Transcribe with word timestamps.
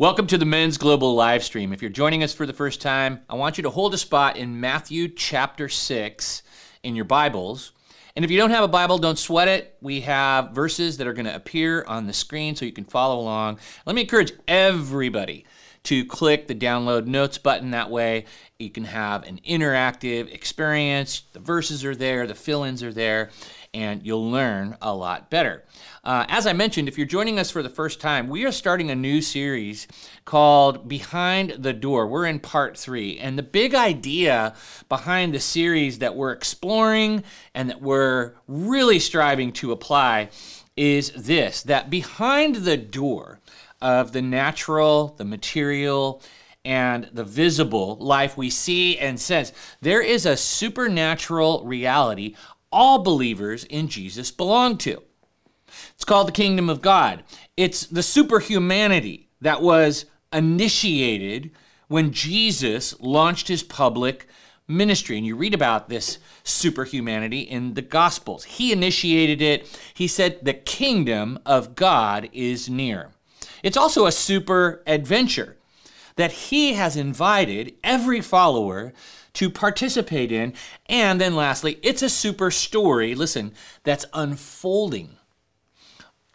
Welcome 0.00 0.28
to 0.28 0.38
the 0.38 0.44
Men's 0.44 0.78
Global 0.78 1.16
live 1.16 1.42
stream. 1.42 1.72
If 1.72 1.82
you're 1.82 1.90
joining 1.90 2.22
us 2.22 2.32
for 2.32 2.46
the 2.46 2.52
first 2.52 2.80
time, 2.80 3.22
I 3.28 3.34
want 3.34 3.58
you 3.58 3.62
to 3.64 3.70
hold 3.70 3.94
a 3.94 3.98
spot 3.98 4.36
in 4.36 4.60
Matthew 4.60 5.08
chapter 5.08 5.68
6 5.68 6.42
in 6.84 6.94
your 6.94 7.04
Bibles. 7.04 7.72
And 8.14 8.24
if 8.24 8.30
you 8.30 8.38
don't 8.38 8.52
have 8.52 8.62
a 8.62 8.68
Bible, 8.68 8.98
don't 8.98 9.18
sweat 9.18 9.48
it. 9.48 9.76
We 9.80 10.02
have 10.02 10.52
verses 10.52 10.98
that 10.98 11.08
are 11.08 11.12
going 11.12 11.26
to 11.26 11.34
appear 11.34 11.84
on 11.88 12.06
the 12.06 12.12
screen 12.12 12.54
so 12.54 12.64
you 12.64 12.70
can 12.70 12.84
follow 12.84 13.18
along. 13.18 13.58
Let 13.86 13.96
me 13.96 14.02
encourage 14.02 14.34
everybody 14.46 15.44
to 15.82 16.04
click 16.04 16.46
the 16.46 16.54
download 16.54 17.06
notes 17.06 17.38
button. 17.38 17.72
That 17.72 17.90
way, 17.90 18.26
you 18.60 18.70
can 18.70 18.84
have 18.84 19.24
an 19.24 19.40
interactive 19.48 20.32
experience. 20.32 21.22
The 21.32 21.40
verses 21.40 21.84
are 21.84 21.96
there, 21.96 22.28
the 22.28 22.36
fill 22.36 22.62
ins 22.62 22.84
are 22.84 22.92
there, 22.92 23.30
and 23.74 24.06
you'll 24.06 24.30
learn 24.30 24.76
a 24.80 24.94
lot 24.94 25.28
better. 25.28 25.64
Uh, 26.04 26.24
as 26.28 26.46
I 26.46 26.52
mentioned, 26.52 26.88
if 26.88 26.96
you're 26.96 27.06
joining 27.06 27.38
us 27.38 27.50
for 27.50 27.62
the 27.62 27.68
first 27.68 28.00
time, 28.00 28.28
we 28.28 28.44
are 28.44 28.52
starting 28.52 28.90
a 28.90 28.94
new 28.94 29.20
series 29.20 29.88
called 30.24 30.88
Behind 30.88 31.50
the 31.58 31.72
Door. 31.72 32.06
We're 32.06 32.26
in 32.26 32.40
part 32.40 32.78
three. 32.78 33.18
And 33.18 33.36
the 33.36 33.42
big 33.42 33.74
idea 33.74 34.54
behind 34.88 35.34
the 35.34 35.40
series 35.40 35.98
that 35.98 36.14
we're 36.14 36.32
exploring 36.32 37.24
and 37.54 37.70
that 37.70 37.82
we're 37.82 38.34
really 38.46 38.98
striving 39.00 39.52
to 39.54 39.72
apply 39.72 40.30
is 40.76 41.10
this 41.12 41.64
that 41.64 41.90
behind 41.90 42.56
the 42.56 42.76
door 42.76 43.40
of 43.80 44.12
the 44.12 44.22
natural, 44.22 45.14
the 45.18 45.24
material, 45.24 46.22
and 46.64 47.08
the 47.12 47.24
visible 47.24 47.96
life 47.96 48.36
we 48.36 48.50
see 48.50 48.98
and 48.98 49.18
sense, 49.18 49.52
there 49.80 50.02
is 50.02 50.26
a 50.26 50.36
supernatural 50.36 51.64
reality 51.64 52.34
all 52.70 53.02
believers 53.02 53.64
in 53.64 53.88
Jesus 53.88 54.30
belong 54.30 54.76
to. 54.78 55.02
It's 55.98 56.04
called 56.04 56.28
the 56.28 56.32
kingdom 56.32 56.70
of 56.70 56.80
God. 56.80 57.24
It's 57.56 57.84
the 57.84 58.04
superhumanity 58.04 59.30
that 59.40 59.60
was 59.60 60.04
initiated 60.32 61.50
when 61.88 62.12
Jesus 62.12 62.94
launched 63.00 63.48
his 63.48 63.64
public 63.64 64.28
ministry. 64.68 65.16
And 65.16 65.26
you 65.26 65.34
read 65.34 65.54
about 65.54 65.88
this 65.88 66.18
superhumanity 66.44 67.40
in 67.40 67.74
the 67.74 67.82
Gospels. 67.82 68.44
He 68.44 68.70
initiated 68.70 69.42
it. 69.42 69.76
He 69.92 70.06
said, 70.06 70.38
The 70.40 70.54
kingdom 70.54 71.40
of 71.44 71.74
God 71.74 72.28
is 72.32 72.70
near. 72.70 73.10
It's 73.64 73.76
also 73.76 74.06
a 74.06 74.12
super 74.12 74.84
adventure 74.86 75.56
that 76.14 76.30
he 76.30 76.74
has 76.74 76.96
invited 76.96 77.74
every 77.82 78.20
follower 78.20 78.92
to 79.32 79.50
participate 79.50 80.30
in. 80.30 80.54
And 80.86 81.20
then 81.20 81.34
lastly, 81.34 81.80
it's 81.82 82.02
a 82.02 82.08
super 82.08 82.52
story, 82.52 83.16
listen, 83.16 83.52
that's 83.82 84.06
unfolding 84.14 85.17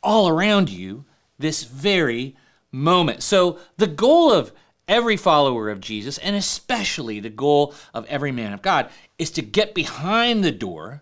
all 0.03 0.27
around 0.27 0.69
you 0.69 1.05
this 1.39 1.63
very 1.63 2.35
moment. 2.71 3.23
So, 3.23 3.59
the 3.77 3.87
goal 3.87 4.31
of 4.31 4.51
every 4.87 5.17
follower 5.17 5.69
of 5.69 5.79
Jesus, 5.79 6.17
and 6.17 6.35
especially 6.35 7.19
the 7.19 7.29
goal 7.29 7.73
of 7.93 8.05
every 8.07 8.31
man 8.31 8.53
of 8.53 8.61
God, 8.61 8.89
is 9.17 9.31
to 9.31 9.41
get 9.41 9.73
behind 9.73 10.43
the 10.43 10.51
door 10.51 11.01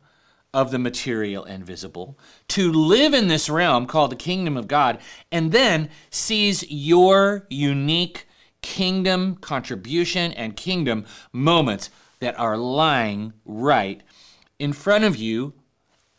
of 0.54 0.72
the 0.72 0.80
material 0.80 1.44
and 1.46 1.66
visible, 1.66 2.20
to 2.50 2.72
live 2.72 3.14
in 3.14 3.28
this 3.28 3.50
realm 3.50 3.86
called 3.86 4.12
the 4.12 4.18
kingdom 4.18 4.58
of 4.58 4.68
God, 4.68 5.00
and 5.32 5.52
then 5.52 5.90
seize 6.10 6.70
your 6.70 7.48
unique 7.50 8.28
kingdom 8.62 9.36
contribution 9.36 10.32
and 10.34 10.56
kingdom 10.56 11.06
moments 11.32 11.90
that 12.20 12.38
are 12.38 12.58
lying 12.58 13.34
right 13.46 14.04
in 14.60 14.74
front 14.74 15.04
of 15.04 15.16
you 15.16 15.54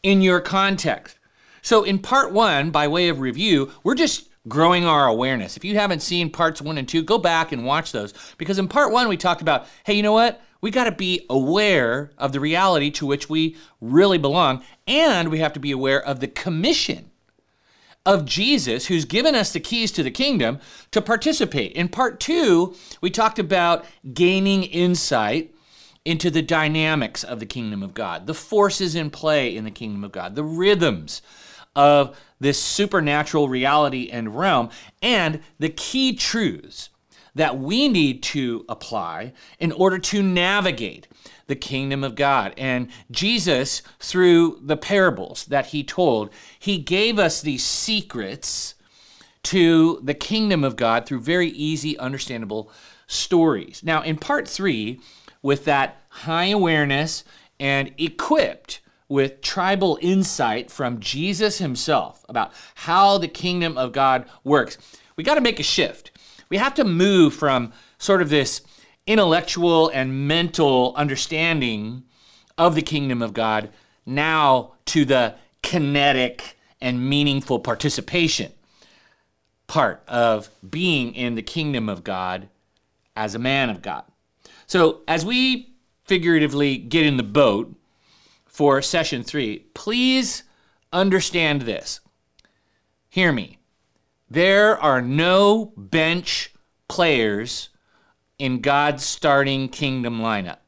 in 0.02 0.22
your 0.22 0.40
context. 0.40 1.18
So, 1.62 1.84
in 1.84 2.00
part 2.00 2.32
one, 2.32 2.70
by 2.70 2.88
way 2.88 3.08
of 3.08 3.20
review, 3.20 3.70
we're 3.84 3.94
just 3.94 4.28
growing 4.48 4.84
our 4.84 5.06
awareness. 5.06 5.56
If 5.56 5.64
you 5.64 5.76
haven't 5.76 6.02
seen 6.02 6.28
parts 6.28 6.60
one 6.60 6.76
and 6.76 6.88
two, 6.88 7.02
go 7.02 7.18
back 7.18 7.52
and 7.52 7.64
watch 7.64 7.92
those. 7.92 8.12
Because 8.36 8.58
in 8.58 8.66
part 8.66 8.92
one, 8.92 9.08
we 9.08 9.16
talked 9.16 9.42
about 9.42 9.66
hey, 9.84 9.94
you 9.94 10.02
know 10.02 10.12
what? 10.12 10.42
We 10.60 10.70
got 10.70 10.84
to 10.84 10.92
be 10.92 11.26
aware 11.28 12.10
of 12.18 12.32
the 12.32 12.40
reality 12.40 12.90
to 12.92 13.06
which 13.06 13.28
we 13.28 13.56
really 13.80 14.18
belong, 14.18 14.62
and 14.86 15.28
we 15.28 15.38
have 15.38 15.52
to 15.54 15.60
be 15.60 15.72
aware 15.72 16.00
of 16.00 16.20
the 16.20 16.28
commission 16.28 17.10
of 18.04 18.24
Jesus, 18.24 18.86
who's 18.86 19.04
given 19.04 19.34
us 19.34 19.52
the 19.52 19.60
keys 19.60 19.92
to 19.92 20.02
the 20.02 20.10
kingdom, 20.10 20.58
to 20.90 21.00
participate. 21.00 21.72
In 21.72 21.88
part 21.88 22.18
two, 22.18 22.74
we 23.00 23.10
talked 23.10 23.38
about 23.38 23.84
gaining 24.12 24.64
insight 24.64 25.54
into 26.04 26.30
the 26.30 26.42
dynamics 26.42 27.22
of 27.22 27.38
the 27.38 27.46
kingdom 27.46 27.82
of 27.82 27.94
God, 27.94 28.26
the 28.26 28.34
forces 28.34 28.96
in 28.96 29.10
play 29.10 29.56
in 29.56 29.64
the 29.64 29.70
kingdom 29.70 30.02
of 30.02 30.10
God, 30.10 30.34
the 30.34 30.44
rhythms 30.44 31.22
of 31.74 32.18
this 32.40 32.60
supernatural 32.60 33.48
reality 33.48 34.08
and 34.10 34.36
realm, 34.36 34.70
and 35.00 35.40
the 35.58 35.68
key 35.68 36.14
truths 36.14 36.90
that 37.34 37.58
we 37.58 37.88
need 37.88 38.22
to 38.22 38.64
apply 38.68 39.32
in 39.58 39.72
order 39.72 39.98
to 39.98 40.22
navigate 40.22 41.08
the 41.46 41.56
kingdom 41.56 42.04
of 42.04 42.14
God. 42.14 42.52
And 42.56 42.88
Jesus, 43.10 43.82
through 44.00 44.60
the 44.62 44.76
parables 44.76 45.46
that 45.46 45.66
he 45.66 45.82
told, 45.82 46.30
he 46.58 46.78
gave 46.78 47.18
us 47.18 47.40
these 47.40 47.64
secrets 47.64 48.74
to 49.44 49.98
the 50.02 50.14
kingdom 50.14 50.62
of 50.62 50.76
God 50.76 51.06
through 51.06 51.20
very 51.20 51.48
easy, 51.48 51.98
understandable 51.98 52.70
stories. 53.06 53.82
Now, 53.82 54.02
in 54.02 54.16
part 54.16 54.46
three, 54.46 55.00
with 55.42 55.64
that 55.64 56.02
high 56.08 56.46
awareness 56.46 57.24
and 57.58 57.92
equipped 57.98 58.80
with 59.12 59.42
tribal 59.42 59.98
insight 60.00 60.70
from 60.70 60.98
Jesus 60.98 61.58
himself 61.58 62.24
about 62.30 62.50
how 62.74 63.18
the 63.18 63.28
kingdom 63.28 63.76
of 63.76 63.92
God 63.92 64.24
works, 64.42 64.78
we 65.16 65.22
got 65.22 65.34
to 65.34 65.42
make 65.42 65.60
a 65.60 65.62
shift. 65.62 66.12
We 66.48 66.56
have 66.56 66.72
to 66.76 66.84
move 66.84 67.34
from 67.34 67.74
sort 67.98 68.22
of 68.22 68.30
this 68.30 68.62
intellectual 69.06 69.90
and 69.90 70.26
mental 70.26 70.94
understanding 70.96 72.04
of 72.56 72.74
the 72.74 72.80
kingdom 72.80 73.20
of 73.20 73.34
God 73.34 73.68
now 74.06 74.72
to 74.86 75.04
the 75.04 75.34
kinetic 75.62 76.56
and 76.80 77.06
meaningful 77.06 77.58
participation 77.58 78.50
part 79.66 80.02
of 80.08 80.48
being 80.68 81.14
in 81.14 81.34
the 81.34 81.42
kingdom 81.42 81.90
of 81.90 82.02
God 82.02 82.48
as 83.14 83.34
a 83.34 83.38
man 83.38 83.68
of 83.68 83.82
God. 83.82 84.04
So, 84.66 85.02
as 85.06 85.22
we 85.26 85.74
figuratively 86.04 86.78
get 86.78 87.04
in 87.04 87.18
the 87.18 87.22
boat 87.22 87.76
for 88.52 88.82
session 88.82 89.24
three, 89.24 89.66
please 89.74 90.44
understand 90.92 91.62
this. 91.62 92.00
Hear 93.08 93.32
me. 93.32 93.58
There 94.30 94.78
are 94.78 95.02
no 95.02 95.72
bench 95.76 96.54
players 96.88 97.70
in 98.38 98.60
God's 98.60 99.04
starting 99.04 99.68
kingdom 99.68 100.20
lineup. 100.20 100.58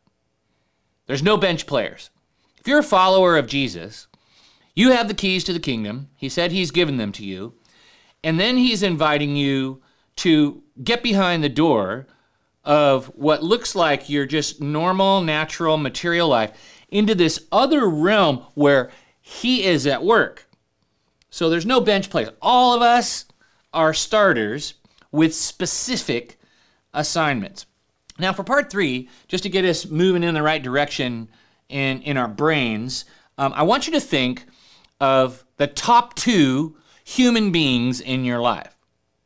There's 1.07 1.23
no 1.23 1.37
bench 1.37 1.67
players. 1.67 2.11
If 2.59 2.67
you're 2.67 2.79
a 2.79 2.83
follower 2.83 3.37
of 3.37 3.47
Jesus, 3.47 4.07
you 4.75 4.91
have 4.91 5.09
the 5.09 5.15
keys 5.15 5.45
to 5.45 5.53
the 5.53 5.61
kingdom. 5.61 6.09
He 6.17 6.29
said 6.29 6.51
he's 6.51 6.71
given 6.71 6.97
them 6.97 7.13
to 7.13 7.25
you. 7.25 7.55
And 8.23 8.41
then 8.41 8.57
he's 8.57 8.83
inviting 8.83 9.37
you 9.37 9.83
to 10.17 10.63
get 10.83 11.03
behind 11.03 11.45
the 11.45 11.49
door 11.51 12.07
of 12.65 13.07
what 13.15 13.43
looks 13.43 13.75
like 13.75 14.09
your 14.09 14.25
just 14.25 14.63
normal, 14.63 15.21
natural, 15.21 15.77
material 15.77 16.29
life 16.29 16.74
into 16.95 17.15
this 17.15 17.45
other 17.51 17.87
realm 17.91 18.47
where 18.55 18.91
he 19.21 19.65
is 19.65 19.85
at 19.87 20.05
work. 20.05 20.47
So 21.29 21.51
there's 21.51 21.67
no 21.67 21.81
bench 21.81 22.09
players. 22.09 22.31
All 22.41 22.73
of 22.73 22.81
us 22.81 23.27
are 23.73 23.93
starters 23.93 24.75
with 25.11 25.35
specific 25.35 26.39
assignments. 26.95 27.67
Now, 28.17 28.33
for 28.33 28.45
part 28.45 28.71
three, 28.71 29.09
just 29.27 29.43
to 29.43 29.51
get 29.51 29.65
us 29.65 29.87
moving 29.87 30.23
in 30.23 30.35
the 30.35 30.43
right 30.43 30.63
direction 30.63 31.29
in, 31.69 32.01
in 32.03 32.17
our 32.17 32.29
brains, 32.29 33.05
um, 33.39 33.53
I 33.57 33.65
want 33.65 33.89
you 33.89 33.93
to 33.95 34.01
think 34.01 34.45
of 35.01 35.45
the 35.57 35.67
top 35.67 36.15
two 36.15 36.77
human 37.05 37.51
beings 37.51 38.01
in 38.01 38.25
your 38.25 38.39
life. 38.39 38.77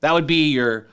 That 0.00 0.14
would 0.14 0.26
be 0.26 0.48
your, 0.48 0.88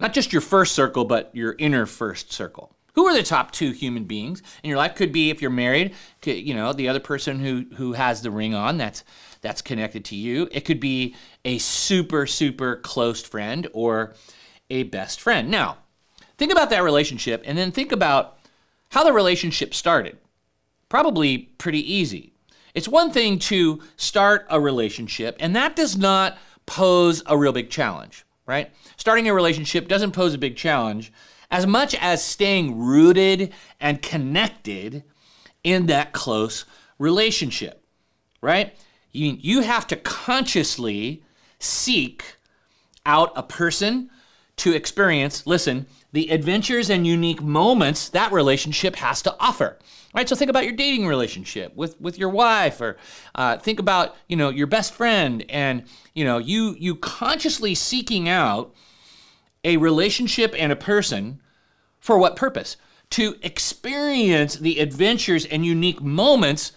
not 0.00 0.14
just 0.14 0.32
your 0.32 0.40
first 0.40 0.74
circle, 0.74 1.04
but 1.04 1.30
your 1.34 1.54
inner 1.58 1.84
first 1.84 2.32
circle. 2.32 2.74
Who 2.94 3.06
are 3.06 3.14
the 3.14 3.22
top 3.22 3.52
two 3.52 3.70
human 3.70 4.04
beings 4.04 4.42
in 4.62 4.68
your 4.68 4.78
life? 4.78 4.94
Could 4.94 5.12
be 5.12 5.30
if 5.30 5.40
you're 5.40 5.50
married, 5.50 5.94
to, 6.22 6.32
you 6.32 6.54
know, 6.54 6.72
the 6.72 6.88
other 6.88 7.00
person 7.00 7.38
who 7.38 7.66
who 7.76 7.92
has 7.92 8.22
the 8.22 8.30
ring 8.30 8.54
on 8.54 8.76
that's 8.76 9.04
that's 9.40 9.62
connected 9.62 10.04
to 10.06 10.16
you. 10.16 10.48
It 10.50 10.64
could 10.64 10.80
be 10.80 11.14
a 11.44 11.58
super 11.58 12.26
super 12.26 12.76
close 12.76 13.22
friend 13.22 13.68
or 13.72 14.14
a 14.70 14.82
best 14.84 15.20
friend. 15.20 15.50
Now, 15.50 15.78
think 16.36 16.52
about 16.52 16.70
that 16.70 16.82
relationship 16.82 17.42
and 17.46 17.56
then 17.56 17.72
think 17.72 17.92
about 17.92 18.38
how 18.90 19.04
the 19.04 19.12
relationship 19.12 19.74
started. 19.74 20.18
Probably 20.88 21.38
pretty 21.38 21.92
easy. 21.92 22.32
It's 22.74 22.88
one 22.88 23.10
thing 23.10 23.38
to 23.40 23.80
start 23.96 24.46
a 24.50 24.60
relationship, 24.60 25.36
and 25.40 25.54
that 25.56 25.76
does 25.76 25.96
not 25.96 26.38
pose 26.66 27.22
a 27.26 27.36
real 27.36 27.52
big 27.52 27.70
challenge, 27.70 28.24
right? 28.46 28.70
Starting 28.96 29.28
a 29.28 29.34
relationship 29.34 29.88
doesn't 29.88 30.12
pose 30.12 30.34
a 30.34 30.38
big 30.38 30.56
challenge 30.56 31.12
as 31.50 31.66
much 31.66 31.94
as 31.94 32.24
staying 32.24 32.78
rooted 32.78 33.52
and 33.80 34.02
connected 34.02 35.02
in 35.64 35.86
that 35.86 36.12
close 36.12 36.64
relationship, 36.98 37.84
right? 38.40 38.76
You, 39.12 39.36
you 39.40 39.60
have 39.62 39.86
to 39.88 39.96
consciously 39.96 41.22
seek 41.58 42.36
out 43.06 43.32
a 43.34 43.42
person 43.42 44.10
to 44.56 44.74
experience, 44.74 45.46
listen, 45.46 45.86
the 46.12 46.30
adventures 46.30 46.90
and 46.90 47.06
unique 47.06 47.42
moments 47.42 48.08
that 48.10 48.32
relationship 48.32 48.96
has 48.96 49.22
to 49.22 49.34
offer. 49.38 49.78
All 49.78 50.20
right, 50.20 50.28
so 50.28 50.34
think 50.34 50.50
about 50.50 50.64
your 50.64 50.72
dating 50.72 51.06
relationship 51.06 51.74
with, 51.76 52.00
with 52.00 52.18
your 52.18 52.30
wife, 52.30 52.80
or 52.80 52.96
uh, 53.34 53.58
think 53.58 53.78
about 53.78 54.16
you 54.26 54.36
know 54.36 54.48
your 54.48 54.66
best 54.66 54.94
friend, 54.94 55.44
and 55.50 55.84
you 56.14 56.24
know 56.24 56.38
you 56.38 56.74
you 56.78 56.96
consciously 56.96 57.74
seeking 57.74 58.28
out 58.28 58.74
a 59.68 59.76
relationship 59.76 60.54
and 60.58 60.72
a 60.72 60.76
person 60.76 61.40
for 62.00 62.18
what 62.18 62.34
purpose? 62.34 62.76
To 63.10 63.36
experience 63.42 64.56
the 64.56 64.80
adventures 64.80 65.44
and 65.44 65.64
unique 65.64 66.00
moments 66.00 66.72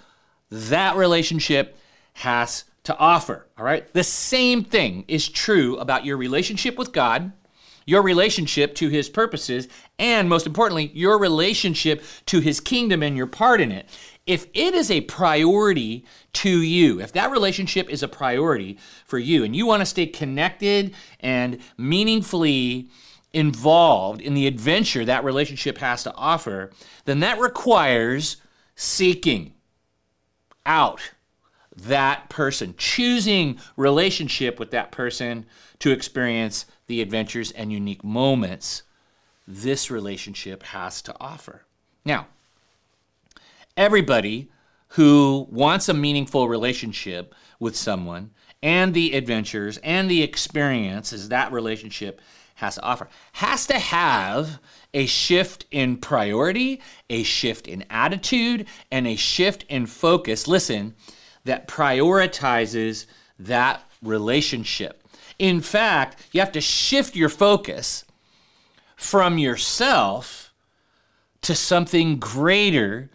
that 0.49 0.95
relationship 0.95 1.77
has 2.13 2.65
to 2.83 2.97
offer. 2.97 3.47
All 3.57 3.65
right, 3.65 3.91
the 3.93 4.03
same 4.03 4.63
thing 4.63 5.05
is 5.07 5.29
true 5.29 5.77
about 5.77 6.05
your 6.05 6.17
relationship 6.17 6.77
with 6.77 6.91
God 6.91 7.31
your 7.85 8.01
relationship 8.01 8.75
to 8.75 8.89
his 8.89 9.09
purposes, 9.09 9.67
and 9.97 10.29
most 10.29 10.45
importantly, 10.45 10.91
your 10.93 11.17
relationship 11.17 12.03
to 12.27 12.39
his 12.39 12.59
kingdom 12.59 13.03
and 13.03 13.17
your 13.17 13.27
part 13.27 13.61
in 13.61 13.71
it. 13.71 13.87
If 14.27 14.45
it 14.53 14.73
is 14.73 14.91
a 14.91 15.01
priority 15.01 16.05
to 16.33 16.61
you, 16.61 17.01
if 17.01 17.11
that 17.13 17.31
relationship 17.31 17.89
is 17.89 18.03
a 18.03 18.07
priority 18.07 18.77
for 19.05 19.17
you, 19.17 19.43
and 19.43 19.55
you 19.55 19.65
want 19.65 19.81
to 19.81 19.85
stay 19.85 20.05
connected 20.05 20.93
and 21.19 21.59
meaningfully 21.77 22.89
involved 23.33 24.21
in 24.21 24.33
the 24.33 24.47
adventure 24.47 25.05
that 25.05 25.23
relationship 25.23 25.77
has 25.79 26.03
to 26.03 26.13
offer, 26.15 26.71
then 27.05 27.21
that 27.21 27.39
requires 27.39 28.37
seeking 28.75 29.53
out 30.65 31.11
that 31.75 32.29
person, 32.29 32.75
choosing 32.77 33.59
relationship 33.75 34.59
with 34.59 34.71
that 34.71 34.91
person 34.91 35.45
to 35.79 35.91
experience 35.91 36.65
the 36.87 37.01
adventures 37.01 37.51
and 37.51 37.71
unique 37.71 38.03
moments 38.03 38.83
this 39.47 39.89
relationship 39.89 40.63
has 40.63 41.01
to 41.01 41.15
offer. 41.19 41.65
Now, 42.05 42.27
everybody 43.77 44.49
who 44.89 45.47
wants 45.49 45.89
a 45.89 45.93
meaningful 45.93 46.49
relationship 46.49 47.33
with 47.59 47.75
someone 47.75 48.31
and 48.61 48.93
the 48.93 49.13
adventures 49.13 49.77
and 49.83 50.09
the 50.09 50.21
experiences 50.21 51.29
that 51.29 51.51
relationship 51.51 52.21
has 52.55 52.75
to 52.75 52.81
offer 52.81 53.07
has 53.33 53.65
to 53.65 53.79
have 53.79 54.59
a 54.93 55.05
shift 55.05 55.65
in 55.71 55.97
priority, 55.97 56.81
a 57.09 57.23
shift 57.23 57.67
in 57.67 57.83
attitude, 57.89 58.67
and 58.91 59.07
a 59.07 59.15
shift 59.15 59.63
in 59.69 59.85
focus. 59.85 60.47
Listen, 60.47 60.93
that 61.45 61.67
prioritizes 61.67 63.05
that 63.39 63.81
relationship. 64.03 65.03
In 65.39 65.61
fact, 65.61 66.27
you 66.31 66.39
have 66.39 66.51
to 66.51 66.61
shift 66.61 67.15
your 67.15 67.29
focus 67.29 68.05
from 68.95 69.37
yourself 69.39 70.53
to 71.41 71.55
something 71.55 72.19
greater 72.19 73.09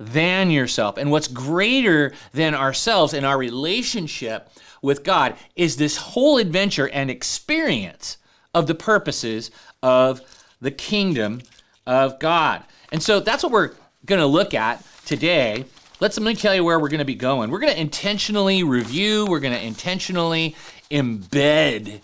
than 0.00 0.50
yourself. 0.50 0.96
And 0.96 1.10
what's 1.10 1.28
greater 1.28 2.12
than 2.32 2.54
ourselves 2.54 3.12
and 3.12 3.26
our 3.26 3.36
relationship 3.36 4.50
with 4.80 5.04
God 5.04 5.36
is 5.54 5.76
this 5.76 5.98
whole 5.98 6.38
adventure 6.38 6.88
and 6.88 7.10
experience 7.10 8.16
of 8.54 8.66
the 8.66 8.74
purposes 8.74 9.50
of 9.82 10.22
the 10.60 10.70
kingdom 10.70 11.42
of 11.86 12.18
God. 12.18 12.64
And 12.90 13.02
so 13.02 13.20
that's 13.20 13.42
what 13.42 13.52
we're 13.52 13.72
going 14.06 14.20
to 14.20 14.26
look 14.26 14.54
at 14.54 14.82
today. 15.04 15.66
Let's 16.00 16.18
let 16.18 16.24
me 16.24 16.34
tell 16.34 16.54
you 16.54 16.64
where 16.64 16.80
we're 16.80 16.88
going 16.88 17.00
to 17.00 17.04
be 17.04 17.14
going. 17.14 17.50
We're 17.50 17.58
going 17.58 17.74
to 17.74 17.80
intentionally 17.80 18.62
review, 18.62 19.26
we're 19.26 19.40
going 19.40 19.54
to 19.54 19.64
intentionally 19.64 20.56
embed 20.90 22.00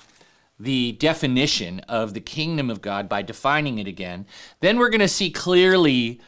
the 0.60 0.92
definition 0.92 1.80
of 1.80 2.14
the 2.14 2.20
kingdom 2.20 2.70
of 2.70 2.80
God 2.80 3.08
by 3.08 3.22
defining 3.22 3.78
it 3.78 3.86
again, 3.86 4.26
then 4.60 4.78
we're 4.78 4.88
going 4.88 5.00
to 5.00 5.08
see 5.08 5.30
clearly 5.30 6.20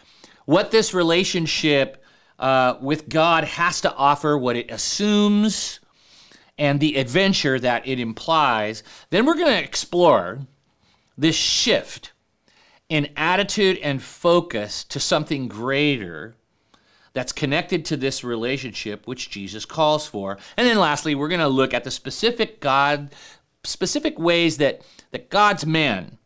what 0.49 0.71
this 0.71 0.95
relationship 0.95 2.03
uh, 2.39 2.79
with 2.81 3.07
God 3.11 3.45
has 3.45 3.83
to 3.83 3.95
offer, 3.95 4.39
what 4.39 4.57
it 4.57 4.71
assumes, 4.71 5.79
and 6.57 6.81
the 6.81 6.97
adventure 6.97 7.61
that 7.61 7.87
it 7.87 8.01
implies. 8.01 8.83
Then 9.11 9.27
we're 9.27 9.35
going 9.35 9.49
to 9.53 9.63
explore 9.63 10.39
this 11.19 11.37
shift 11.37 12.13
in 12.89 13.11
attitude 13.15 13.77
and 13.83 14.03
focus 14.03 14.85
to 14.85 14.99
something 14.99 15.49
greater 15.49 16.35
that's 17.13 17.33
connected 17.33 17.85
to 17.85 17.99
this 17.99 18.25
relationship 18.25 19.07
which 19.07 19.29
Jesus 19.29 19.67
calls 19.67 20.07
for. 20.07 20.39
And 20.57 20.67
then 20.67 20.79
lastly, 20.79 21.15
we're 21.15 21.29
going 21.29 21.41
to 21.41 21.49
look 21.49 21.75
at 21.75 21.85
the 21.85 21.91
specific 21.91 22.59
God 22.61 23.15
specific 23.65 24.19
ways 24.19 24.57
that 24.57 24.81
that 25.11 25.29
God's 25.29 25.67
man 25.67 26.17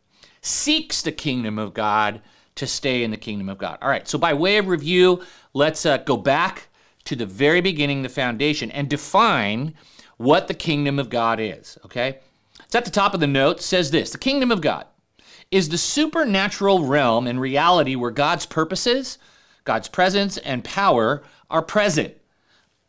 seeks 0.41 1.01
the 1.01 1.11
kingdom 1.11 1.59
of 1.59 1.73
God 1.73 2.21
to 2.55 2.67
stay 2.67 3.03
in 3.03 3.11
the 3.11 3.17
kingdom 3.17 3.49
of 3.49 3.57
God. 3.57 3.77
All 3.81 3.89
right, 3.89 4.07
so 4.07 4.17
by 4.17 4.33
way 4.33 4.57
of 4.57 4.67
review, 4.67 5.23
let's 5.53 5.85
uh, 5.85 5.97
go 5.97 6.17
back 6.17 6.67
to 7.05 7.15
the 7.15 7.25
very 7.25 7.61
beginning, 7.61 8.03
the 8.03 8.09
foundation, 8.09 8.71
and 8.71 8.89
define 8.89 9.73
what 10.17 10.47
the 10.47 10.53
kingdom 10.53 10.99
of 10.99 11.09
God 11.09 11.39
is, 11.39 11.77
okay? 11.85 12.19
It's 12.63 12.75
at 12.75 12.85
the 12.85 12.91
top 12.91 13.13
of 13.13 13.19
the 13.19 13.27
note, 13.27 13.61
says 13.61 13.91
this 13.91 14.11
The 14.11 14.17
kingdom 14.17 14.51
of 14.51 14.61
God 14.61 14.85
is 15.51 15.69
the 15.69 15.77
supernatural 15.77 16.85
realm 16.85 17.27
and 17.27 17.39
reality 17.39 17.95
where 17.95 18.11
God's 18.11 18.45
purposes, 18.45 19.17
God's 19.65 19.87
presence 19.87 20.37
and 20.37 20.63
power 20.63 21.23
are 21.49 21.61
present, 21.61 22.15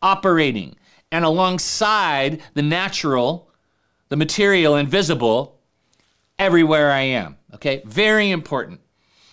operating, 0.01 0.77
and 1.13 1.25
alongside 1.25 2.43
the 2.55 2.63
natural, 2.63 3.51
the 4.09 4.17
material 4.17 4.77
and 4.77 4.89
visible, 4.89 5.61
everywhere 6.39 6.91
I 6.91 7.03
am. 7.03 7.37
Okay? 7.55 7.83
Very 7.85 8.31
important. 8.31 8.81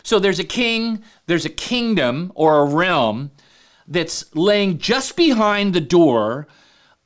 So 0.04 0.20
there's 0.20 0.40
a 0.40 0.44
king, 0.44 1.04
there's 1.26 1.46
a 1.46 1.50
kingdom 1.50 2.32
or 2.36 2.60
a 2.60 2.66
realm 2.66 3.32
that's 3.88 4.34
laying 4.36 4.78
just 4.78 5.16
behind 5.16 5.74
the 5.74 5.82
door 5.82 6.48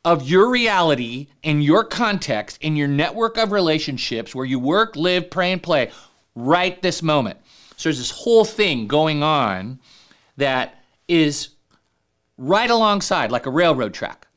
of 0.04 0.30
your 0.30 0.50
reality 0.50 1.28
in 1.42 1.62
your 1.62 1.84
context, 1.84 2.60
in 2.62 2.76
your 2.76 2.88
network 2.88 3.38
of 3.38 3.52
relationships 3.52 4.36
where 4.36 4.46
you 4.46 4.60
work, 4.60 4.96
live, 4.96 5.32
pray, 5.32 5.52
and 5.52 5.64
play 5.64 5.92
right 6.36 6.82
this 6.82 7.02
moment. 7.02 7.40
So 7.76 7.90
there's 7.90 7.98
this 7.98 8.12
whole 8.12 8.46
thing 8.46 8.88
going 8.88 9.24
on 9.24 9.80
that 10.38 10.84
is 11.08 11.50
right 12.38 12.70
alongside, 12.70 13.32
like 13.32 13.46
a 13.46 13.52
railroad 13.52 13.94
track. 13.94 14.28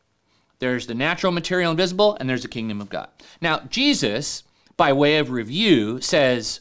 There's 0.59 0.87
the 0.87 0.95
natural 0.95 1.33
material 1.33 1.71
invisible, 1.71 2.17
and 2.19 2.29
there's 2.29 2.43
the 2.43 2.49
kingdom 2.49 2.81
of 2.81 2.89
God. 2.89 3.09
Now, 3.41 3.61
Jesus, 3.69 4.43
by 4.77 4.93
way 4.93 5.19
of 5.19 5.31
review, 5.31 6.01
says, 6.01 6.61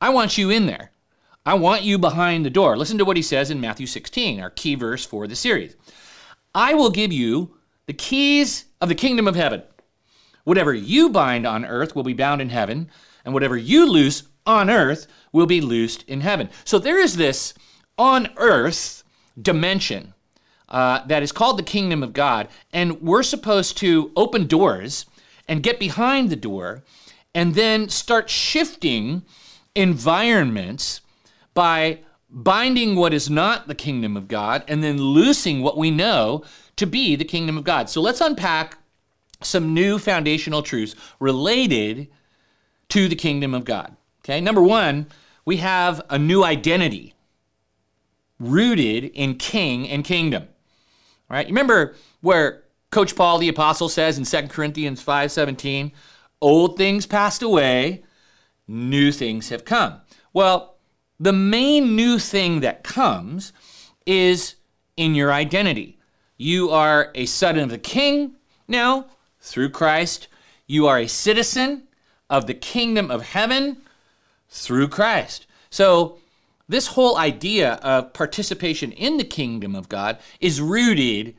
I 0.00 0.10
want 0.10 0.38
you 0.38 0.50
in 0.50 0.66
there. 0.66 0.92
I 1.46 1.54
want 1.54 1.82
you 1.82 1.98
behind 1.98 2.44
the 2.44 2.50
door. 2.50 2.76
Listen 2.76 2.98
to 2.98 3.04
what 3.04 3.16
he 3.16 3.22
says 3.22 3.50
in 3.50 3.60
Matthew 3.60 3.86
16, 3.86 4.40
our 4.40 4.50
key 4.50 4.74
verse 4.74 5.04
for 5.04 5.26
the 5.26 5.36
series. 5.36 5.76
I 6.54 6.74
will 6.74 6.90
give 6.90 7.12
you 7.12 7.56
the 7.86 7.92
keys 7.92 8.66
of 8.80 8.88
the 8.88 8.94
kingdom 8.94 9.26
of 9.26 9.36
heaven. 9.36 9.62
Whatever 10.44 10.74
you 10.74 11.10
bind 11.10 11.46
on 11.46 11.64
earth 11.64 11.94
will 11.94 12.02
be 12.02 12.12
bound 12.12 12.40
in 12.40 12.50
heaven, 12.50 12.90
and 13.24 13.34
whatever 13.34 13.56
you 13.56 13.90
loose 13.90 14.24
on 14.46 14.70
earth 14.70 15.06
will 15.32 15.46
be 15.46 15.60
loosed 15.60 16.04
in 16.04 16.20
heaven. 16.20 16.48
So 16.64 16.78
there 16.78 17.00
is 17.00 17.16
this 17.16 17.54
on 17.96 18.28
earth 18.36 19.04
dimension 19.40 20.14
uh, 20.68 21.04
that 21.06 21.22
is 21.22 21.32
called 21.32 21.58
the 21.58 21.62
kingdom 21.62 22.02
of 22.02 22.12
God. 22.12 22.48
And 22.72 23.00
we're 23.00 23.22
supposed 23.22 23.76
to 23.78 24.12
open 24.16 24.46
doors 24.46 25.06
and 25.46 25.62
get 25.62 25.78
behind 25.78 26.30
the 26.30 26.36
door 26.36 26.82
and 27.34 27.54
then 27.54 27.88
start 27.88 28.28
shifting 28.28 29.22
environments 29.74 31.00
by 31.58 31.98
binding 32.30 32.94
what 32.94 33.12
is 33.12 33.28
not 33.28 33.66
the 33.66 33.74
kingdom 33.74 34.16
of 34.16 34.28
God 34.28 34.62
and 34.68 34.80
then 34.80 34.96
loosing 34.96 35.60
what 35.60 35.76
we 35.76 35.90
know 35.90 36.44
to 36.76 36.86
be 36.86 37.16
the 37.16 37.24
kingdom 37.24 37.58
of 37.58 37.64
God. 37.64 37.90
So 37.90 38.00
let's 38.00 38.20
unpack 38.20 38.78
some 39.42 39.74
new 39.74 39.98
foundational 39.98 40.62
truths 40.62 40.94
related 41.18 42.06
to 42.90 43.08
the 43.08 43.16
kingdom 43.16 43.54
of 43.54 43.64
God. 43.64 43.96
Okay, 44.20 44.40
number 44.40 44.62
one, 44.62 45.08
we 45.44 45.56
have 45.56 46.00
a 46.08 46.16
new 46.16 46.44
identity 46.44 47.12
rooted 48.38 49.06
in 49.06 49.34
king 49.34 49.88
and 49.88 50.04
kingdom. 50.04 50.44
All 51.28 51.36
right, 51.36 51.48
you 51.48 51.52
remember 51.52 51.96
where 52.20 52.62
Coach 52.92 53.16
Paul 53.16 53.38
the 53.38 53.48
apostle 53.48 53.88
says 53.88 54.16
in 54.16 54.24
2 54.24 54.50
Corinthians 54.50 55.02
5:17, 55.02 55.90
"Old 56.40 56.76
things 56.76 57.04
passed 57.04 57.42
away, 57.42 58.04
new 58.68 59.10
things 59.10 59.48
have 59.48 59.64
come." 59.64 59.94
Well, 60.32 60.77
the 61.20 61.32
main 61.32 61.96
new 61.96 62.18
thing 62.18 62.60
that 62.60 62.84
comes 62.84 63.52
is 64.06 64.54
in 64.96 65.14
your 65.14 65.32
identity. 65.32 65.98
You 66.36 66.70
are 66.70 67.10
a 67.14 67.26
son 67.26 67.58
of 67.58 67.70
the 67.70 67.78
king 67.78 68.36
now 68.68 69.06
through 69.40 69.70
Christ. 69.70 70.28
You 70.66 70.86
are 70.86 70.98
a 70.98 71.08
citizen 71.08 71.88
of 72.30 72.46
the 72.46 72.54
kingdom 72.54 73.10
of 73.10 73.22
heaven 73.22 73.78
through 74.48 74.88
Christ. 74.88 75.46
So, 75.70 76.18
this 76.68 76.88
whole 76.88 77.16
idea 77.16 77.74
of 77.82 78.12
participation 78.12 78.92
in 78.92 79.16
the 79.16 79.24
kingdom 79.24 79.74
of 79.74 79.88
God 79.88 80.18
is 80.38 80.60
rooted 80.60 81.34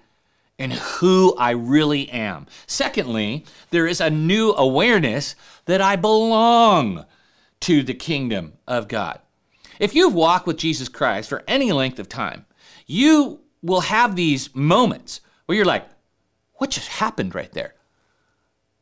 in 0.57 0.71
who 0.71 1.36
I 1.38 1.51
really 1.51 2.09
am. 2.09 2.48
Secondly, 2.65 3.45
there 3.69 3.86
is 3.86 4.01
a 4.01 4.09
new 4.09 4.53
awareness 4.53 5.36
that 5.65 5.81
I 5.81 5.95
belong 5.95 7.05
to 7.62 7.83
the 7.83 7.93
kingdom 7.93 8.53
of 8.67 8.88
God. 8.88 9.19
If 9.79 9.95
you've 9.95 10.13
walked 10.13 10.45
with 10.45 10.57
Jesus 10.57 10.89
Christ 10.89 11.29
for 11.29 11.43
any 11.48 11.71
length 11.71 12.00
of 12.00 12.09
time, 12.09 12.45
you 12.86 13.39
will 13.62 13.81
have 13.81 14.15
these 14.15 14.53
moments 14.53 15.21
where 15.45 15.55
you're 15.55 15.65
like, 15.65 15.88
what 16.55 16.69
just 16.69 16.89
happened 16.89 17.33
right 17.33 17.51
there? 17.53 17.74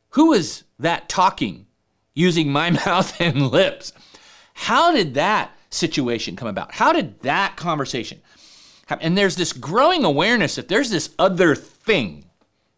Who 0.09 0.33
is 0.33 0.63
that 0.79 1.07
talking 1.07 1.67
using 2.15 2.51
my 2.51 2.69
mouth 2.85 3.19
and 3.21 3.51
lips? 3.51 3.93
How 4.53 4.91
did 4.91 5.13
that 5.13 5.51
situation 5.69 6.35
come 6.35 6.47
about? 6.47 6.73
How 6.73 6.91
did 6.91 7.21
that 7.21 7.55
conversation 7.55 8.19
happen? 8.87 9.05
And 9.05 9.17
there's 9.17 9.35
this 9.35 9.53
growing 9.53 10.03
awareness 10.03 10.55
that 10.55 10.67
there's 10.67 10.89
this 10.89 11.13
other 11.19 11.53
thing, 11.53 12.25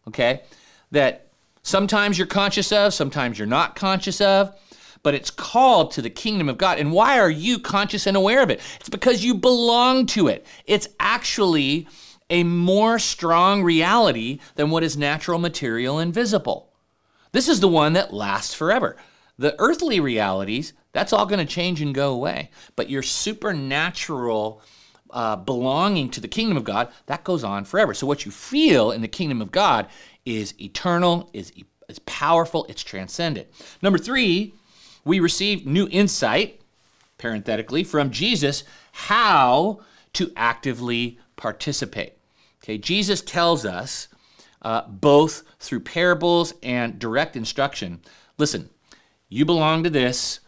okay, 0.08 0.42
that 0.90 1.28
sometimes 1.62 2.18
you're 2.18 2.26
conscious 2.26 2.70
of, 2.70 2.92
sometimes 2.92 3.38
you're 3.38 3.46
not 3.46 3.76
conscious 3.76 4.20
of 4.20 4.54
but 5.02 5.14
it's 5.14 5.30
called 5.30 5.90
to 5.92 6.02
the 6.02 6.10
kingdom 6.10 6.48
of 6.48 6.58
God. 6.58 6.78
And 6.78 6.92
why 6.92 7.18
are 7.18 7.30
you 7.30 7.58
conscious 7.58 8.06
and 8.06 8.16
aware 8.16 8.42
of 8.42 8.50
it? 8.50 8.60
It's 8.80 8.88
because 8.88 9.24
you 9.24 9.34
belong 9.34 10.06
to 10.06 10.28
it. 10.28 10.46
It's 10.66 10.88
actually 10.98 11.88
a 12.28 12.44
more 12.44 12.98
strong 12.98 13.62
reality 13.62 14.38
than 14.54 14.70
what 14.70 14.84
is 14.84 14.96
natural, 14.96 15.38
material, 15.38 15.98
and 15.98 16.14
visible. 16.14 16.72
This 17.32 17.48
is 17.48 17.60
the 17.60 17.68
one 17.68 17.92
that 17.94 18.12
lasts 18.12 18.54
forever. 18.54 18.96
The 19.38 19.56
earthly 19.58 20.00
realities, 20.00 20.72
that's 20.92 21.12
all 21.12 21.26
going 21.26 21.44
to 21.44 21.52
change 21.52 21.80
and 21.80 21.94
go 21.94 22.12
away. 22.12 22.50
But 22.76 22.90
your 22.90 23.02
supernatural 23.02 24.62
uh, 25.10 25.36
belonging 25.36 26.10
to 26.10 26.20
the 26.20 26.28
kingdom 26.28 26.56
of 26.56 26.64
God, 26.64 26.88
that 27.06 27.24
goes 27.24 27.42
on 27.42 27.64
forever. 27.64 27.94
So 27.94 28.06
what 28.06 28.24
you 28.24 28.30
feel 28.30 28.92
in 28.92 29.00
the 29.00 29.08
kingdom 29.08 29.42
of 29.42 29.50
God 29.50 29.88
is 30.24 30.54
eternal, 30.60 31.30
is, 31.32 31.52
is 31.88 31.98
powerful, 32.00 32.66
it's 32.68 32.82
transcendent. 32.82 33.48
Number 33.82 33.98
three, 33.98 34.54
we 35.04 35.20
receive 35.20 35.66
new 35.66 35.88
insight, 35.90 36.60
parenthetically, 37.18 37.84
from 37.84 38.10
Jesus 38.10 38.64
how 38.92 39.80
to 40.14 40.32
actively 40.36 41.18
participate. 41.36 42.14
Okay, 42.62 42.78
Jesus 42.78 43.20
tells 43.22 43.64
us 43.64 44.08
uh, 44.62 44.82
both 44.88 45.44
through 45.58 45.80
parables 45.80 46.52
and 46.62 46.98
direct 46.98 47.36
instruction 47.36 48.00
listen, 48.40 48.70
you 49.28 49.44
belong 49.44 49.84
to 49.84 49.90
this, 49.90 50.40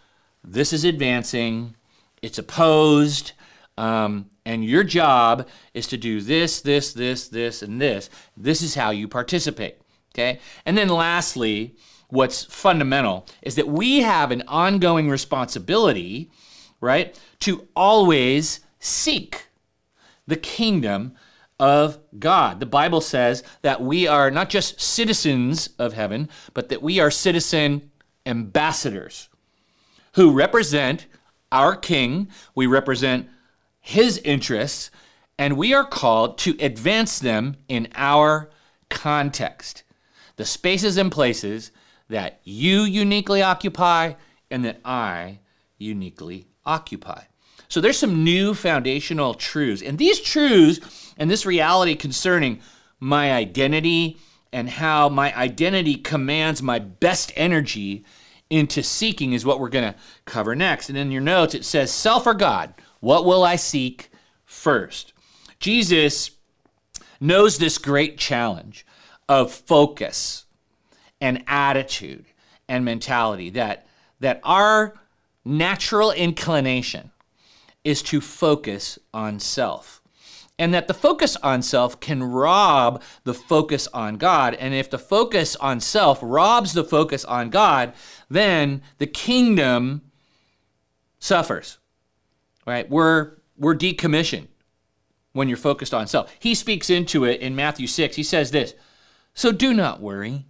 this 0.42 0.72
is 0.72 0.84
advancing, 0.84 1.76
it's 2.22 2.38
opposed, 2.38 3.32
um, 3.78 4.26
and 4.44 4.64
your 4.64 4.82
job 4.82 5.46
is 5.74 5.86
to 5.88 5.96
do 5.96 6.20
this, 6.20 6.62
this, 6.62 6.92
this, 6.92 7.28
this, 7.28 7.62
and 7.62 7.80
this. 7.80 8.10
This 8.36 8.62
is 8.62 8.74
how 8.74 8.90
you 8.90 9.06
participate. 9.06 9.76
Okay? 10.12 10.40
And 10.66 10.76
then 10.76 10.88
lastly, 10.88 11.76
what's 12.12 12.44
fundamental 12.44 13.26
is 13.40 13.54
that 13.54 13.66
we 13.66 14.00
have 14.00 14.30
an 14.30 14.42
ongoing 14.46 15.08
responsibility, 15.08 16.30
right, 16.78 17.18
to 17.40 17.66
always 17.74 18.60
seek 18.78 19.46
the 20.26 20.36
kingdom 20.36 21.14
of 21.58 21.98
God. 22.18 22.60
The 22.60 22.66
Bible 22.66 23.00
says 23.00 23.42
that 23.62 23.80
we 23.80 24.06
are 24.06 24.30
not 24.30 24.50
just 24.50 24.78
citizens 24.78 25.70
of 25.78 25.94
heaven, 25.94 26.28
but 26.52 26.68
that 26.68 26.82
we 26.82 27.00
are 27.00 27.10
citizen 27.10 27.90
ambassadors 28.26 29.30
who 30.14 30.32
represent 30.32 31.06
our 31.50 31.74
king, 31.74 32.28
we 32.54 32.66
represent 32.66 33.26
his 33.80 34.18
interests, 34.18 34.90
and 35.38 35.56
we 35.56 35.72
are 35.72 35.86
called 35.86 36.36
to 36.38 36.56
advance 36.60 37.20
them 37.20 37.56
in 37.68 37.88
our 37.94 38.50
context. 38.90 39.82
The 40.36 40.44
spaces 40.44 40.98
and 40.98 41.10
places 41.10 41.70
that 42.12 42.40
you 42.44 42.82
uniquely 42.82 43.40
occupy 43.40 44.12
and 44.50 44.66
that 44.66 44.78
I 44.84 45.38
uniquely 45.78 46.46
occupy. 46.64 47.22
So 47.68 47.80
there's 47.80 47.98
some 47.98 48.22
new 48.22 48.52
foundational 48.52 49.32
truths. 49.32 49.80
And 49.80 49.96
these 49.96 50.20
truths 50.20 51.14
and 51.16 51.30
this 51.30 51.46
reality 51.46 51.94
concerning 51.94 52.60
my 53.00 53.32
identity 53.32 54.18
and 54.52 54.68
how 54.68 55.08
my 55.08 55.34
identity 55.34 55.94
commands 55.94 56.62
my 56.62 56.78
best 56.78 57.32
energy 57.34 58.04
into 58.50 58.82
seeking 58.82 59.32
is 59.32 59.46
what 59.46 59.58
we're 59.58 59.70
going 59.70 59.90
to 59.90 59.98
cover 60.26 60.54
next. 60.54 60.90
And 60.90 60.98
in 60.98 61.10
your 61.10 61.22
notes, 61.22 61.54
it 61.54 61.64
says, 61.64 61.90
Self 61.90 62.26
or 62.26 62.34
God, 62.34 62.74
what 63.00 63.24
will 63.24 63.42
I 63.42 63.56
seek 63.56 64.10
first? 64.44 65.14
Jesus 65.60 66.32
knows 67.20 67.56
this 67.56 67.78
great 67.78 68.18
challenge 68.18 68.84
of 69.30 69.50
focus 69.50 70.44
and 71.22 71.42
attitude 71.46 72.26
and 72.68 72.84
mentality 72.84 73.48
that 73.48 73.86
that 74.18 74.40
our 74.42 74.94
natural 75.44 76.10
inclination 76.10 77.10
is 77.84 78.02
to 78.02 78.20
focus 78.20 78.98
on 79.14 79.40
self 79.40 80.02
and 80.58 80.74
that 80.74 80.88
the 80.88 80.94
focus 80.94 81.36
on 81.36 81.62
self 81.62 82.00
can 82.00 82.22
rob 82.22 83.02
the 83.24 83.34
focus 83.34 83.88
on 83.94 84.16
God. 84.16 84.54
And 84.54 84.74
if 84.74 84.90
the 84.90 84.98
focus 84.98 85.56
on 85.56 85.80
self 85.80 86.18
robs 86.22 86.72
the 86.72 86.84
focus 86.84 87.24
on 87.24 87.50
God, 87.50 87.94
then 88.28 88.82
the 88.98 89.06
kingdom 89.06 90.02
suffers. 91.18 91.78
Right? 92.66 92.88
We're 92.90 93.38
we're 93.56 93.74
decommissioned 93.74 94.48
when 95.32 95.48
you're 95.48 95.56
focused 95.56 95.94
on 95.94 96.06
self. 96.06 96.32
He 96.38 96.54
speaks 96.54 96.90
into 96.90 97.24
it 97.24 97.40
in 97.40 97.56
Matthew 97.56 97.86
6. 97.86 98.16
He 98.16 98.22
says 98.22 98.50
this, 98.50 98.74
"So 99.34 99.50
do 99.52 99.72
not 99.72 100.00
worry 100.00 100.46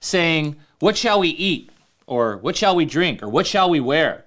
saying, 0.00 0.56
What 0.78 0.96
shall 0.96 1.20
we 1.20 1.28
eat? 1.28 1.70
Or 2.06 2.36
what 2.38 2.56
shall 2.56 2.74
we 2.74 2.84
drink? 2.84 3.22
Or 3.22 3.28
what 3.28 3.46
shall 3.46 3.70
we 3.70 3.78
wear? 3.80 4.24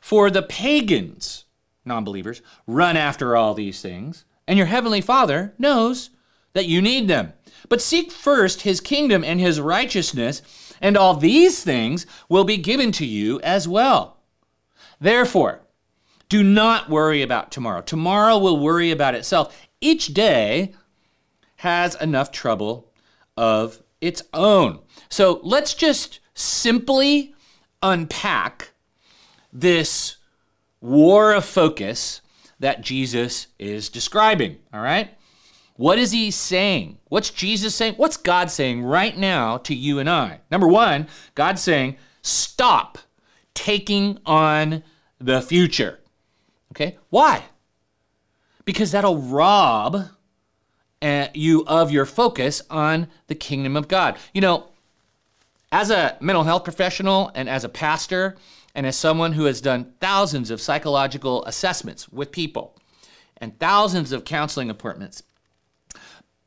For 0.00 0.30
the 0.30 0.42
pagans, 0.42 1.44
non 1.84 2.04
believers, 2.04 2.42
run 2.66 2.96
after 2.96 3.36
all 3.36 3.54
these 3.54 3.80
things, 3.80 4.24
and 4.46 4.58
your 4.58 4.66
heavenly 4.66 5.00
Father 5.00 5.54
knows 5.58 6.10
that 6.52 6.66
you 6.66 6.82
need 6.82 7.08
them. 7.08 7.32
But 7.68 7.80
seek 7.80 8.10
first 8.10 8.62
his 8.62 8.80
kingdom 8.80 9.24
and 9.24 9.40
his 9.40 9.60
righteousness, 9.60 10.42
and 10.80 10.96
all 10.96 11.14
these 11.14 11.62
things 11.62 12.04
will 12.28 12.44
be 12.44 12.56
given 12.56 12.92
to 12.92 13.06
you 13.06 13.40
as 13.40 13.66
well. 13.68 14.18
Therefore, 15.00 15.62
do 16.28 16.42
not 16.42 16.90
worry 16.90 17.22
about 17.22 17.50
tomorrow. 17.50 17.82
Tomorrow 17.82 18.38
will 18.38 18.58
worry 18.58 18.90
about 18.90 19.14
itself. 19.14 19.68
Each 19.80 20.08
day 20.08 20.74
has 21.56 21.94
enough 21.96 22.32
trouble 22.32 22.90
of 23.36 23.82
its 24.02 24.22
own. 24.34 24.80
So 25.08 25.40
let's 25.42 25.72
just 25.72 26.20
simply 26.34 27.34
unpack 27.82 28.72
this 29.52 30.16
war 30.80 31.32
of 31.32 31.44
focus 31.44 32.20
that 32.58 32.82
Jesus 32.82 33.46
is 33.58 33.88
describing. 33.88 34.58
All 34.74 34.80
right? 34.80 35.16
What 35.76 35.98
is 35.98 36.12
he 36.12 36.30
saying? 36.30 36.98
What's 37.08 37.30
Jesus 37.30 37.74
saying? 37.74 37.94
What's 37.94 38.16
God 38.16 38.50
saying 38.50 38.82
right 38.82 39.16
now 39.16 39.56
to 39.58 39.74
you 39.74 39.98
and 39.98 40.10
I? 40.10 40.40
Number 40.50 40.68
one, 40.68 41.08
God's 41.34 41.62
saying, 41.62 41.96
stop 42.20 42.98
taking 43.54 44.18
on 44.26 44.82
the 45.18 45.40
future. 45.40 46.00
Okay? 46.72 46.98
Why? 47.10 47.44
Because 48.64 48.92
that'll 48.92 49.18
rob 49.18 50.08
you 51.34 51.64
of 51.66 51.90
your 51.90 52.06
focus 52.06 52.62
on 52.70 53.08
the 53.26 53.34
kingdom 53.34 53.76
of 53.76 53.88
God. 53.88 54.16
You 54.32 54.40
know, 54.40 54.68
as 55.70 55.90
a 55.90 56.16
mental 56.20 56.44
health 56.44 56.64
professional 56.64 57.30
and 57.34 57.48
as 57.48 57.64
a 57.64 57.68
pastor 57.68 58.36
and 58.74 58.86
as 58.86 58.96
someone 58.96 59.32
who 59.32 59.44
has 59.44 59.60
done 59.60 59.92
thousands 60.00 60.50
of 60.50 60.60
psychological 60.60 61.44
assessments 61.44 62.08
with 62.08 62.30
people 62.30 62.76
and 63.38 63.58
thousands 63.58 64.12
of 64.12 64.24
counseling 64.24 64.70
appointments, 64.70 65.22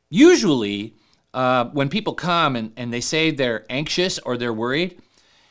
usually 0.08 0.94
uh, 1.34 1.66
when 1.66 1.88
people 1.88 2.14
come 2.14 2.56
and, 2.56 2.72
and 2.76 2.92
they 2.92 3.00
say 3.00 3.30
they're 3.30 3.66
anxious 3.68 4.18
or 4.20 4.36
they're 4.36 4.52
worried, 4.52 5.00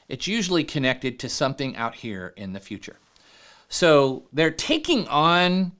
it's 0.09 0.27
usually 0.27 0.63
connected 0.63 1.19
to 1.19 1.29
something 1.29 1.75
out 1.75 1.95
here 1.95 2.33
in 2.37 2.53
the 2.53 2.59
future. 2.59 2.97
So 3.69 4.23
they're 4.31 4.51
taking 4.51 5.07
on 5.07 5.73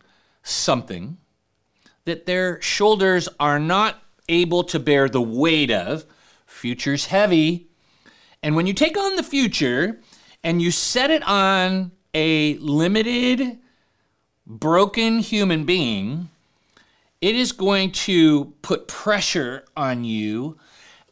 something 0.44 1.18
that 2.06 2.26
their 2.26 2.62
shoulders 2.62 3.28
are 3.40 3.60
not 3.60 4.02
able 4.30 4.64
to 4.64 4.80
bear 4.80 5.10
the 5.10 5.22
weight 5.22 5.72
of. 5.72 6.06
Future's 6.46 7.08
heavy. 7.08 7.68
And 8.42 8.56
when 8.56 8.68
you 8.68 8.74
take 8.74 8.98
on 8.98 9.16
the 9.16 9.24
future 9.24 10.00
and 10.44 10.62
you 10.62 10.72
set 10.72 11.12
it 11.12 11.24
on 11.24 11.92
a 12.14 12.58
limited, 12.58 13.60
broken 14.46 15.20
human 15.20 15.66
being, 15.66 16.30
it 17.22 17.36
is 17.36 17.52
going 17.52 17.92
to 17.92 18.54
put 18.62 18.88
pressure 18.88 19.66
on 19.76 20.04
you 20.04 20.58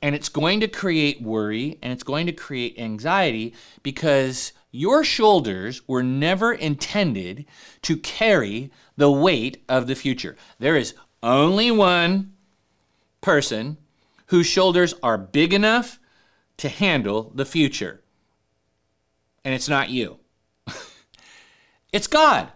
and 0.01 0.13
it's 0.13 0.29
going 0.29 0.59
to 0.59 0.67
create 0.67 1.21
worry 1.21 1.79
and 1.81 1.91
it's 1.91 2.03
going 2.03 2.27
to 2.27 2.33
create 2.33 2.77
anxiety 2.77 3.53
because 3.81 4.51
your 4.75 5.03
shoulders 5.03 5.87
were 5.87 6.01
never 6.01 6.51
intended 6.51 7.45
to 7.83 7.95
carry 7.95 8.71
the 8.97 9.11
weight 9.11 9.63
of 9.69 9.85
the 9.85 9.93
future. 9.93 10.35
There 10.57 10.75
is 10.75 10.95
only 11.21 11.69
one 11.69 12.33
person 13.21 13.77
whose 14.27 14.47
shoulders 14.47 14.95
are 15.03 15.17
big 15.17 15.53
enough 15.53 15.99
to 16.57 16.69
handle 16.69 17.31
the 17.35 17.45
future. 17.45 18.01
and 19.45 19.53
it's 19.53 19.69
not 19.69 19.89
you. 19.89 20.17
it's 21.93 22.07
God. 22.07 22.51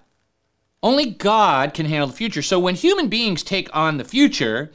Only 0.81 1.05
God 1.05 1.73
can 1.73 1.85
handle 1.85 2.07
the 2.07 2.15
future. 2.15 2.41
So 2.41 2.59
when 2.59 2.75
human 2.75 3.09
beings 3.09 3.43
take 3.43 3.69
on 3.75 3.97
the 3.97 4.03
future, 4.03 4.71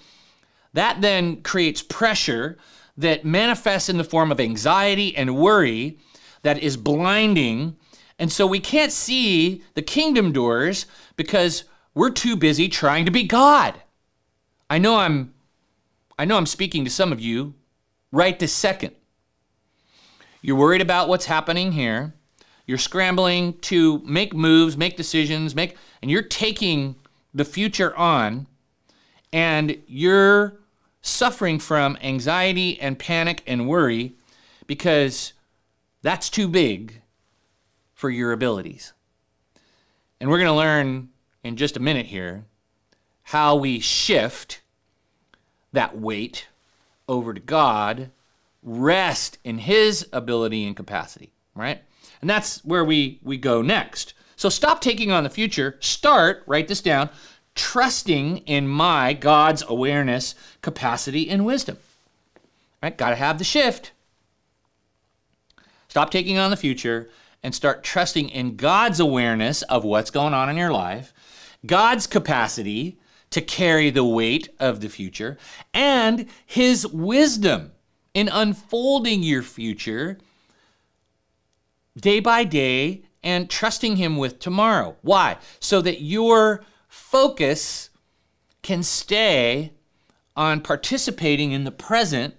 that 0.74 1.00
then 1.00 1.42
creates 1.42 1.82
pressure 1.82 2.56
that 2.96 3.24
manifests 3.24 3.88
in 3.88 3.96
the 3.96 4.04
form 4.04 4.30
of 4.30 4.38
anxiety 4.38 5.16
and 5.16 5.36
worry 5.36 5.98
that 6.42 6.58
is 6.58 6.76
blinding. 6.76 7.76
And 8.18 8.30
so 8.30 8.46
we 8.46 8.60
can't 8.60 8.92
see 8.92 9.62
the 9.74 9.82
kingdom 9.82 10.32
doors 10.32 10.86
because 11.16 11.64
we're 11.94 12.10
too 12.10 12.36
busy 12.36 12.68
trying 12.68 13.04
to 13.04 13.10
be 13.10 13.24
God. 13.24 13.80
I 14.68 14.78
know 14.78 14.96
I'm 14.96 15.34
I 16.18 16.24
know 16.24 16.36
I'm 16.36 16.46
speaking 16.46 16.84
to 16.84 16.90
some 16.90 17.12
of 17.12 17.20
you 17.20 17.54
right 18.12 18.38
this 18.38 18.52
second. 18.52 18.94
You're 20.40 20.56
worried 20.56 20.82
about 20.82 21.08
what's 21.08 21.24
happening 21.26 21.72
here. 21.72 22.14
You're 22.66 22.78
scrambling 22.78 23.58
to 23.60 24.00
make 24.00 24.34
moves, 24.34 24.76
make 24.76 24.96
decisions, 24.96 25.54
make 25.54 25.76
and 26.00 26.10
you're 26.10 26.22
taking 26.22 26.96
the 27.34 27.44
future 27.44 27.96
on 27.96 28.46
and 29.32 29.78
you're 29.86 30.60
suffering 31.00 31.58
from 31.58 31.98
anxiety 32.02 32.80
and 32.80 32.98
panic 32.98 33.42
and 33.46 33.68
worry 33.68 34.14
because 34.66 35.32
that's 36.02 36.28
too 36.28 36.48
big 36.48 37.00
for 37.94 38.10
your 38.10 38.32
abilities. 38.32 38.92
And 40.20 40.28
we're 40.28 40.38
going 40.38 40.48
to 40.48 40.54
learn 40.54 41.08
in 41.42 41.56
just 41.56 41.76
a 41.76 41.80
minute 41.80 42.06
here 42.06 42.44
how 43.22 43.56
we 43.56 43.80
shift 43.80 44.60
that 45.72 45.98
weight 45.98 46.48
over 47.08 47.32
to 47.32 47.40
God, 47.40 48.10
rest 48.62 49.38
in 49.44 49.58
His 49.58 50.06
ability 50.12 50.66
and 50.66 50.76
capacity, 50.76 51.32
right? 51.54 51.82
And 52.20 52.28
that's 52.28 52.64
where 52.64 52.84
we, 52.84 53.20
we 53.22 53.36
go 53.36 53.62
next. 53.62 54.14
So 54.36 54.48
stop 54.48 54.80
taking 54.80 55.10
on 55.10 55.24
the 55.24 55.30
future. 55.30 55.76
Start, 55.80 56.42
write 56.46 56.68
this 56.68 56.80
down, 56.80 57.10
trusting 57.54 58.38
in 58.38 58.68
my 58.68 59.12
God's 59.12 59.62
awareness, 59.68 60.34
capacity, 60.62 61.28
and 61.28 61.44
wisdom. 61.44 61.78
Right? 62.82 62.96
Got 62.96 63.10
to 63.10 63.16
have 63.16 63.38
the 63.38 63.44
shift. 63.44 63.92
Stop 65.92 66.10
taking 66.10 66.38
on 66.38 66.50
the 66.50 66.56
future 66.56 67.10
and 67.42 67.54
start 67.54 67.84
trusting 67.84 68.30
in 68.30 68.56
God's 68.56 68.98
awareness 68.98 69.60
of 69.60 69.84
what's 69.84 70.10
going 70.10 70.32
on 70.32 70.48
in 70.48 70.56
your 70.56 70.72
life, 70.72 71.12
God's 71.66 72.06
capacity 72.06 72.98
to 73.28 73.42
carry 73.42 73.90
the 73.90 74.02
weight 74.02 74.48
of 74.58 74.80
the 74.80 74.88
future, 74.88 75.36
and 75.74 76.30
His 76.46 76.86
wisdom 76.86 77.72
in 78.14 78.30
unfolding 78.30 79.22
your 79.22 79.42
future 79.42 80.16
day 81.94 82.20
by 82.20 82.44
day 82.44 83.02
and 83.22 83.50
trusting 83.50 83.96
Him 83.96 84.16
with 84.16 84.38
tomorrow. 84.38 84.96
Why? 85.02 85.36
So 85.60 85.82
that 85.82 86.00
your 86.00 86.64
focus 86.88 87.90
can 88.62 88.82
stay 88.82 89.74
on 90.34 90.62
participating 90.62 91.52
in 91.52 91.64
the 91.64 91.70
present. 91.70 92.34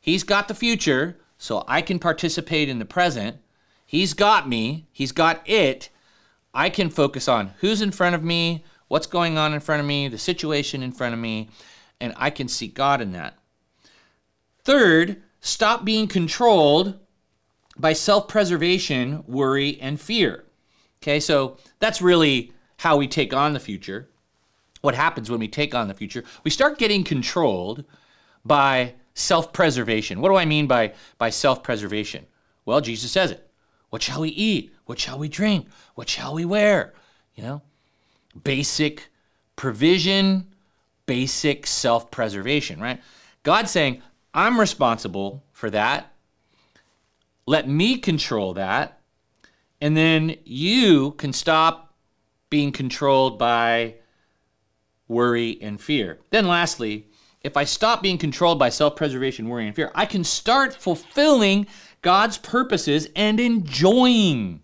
He's 0.00 0.22
got 0.22 0.46
the 0.46 0.54
future, 0.54 1.18
so 1.38 1.64
I 1.68 1.82
can 1.82 1.98
participate 1.98 2.68
in 2.68 2.78
the 2.78 2.84
present. 2.84 3.38
He's 3.84 4.14
got 4.14 4.48
me, 4.48 4.86
He's 4.92 5.12
got 5.12 5.48
it. 5.48 5.90
I 6.54 6.70
can 6.70 6.88
focus 6.88 7.28
on 7.28 7.52
who's 7.60 7.82
in 7.82 7.90
front 7.90 8.14
of 8.14 8.24
me, 8.24 8.64
what's 8.88 9.06
going 9.06 9.36
on 9.36 9.52
in 9.52 9.60
front 9.60 9.80
of 9.80 9.86
me, 9.86 10.08
the 10.08 10.18
situation 10.18 10.82
in 10.82 10.92
front 10.92 11.12
of 11.12 11.20
me, 11.20 11.50
and 12.00 12.14
I 12.16 12.30
can 12.30 12.48
see 12.48 12.68
God 12.68 13.00
in 13.00 13.12
that. 13.12 13.38
Third, 14.64 15.22
stop 15.40 15.84
being 15.84 16.08
controlled 16.08 16.98
by 17.78 17.92
self 17.92 18.28
preservation, 18.28 19.22
worry, 19.26 19.78
and 19.80 20.00
fear. 20.00 20.44
Okay, 21.02 21.20
so 21.20 21.58
that's 21.78 22.02
really 22.02 22.52
how 22.78 22.96
we 22.96 23.06
take 23.06 23.32
on 23.32 23.52
the 23.52 23.60
future. 23.60 24.08
What 24.80 24.94
happens 24.94 25.30
when 25.30 25.40
we 25.40 25.48
take 25.48 25.74
on 25.74 25.88
the 25.88 25.94
future? 25.94 26.24
We 26.44 26.50
start 26.50 26.78
getting 26.78 27.04
controlled 27.04 27.84
by 28.44 28.94
self 29.16 29.52
preservation. 29.52 30.20
What 30.20 30.28
do 30.28 30.36
I 30.36 30.44
mean 30.44 30.68
by, 30.68 30.92
by 31.18 31.30
self 31.30 31.64
preservation? 31.64 32.26
Well, 32.64 32.80
Jesus 32.80 33.10
says 33.10 33.32
it. 33.32 33.50
What 33.90 34.02
shall 34.02 34.20
we 34.20 34.28
eat? 34.28 34.72
What 34.84 35.00
shall 35.00 35.18
we 35.18 35.28
drink? 35.28 35.66
What 35.96 36.08
shall 36.08 36.34
we 36.34 36.44
wear? 36.44 36.94
You 37.34 37.42
know, 37.42 37.62
basic 38.44 39.08
provision, 39.56 40.46
basic 41.06 41.66
self 41.66 42.10
preservation, 42.10 42.80
right? 42.80 43.00
God's 43.42 43.70
saying, 43.70 44.02
I'm 44.34 44.60
responsible 44.60 45.42
for 45.52 45.70
that. 45.70 46.12
Let 47.46 47.68
me 47.68 47.98
control 47.98 48.54
that. 48.54 49.00
And 49.80 49.96
then 49.96 50.36
you 50.44 51.12
can 51.12 51.32
stop 51.32 51.94
being 52.50 52.72
controlled 52.72 53.38
by 53.38 53.94
worry 55.08 55.58
and 55.62 55.80
fear. 55.80 56.18
Then, 56.30 56.48
lastly, 56.48 57.06
if 57.46 57.56
I 57.56 57.62
stop 57.62 58.02
being 58.02 58.18
controlled 58.18 58.58
by 58.58 58.70
self 58.70 58.96
preservation, 58.96 59.48
worry, 59.48 59.66
and 59.66 59.74
fear, 59.74 59.92
I 59.94 60.04
can 60.04 60.24
start 60.24 60.74
fulfilling 60.74 61.68
God's 62.02 62.38
purposes 62.38 63.08
and 63.14 63.38
enjoying 63.38 64.62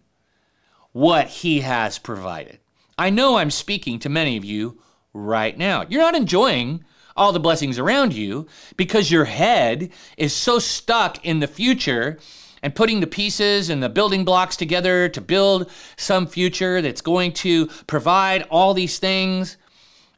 what 0.90 1.28
He 1.28 1.60
has 1.60 1.98
provided. 1.98 2.58
I 2.98 3.10
know 3.10 3.36
I'm 3.36 3.52
speaking 3.52 4.00
to 4.00 4.08
many 4.08 4.36
of 4.36 4.44
you 4.44 4.80
right 5.14 5.56
now. 5.56 5.84
You're 5.88 6.02
not 6.02 6.16
enjoying 6.16 6.84
all 7.16 7.32
the 7.32 7.38
blessings 7.38 7.78
around 7.78 8.14
you 8.14 8.48
because 8.76 9.12
your 9.12 9.26
head 9.26 9.90
is 10.16 10.34
so 10.34 10.58
stuck 10.58 11.24
in 11.24 11.38
the 11.38 11.46
future 11.46 12.18
and 12.64 12.74
putting 12.74 12.98
the 12.98 13.06
pieces 13.06 13.70
and 13.70 13.80
the 13.80 13.88
building 13.88 14.24
blocks 14.24 14.56
together 14.56 15.08
to 15.08 15.20
build 15.20 15.70
some 15.96 16.26
future 16.26 16.82
that's 16.82 17.00
going 17.00 17.32
to 17.32 17.66
provide 17.86 18.42
all 18.50 18.74
these 18.74 18.98
things. 18.98 19.56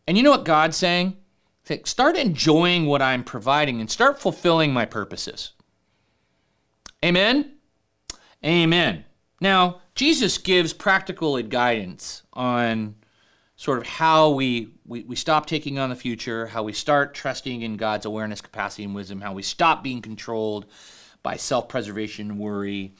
And 0.06 0.16
you 0.16 0.22
know 0.22 0.30
what 0.30 0.44
God's 0.46 0.78
saying? 0.78 1.18
Start 1.84 2.16
enjoying 2.16 2.86
what 2.86 3.00
I'm 3.00 3.24
providing 3.24 3.80
and 3.80 3.90
start 3.90 4.20
fulfilling 4.20 4.72
my 4.72 4.84
purposes. 4.84 5.52
Amen? 7.02 7.52
Amen. 8.44 9.04
Now, 9.40 9.80
Jesus 9.94 10.38
gives 10.38 10.72
practical 10.72 11.40
guidance 11.42 12.22
on 12.32 12.96
sort 13.56 13.78
of 13.78 13.86
how 13.86 14.30
we, 14.30 14.74
we, 14.86 15.04
we 15.04 15.16
stop 15.16 15.46
taking 15.46 15.78
on 15.78 15.90
the 15.90 15.96
future, 15.96 16.48
how 16.48 16.62
we 16.62 16.72
start 16.72 17.14
trusting 17.14 17.62
in 17.62 17.76
God's 17.76 18.04
awareness, 18.04 18.40
capacity, 18.40 18.84
and 18.84 18.94
wisdom, 18.94 19.20
how 19.20 19.32
we 19.32 19.42
stop 19.42 19.82
being 19.82 20.02
controlled 20.02 20.66
by 21.22 21.36
self 21.36 21.68
preservation, 21.68 22.38
worry, 22.38 22.94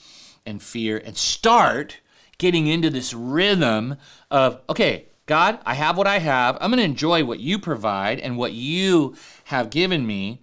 and 0.46 0.62
fear, 0.62 1.02
and 1.04 1.16
start 1.16 2.00
getting 2.38 2.66
into 2.66 2.90
this 2.90 3.12
rhythm 3.12 3.96
of, 4.30 4.60
okay, 4.68 5.06
God, 5.26 5.58
I 5.64 5.74
have 5.74 5.96
what 5.96 6.06
I 6.06 6.18
have. 6.18 6.58
I'm 6.60 6.70
going 6.70 6.78
to 6.78 6.84
enjoy 6.84 7.24
what 7.24 7.40
you 7.40 7.58
provide 7.58 8.20
and 8.20 8.36
what 8.36 8.52
you 8.52 9.16
have 9.44 9.70
given 9.70 10.06
me 10.06 10.40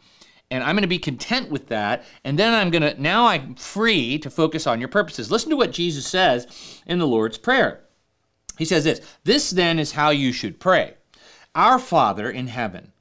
and 0.51 0.65
I'm 0.65 0.75
going 0.75 0.81
to 0.81 0.87
be 0.87 0.99
content 0.99 1.49
with 1.49 1.69
that. 1.69 2.03
And 2.25 2.37
then 2.37 2.53
I'm 2.53 2.69
going 2.69 2.81
to, 2.81 3.01
now 3.01 3.27
I'm 3.27 3.55
free 3.55 4.19
to 4.19 4.29
focus 4.29 4.67
on 4.67 4.79
your 4.79 4.89
purposes. 4.89 5.31
Listen 5.31 5.49
to 5.49 5.55
what 5.55 5.71
Jesus 5.71 6.05
says 6.05 6.81
in 6.85 6.99
the 6.99 7.07
Lord's 7.07 7.37
Prayer. 7.37 7.79
He 8.57 8.65
says 8.65 8.83
this 8.83 9.01
This 9.23 9.49
then 9.49 9.79
is 9.79 9.93
how 9.93 10.09
you 10.09 10.33
should 10.33 10.59
pray 10.59 10.95
Our 11.55 11.79
Father 11.79 12.29
in 12.29 12.47
heaven, 12.47 12.91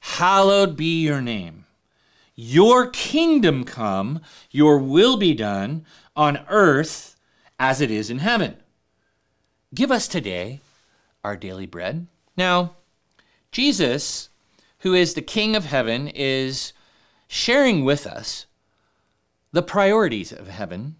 hallowed 0.00 0.76
be 0.76 1.02
your 1.02 1.20
name. 1.20 1.66
Your 2.34 2.88
kingdom 2.88 3.64
come, 3.64 4.20
your 4.50 4.78
will 4.78 5.16
be 5.16 5.34
done 5.34 5.84
on 6.16 6.44
earth 6.48 7.16
as 7.58 7.80
it 7.80 7.90
is 7.90 8.10
in 8.10 8.20
heaven. 8.20 8.56
Give 9.74 9.90
us 9.90 10.08
today 10.08 10.60
our 11.24 11.36
daily 11.36 11.66
bread. 11.66 12.06
Now, 12.36 12.76
Jesus, 13.50 14.28
who 14.80 14.94
is 14.94 15.14
the 15.14 15.22
King 15.22 15.56
of 15.56 15.66
heaven, 15.66 16.08
is 16.08 16.72
sharing 17.26 17.84
with 17.84 18.06
us 18.06 18.46
the 19.52 19.62
priorities 19.62 20.32
of 20.32 20.48
heaven 20.48 20.96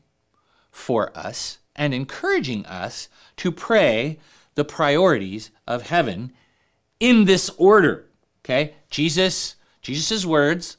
for 0.70 1.16
us 1.16 1.58
and 1.76 1.94
encouraging 1.94 2.66
us 2.66 3.08
to 3.36 3.52
pray 3.52 4.18
the 4.54 4.64
priorities 4.64 5.50
of 5.66 5.82
heaven 5.82 6.32
in 6.98 7.24
this 7.24 7.50
order. 7.56 8.08
Okay? 8.44 8.74
Jesus, 8.90 9.56
Jesus' 9.82 10.26
words 10.26 10.76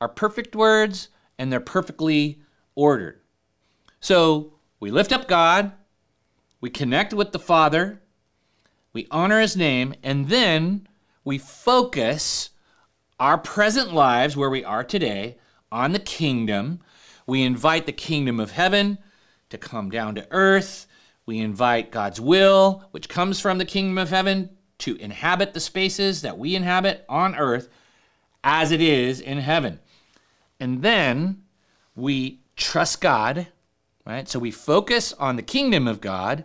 are 0.00 0.08
perfect 0.08 0.56
words 0.56 1.08
and 1.38 1.52
they're 1.52 1.60
perfectly 1.60 2.40
ordered. 2.74 3.20
So 4.00 4.54
we 4.78 4.90
lift 4.90 5.12
up 5.12 5.28
God, 5.28 5.72
we 6.60 6.70
connect 6.70 7.12
with 7.12 7.32
the 7.32 7.38
Father, 7.38 8.00
we 8.92 9.06
honor 9.10 9.40
his 9.40 9.56
name, 9.56 9.94
and 10.02 10.28
then 10.28 10.88
we 11.24 11.38
focus 11.38 12.50
our 13.18 13.38
present 13.38 13.92
lives, 13.92 14.36
where 14.36 14.50
we 14.50 14.64
are 14.64 14.84
today, 14.84 15.38
on 15.70 15.92
the 15.92 15.98
kingdom. 15.98 16.80
We 17.26 17.42
invite 17.42 17.86
the 17.86 17.92
kingdom 17.92 18.40
of 18.40 18.52
heaven 18.52 18.98
to 19.50 19.58
come 19.58 19.90
down 19.90 20.14
to 20.16 20.26
earth. 20.30 20.86
We 21.26 21.38
invite 21.38 21.92
God's 21.92 22.20
will, 22.20 22.84
which 22.90 23.08
comes 23.08 23.40
from 23.40 23.58
the 23.58 23.64
kingdom 23.64 23.98
of 23.98 24.10
heaven, 24.10 24.50
to 24.78 24.96
inhabit 24.96 25.52
the 25.52 25.60
spaces 25.60 26.22
that 26.22 26.38
we 26.38 26.56
inhabit 26.56 27.04
on 27.08 27.36
earth 27.36 27.68
as 28.42 28.72
it 28.72 28.80
is 28.80 29.20
in 29.20 29.38
heaven. 29.38 29.78
And 30.58 30.82
then 30.82 31.42
we 31.94 32.40
trust 32.56 33.00
God 33.00 33.46
right? 34.10 34.28
So 34.28 34.38
we 34.38 34.50
focus 34.50 35.12
on 35.14 35.36
the 35.36 35.42
kingdom 35.42 35.86
of 35.86 36.00
God 36.00 36.44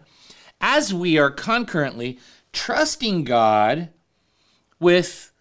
as 0.62 0.94
we 0.94 1.18
are 1.18 1.32
concurrently 1.32 2.20
trusting 2.56 3.26
God 3.26 3.90
with 4.80 5.32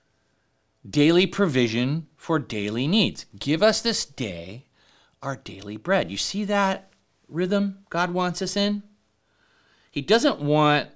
daily 0.89 1.27
provision 1.27 2.09
for 2.17 2.39
daily 2.39 2.87
needs. 2.87 3.25
Give 3.39 3.63
us 3.63 3.81
this 3.81 4.05
day 4.05 4.67
our 5.23 5.37
daily 5.37 5.79
bread. 5.79 6.11
You 6.11 6.19
see 6.19 6.45
that 6.45 6.91
rhythm 7.29 7.79
God 7.89 8.13
wants 8.13 8.43
us 8.43 8.57
in? 8.57 8.83
He 9.91 10.03
doesn't 10.03 10.41
want 10.41 10.89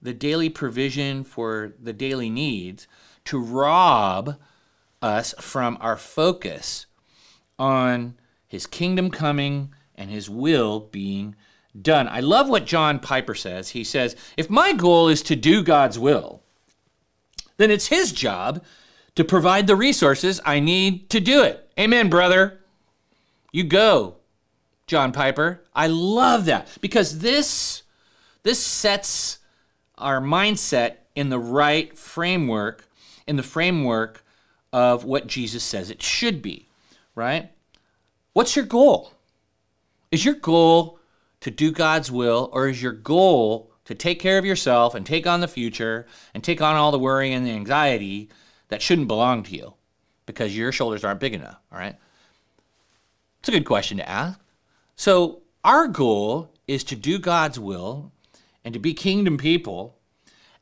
the 0.00 0.14
daily 0.14 0.48
provision 0.48 1.22
for 1.22 1.74
the 1.80 1.92
daily 1.92 2.30
needs 2.30 2.88
to 3.26 3.38
rob 3.38 4.36
us 5.02 5.34
from 5.38 5.76
our 5.80 5.96
focus 5.96 6.86
on 7.58 8.16
his 8.46 8.66
kingdom 8.66 9.10
coming 9.10 9.74
and 9.94 10.10
his 10.10 10.30
will 10.30 10.80
being 10.80 11.36
done. 11.82 12.08
I 12.08 12.20
love 12.20 12.48
what 12.48 12.66
John 12.66 12.98
Piper 12.98 13.34
says. 13.34 13.70
He 13.70 13.84
says, 13.84 14.16
If 14.36 14.50
my 14.50 14.72
goal 14.72 15.08
is 15.08 15.22
to 15.22 15.36
do 15.36 15.62
God's 15.62 15.98
will, 15.98 16.42
then 17.56 17.70
it's 17.70 17.88
his 17.88 18.12
job 18.12 18.64
to 19.14 19.24
provide 19.24 19.66
the 19.66 19.76
resources 19.76 20.40
I 20.44 20.60
need 20.60 21.10
to 21.10 21.20
do 21.20 21.42
it. 21.42 21.70
Amen, 21.78 22.08
brother. 22.08 22.60
You 23.52 23.64
go, 23.64 24.16
John 24.86 25.12
Piper. 25.12 25.62
I 25.74 25.88
love 25.88 26.46
that 26.46 26.68
because 26.80 27.18
this 27.18 27.82
this 28.42 28.64
sets 28.64 29.38
our 29.96 30.20
mindset 30.20 30.96
in 31.14 31.28
the 31.28 31.38
right 31.38 31.96
framework, 31.98 32.88
in 33.26 33.36
the 33.36 33.42
framework 33.42 34.24
of 34.72 35.04
what 35.04 35.26
Jesus 35.26 35.64
says 35.64 35.90
it 35.90 36.02
should 36.02 36.40
be, 36.40 36.68
right? 37.14 37.50
What's 38.32 38.54
your 38.54 38.64
goal? 38.64 39.12
Is 40.10 40.24
your 40.24 40.34
goal 40.34 40.97
to 41.40 41.50
do 41.50 41.70
God's 41.70 42.10
will, 42.10 42.50
or 42.52 42.68
is 42.68 42.82
your 42.82 42.92
goal 42.92 43.72
to 43.84 43.94
take 43.94 44.20
care 44.20 44.38
of 44.38 44.44
yourself 44.44 44.94
and 44.94 45.06
take 45.06 45.26
on 45.26 45.40
the 45.40 45.48
future 45.48 46.06
and 46.34 46.44
take 46.44 46.60
on 46.60 46.76
all 46.76 46.92
the 46.92 46.98
worry 46.98 47.32
and 47.32 47.46
the 47.46 47.52
anxiety 47.52 48.28
that 48.68 48.82
shouldn't 48.82 49.08
belong 49.08 49.42
to 49.44 49.56
you 49.56 49.74
because 50.26 50.56
your 50.56 50.72
shoulders 50.72 51.04
aren't 51.04 51.20
big 51.20 51.32
enough, 51.32 51.58
all 51.72 51.78
right? 51.78 51.96
It's 53.40 53.48
a 53.48 53.52
good 53.52 53.64
question 53.64 53.96
to 53.96 54.08
ask. 54.08 54.38
So, 54.94 55.42
our 55.64 55.88
goal 55.88 56.52
is 56.66 56.84
to 56.84 56.96
do 56.96 57.18
God's 57.18 57.58
will 57.58 58.12
and 58.64 58.74
to 58.74 58.80
be 58.80 58.92
kingdom 58.94 59.38
people. 59.38 59.96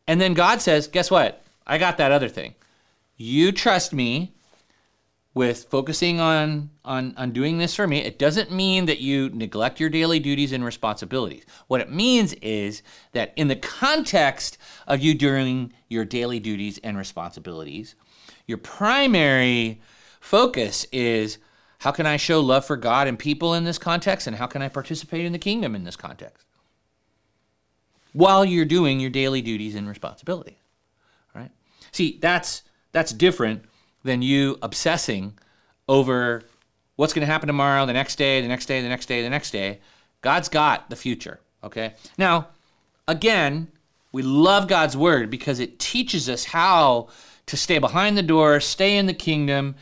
And 0.06 0.20
then 0.20 0.34
God 0.34 0.60
says, 0.60 0.86
guess 0.86 1.10
what? 1.10 1.42
I 1.66 1.78
got 1.78 1.98
that 1.98 2.12
other 2.12 2.28
thing. 2.28 2.54
You 3.16 3.50
trust 3.50 3.92
me 3.92 4.35
with 5.36 5.64
focusing 5.64 6.18
on, 6.18 6.70
on, 6.82 7.12
on 7.18 7.30
doing 7.30 7.58
this 7.58 7.74
for 7.74 7.86
me. 7.86 7.98
It 7.98 8.18
doesn't 8.18 8.50
mean 8.50 8.86
that 8.86 9.00
you 9.00 9.28
neglect 9.28 9.78
your 9.78 9.90
daily 9.90 10.18
duties 10.18 10.50
and 10.50 10.64
responsibilities. 10.64 11.44
What 11.66 11.82
it 11.82 11.92
means 11.92 12.32
is 12.40 12.82
that 13.12 13.34
in 13.36 13.48
the 13.48 13.56
context 13.56 14.56
of 14.86 15.00
you 15.00 15.14
doing 15.14 15.74
your 15.90 16.06
daily 16.06 16.40
duties 16.40 16.80
and 16.82 16.96
responsibilities, 16.96 17.96
your 18.46 18.56
primary 18.56 19.82
focus 20.20 20.86
is 20.90 21.36
how 21.80 21.90
can 21.92 22.06
I 22.06 22.16
show 22.16 22.40
love 22.40 22.64
for 22.64 22.78
God 22.78 23.06
and 23.06 23.18
people 23.18 23.52
in 23.52 23.64
this 23.64 23.76
context, 23.76 24.26
and 24.26 24.36
how 24.36 24.46
can 24.46 24.62
I 24.62 24.70
participate 24.70 25.26
in 25.26 25.32
the 25.32 25.38
kingdom 25.38 25.74
in 25.74 25.84
this 25.84 25.96
context? 25.96 26.46
while 28.16 28.46
you're 28.46 28.64
doing 28.64 28.98
your 28.98 29.10
daily 29.10 29.42
duties 29.42 29.74
and 29.74 29.86
responsibilities. 29.86 30.56
Right? 31.34 31.50
See, 31.92 32.18
that's 32.22 32.62
that's 32.92 33.12
different 33.12 33.66
than 34.06 34.22
you 34.22 34.58
obsessing 34.62 35.38
over 35.88 36.42
what's 36.96 37.12
going 37.12 37.26
to 37.26 37.30
happen 37.30 37.46
tomorrow, 37.46 37.84
the 37.86 37.92
next 37.92 38.16
day, 38.16 38.40
the 38.40 38.48
next 38.48 38.66
day, 38.66 38.80
the 38.80 38.88
next 38.88 39.06
day, 39.06 39.22
the 39.22 39.30
next 39.30 39.50
day. 39.50 39.80
God's 40.22 40.48
got 40.48 40.88
the 40.88 40.96
future, 40.96 41.40
okay? 41.62 41.94
Now, 42.16 42.48
again, 43.06 43.68
we 44.12 44.22
love 44.22 44.66
God's 44.66 44.96
word 44.96 45.30
because 45.30 45.60
it 45.60 45.78
teaches 45.78 46.28
us 46.28 46.44
how 46.44 47.08
to 47.46 47.56
stay 47.56 47.78
behind 47.78 48.16
the 48.16 48.22
door, 48.22 48.60
stay 48.60 48.96
in 48.96 49.06
the 49.06 49.14
kingdom, 49.14 49.76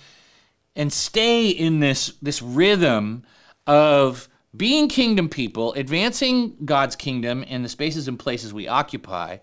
and 0.77 0.93
stay 0.93 1.49
in 1.49 1.79
this 1.81 2.15
this 2.21 2.43
rhythm 2.43 3.23
of 3.67 4.29
being 4.57 4.89
kingdom 4.89 5.29
people, 5.29 5.73
advancing 5.75 6.57
God's 6.65 6.97
kingdom 6.97 7.43
in 7.45 7.63
the 7.63 7.69
spaces 7.69 8.09
and 8.09 8.19
places 8.19 8.53
we 8.53 8.69
occupy, 8.69 9.39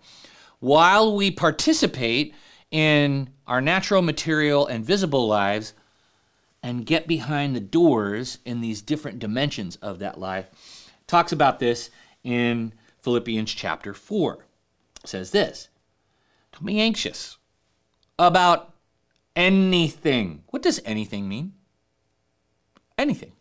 while 0.59 1.15
we 1.15 1.31
participate 1.31 2.33
in 2.71 3.29
our 3.45 3.61
natural, 3.61 4.01
material, 4.01 4.65
and 4.65 4.85
visible 4.85 5.27
lives 5.27 5.73
and 6.63 6.85
get 6.85 7.07
behind 7.07 7.55
the 7.55 7.59
doors 7.59 8.39
in 8.45 8.61
these 8.61 8.81
different 8.81 9.19
dimensions 9.19 9.75
of 9.77 9.99
that 9.99 10.19
life. 10.19 10.49
Talks 11.07 11.31
about 11.31 11.59
this 11.59 11.89
in 12.23 12.73
Philippians 13.01 13.51
chapter 13.53 13.93
4. 13.93 14.45
It 15.03 15.09
says 15.09 15.31
this 15.31 15.69
Don't 16.53 16.65
be 16.65 16.79
anxious 16.79 17.37
about 18.17 18.73
anything. 19.35 20.43
What 20.47 20.61
does 20.61 20.79
anything 20.85 21.27
mean? 21.27 21.53
Anything. 22.97 23.33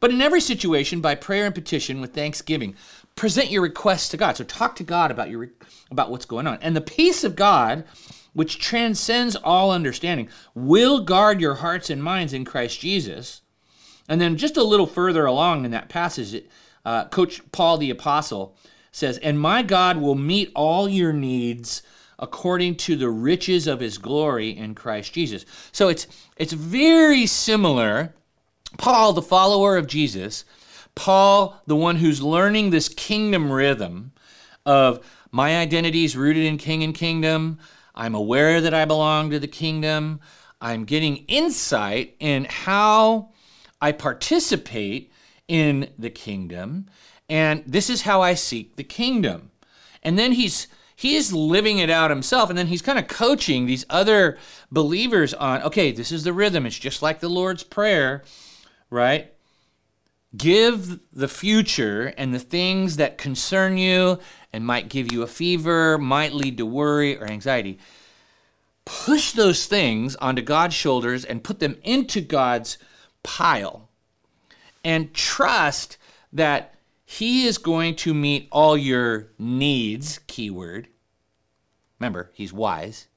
But 0.00 0.10
in 0.10 0.20
every 0.20 0.40
situation, 0.40 1.00
by 1.00 1.14
prayer 1.14 1.46
and 1.46 1.54
petition 1.54 2.00
with 2.00 2.12
thanksgiving, 2.12 2.74
present 3.14 3.50
your 3.50 3.62
requests 3.62 4.10
to 4.10 4.16
God. 4.16 4.36
So 4.36 4.44
talk 4.44 4.76
to 4.76 4.84
God 4.84 5.10
about 5.10 5.30
your 5.30 5.48
about 5.90 6.10
what's 6.10 6.26
going 6.26 6.46
on. 6.46 6.58
And 6.60 6.76
the 6.76 6.80
peace 6.80 7.24
of 7.24 7.36
God, 7.36 7.84
which 8.36 8.58
transcends 8.58 9.34
all 9.34 9.70
understanding, 9.70 10.28
will 10.54 11.00
guard 11.00 11.40
your 11.40 11.54
hearts 11.54 11.88
and 11.88 12.04
minds 12.04 12.34
in 12.34 12.44
Christ 12.44 12.78
Jesus. 12.80 13.40
And 14.10 14.20
then 14.20 14.36
just 14.36 14.58
a 14.58 14.62
little 14.62 14.86
further 14.86 15.24
along 15.24 15.64
in 15.64 15.70
that 15.70 15.88
passage, 15.88 16.44
uh, 16.84 17.06
Coach 17.06 17.40
Paul 17.50 17.78
the 17.78 17.88
Apostle 17.88 18.54
says, 18.92 19.16
And 19.16 19.40
my 19.40 19.62
God 19.62 19.96
will 19.96 20.14
meet 20.14 20.52
all 20.54 20.86
your 20.86 21.14
needs 21.14 21.82
according 22.18 22.74
to 22.74 22.94
the 22.94 23.08
riches 23.08 23.66
of 23.66 23.80
his 23.80 23.96
glory 23.96 24.50
in 24.50 24.74
Christ 24.74 25.14
Jesus. 25.14 25.46
So 25.72 25.88
it's 25.88 26.06
it's 26.36 26.52
very 26.52 27.24
similar 27.26 28.14
Paul, 28.76 29.14
the 29.14 29.22
follower 29.22 29.78
of 29.78 29.86
Jesus, 29.86 30.44
Paul, 30.94 31.58
the 31.66 31.76
one 31.76 31.96
who's 31.96 32.20
learning 32.20 32.68
this 32.68 32.90
kingdom 32.90 33.50
rhythm 33.50 34.12
of 34.66 35.06
my 35.30 35.56
identity 35.56 36.04
is 36.04 36.16
rooted 36.18 36.44
in 36.44 36.58
king 36.58 36.82
and 36.82 36.94
kingdom. 36.94 37.58
I'm 37.96 38.14
aware 38.14 38.60
that 38.60 38.74
I 38.74 38.84
belong 38.84 39.30
to 39.30 39.38
the 39.38 39.48
kingdom. 39.48 40.20
I'm 40.60 40.84
getting 40.84 41.18
insight 41.28 42.16
in 42.18 42.46
how 42.48 43.30
I 43.80 43.92
participate 43.92 45.12
in 45.48 45.90
the 45.98 46.10
kingdom. 46.10 46.86
And 47.28 47.62
this 47.66 47.90
is 47.90 48.02
how 48.02 48.22
I 48.22 48.34
seek 48.34 48.76
the 48.76 48.84
kingdom. 48.84 49.50
And 50.02 50.18
then 50.18 50.32
he's 50.32 50.68
he 50.98 51.14
is 51.14 51.32
living 51.32 51.78
it 51.78 51.90
out 51.90 52.10
himself 52.10 52.48
and 52.48 52.58
then 52.58 52.68
he's 52.68 52.80
kind 52.80 52.98
of 52.98 53.06
coaching 53.06 53.66
these 53.66 53.84
other 53.90 54.38
believers 54.70 55.34
on 55.34 55.62
okay 55.62 55.92
this 55.92 56.10
is 56.10 56.24
the 56.24 56.32
rhythm 56.32 56.64
it's 56.64 56.78
just 56.78 57.02
like 57.02 57.20
the 57.20 57.28
lord's 57.28 57.62
prayer 57.62 58.24
right? 58.90 59.32
Give 60.36 61.00
the 61.12 61.28
future 61.28 62.12
and 62.16 62.34
the 62.34 62.38
things 62.38 62.96
that 62.96 63.18
concern 63.18 63.78
you 63.78 64.18
and 64.52 64.64
might 64.64 64.88
give 64.88 65.12
you 65.12 65.22
a 65.22 65.26
fever, 65.26 65.98
might 65.98 66.32
lead 66.32 66.58
to 66.58 66.66
worry 66.66 67.16
or 67.16 67.26
anxiety. 67.26 67.78
Push 68.84 69.32
those 69.32 69.66
things 69.66 70.16
onto 70.16 70.42
God's 70.42 70.74
shoulders 70.74 71.24
and 71.24 71.44
put 71.44 71.60
them 71.60 71.76
into 71.82 72.20
God's 72.20 72.78
pile. 73.22 73.88
And 74.84 75.12
trust 75.14 75.98
that 76.32 76.74
He 77.04 77.46
is 77.46 77.58
going 77.58 77.96
to 77.96 78.14
meet 78.14 78.48
all 78.50 78.76
your 78.76 79.28
needs, 79.38 80.20
keyword. 80.26 80.88
Remember, 81.98 82.30
He's 82.34 82.52
wise. 82.52 83.08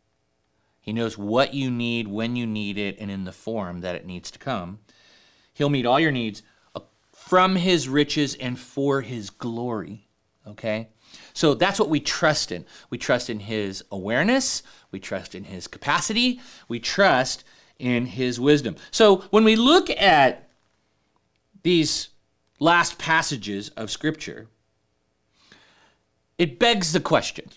He 0.81 0.93
knows 0.93 1.17
what 1.17 1.53
you 1.53 1.69
need, 1.69 2.07
when 2.07 2.35
you 2.35 2.47
need 2.47 2.77
it, 2.77 2.97
and 2.99 3.11
in 3.11 3.25
the 3.25 3.31
form 3.31 3.81
that 3.81 3.95
it 3.95 4.05
needs 4.05 4.31
to 4.31 4.39
come. 4.39 4.79
He'll 5.53 5.69
meet 5.69 5.85
all 5.85 5.99
your 5.99 6.11
needs 6.11 6.41
from 7.29 7.55
his 7.55 7.87
riches 7.87 8.33
and 8.33 8.57
for 8.57 9.01
his 9.01 9.29
glory. 9.29 10.07
Okay? 10.47 10.87
So 11.33 11.53
that's 11.53 11.79
what 11.79 11.87
we 11.87 11.99
trust 11.99 12.51
in. 12.51 12.65
We 12.89 12.97
trust 12.97 13.29
in 13.29 13.41
his 13.41 13.83
awareness, 13.91 14.63
we 14.89 14.99
trust 14.99 15.35
in 15.35 15.43
his 15.43 15.67
capacity, 15.67 16.41
we 16.67 16.79
trust 16.79 17.43
in 17.77 18.07
his 18.07 18.39
wisdom. 18.39 18.77
So 18.89 19.17
when 19.29 19.43
we 19.43 19.55
look 19.55 19.91
at 19.91 20.49
these 21.61 22.09
last 22.59 22.97
passages 22.97 23.69
of 23.77 23.91
Scripture, 23.91 24.47
it 26.39 26.57
begs 26.57 26.93
the 26.93 26.99
question, 26.99 27.51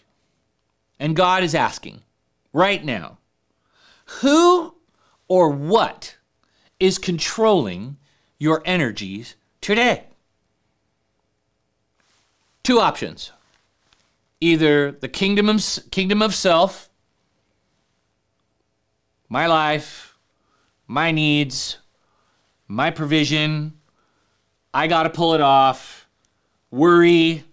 and 1.01 1.17
God 1.17 1.43
is 1.43 1.55
asking 1.55 2.03
right 2.53 2.85
now 2.85 3.17
who 4.21 4.75
or 5.29 5.49
what 5.49 6.17
is 6.79 6.99
controlling 6.99 7.97
your 8.39 8.61
energies 8.67 9.35
today. 9.62 10.05
Two 12.62 12.79
options 12.79 13.33
either 14.40 14.92
the 14.92 15.09
kingdom 15.09 15.48
of, 15.48 15.64
kingdom 15.90 16.20
of 16.20 16.35
self, 16.35 16.90
my 19.29 19.46
life, 19.46 20.18
my 20.87 21.12
needs, 21.12 21.79
my 22.68 22.90
provision, 22.90 23.72
I 24.75 24.88
got 24.88 25.05
to 25.05 25.11
pull 25.11 25.35
it 25.35 25.40
off, 25.40 26.09
worry, 26.70 27.44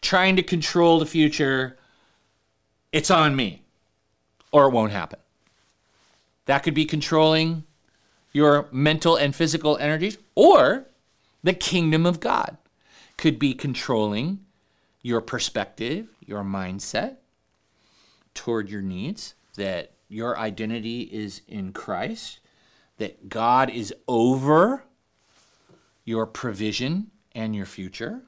trying 0.00 0.36
to 0.36 0.42
control 0.42 0.98
the 0.98 1.06
future, 1.06 1.76
it's 2.92 3.10
on 3.10 3.36
me 3.36 3.62
or 4.52 4.66
it 4.66 4.70
won't 4.70 4.92
happen. 4.92 5.18
That 6.46 6.62
could 6.62 6.74
be 6.74 6.86
controlling 6.86 7.64
your 8.32 8.68
mental 8.72 9.16
and 9.16 9.34
physical 9.34 9.76
energies, 9.76 10.16
or 10.34 10.87
the 11.42 11.54
kingdom 11.54 12.06
of 12.06 12.20
God 12.20 12.56
could 13.16 13.38
be 13.38 13.54
controlling 13.54 14.40
your 15.02 15.20
perspective, 15.20 16.08
your 16.24 16.42
mindset 16.42 17.16
toward 18.34 18.68
your 18.68 18.82
needs, 18.82 19.34
that 19.56 19.92
your 20.08 20.38
identity 20.38 21.02
is 21.02 21.42
in 21.48 21.72
Christ, 21.72 22.40
that 22.98 23.28
God 23.28 23.70
is 23.70 23.94
over 24.06 24.84
your 26.04 26.26
provision 26.26 27.10
and 27.32 27.54
your 27.54 27.66
future, 27.66 28.22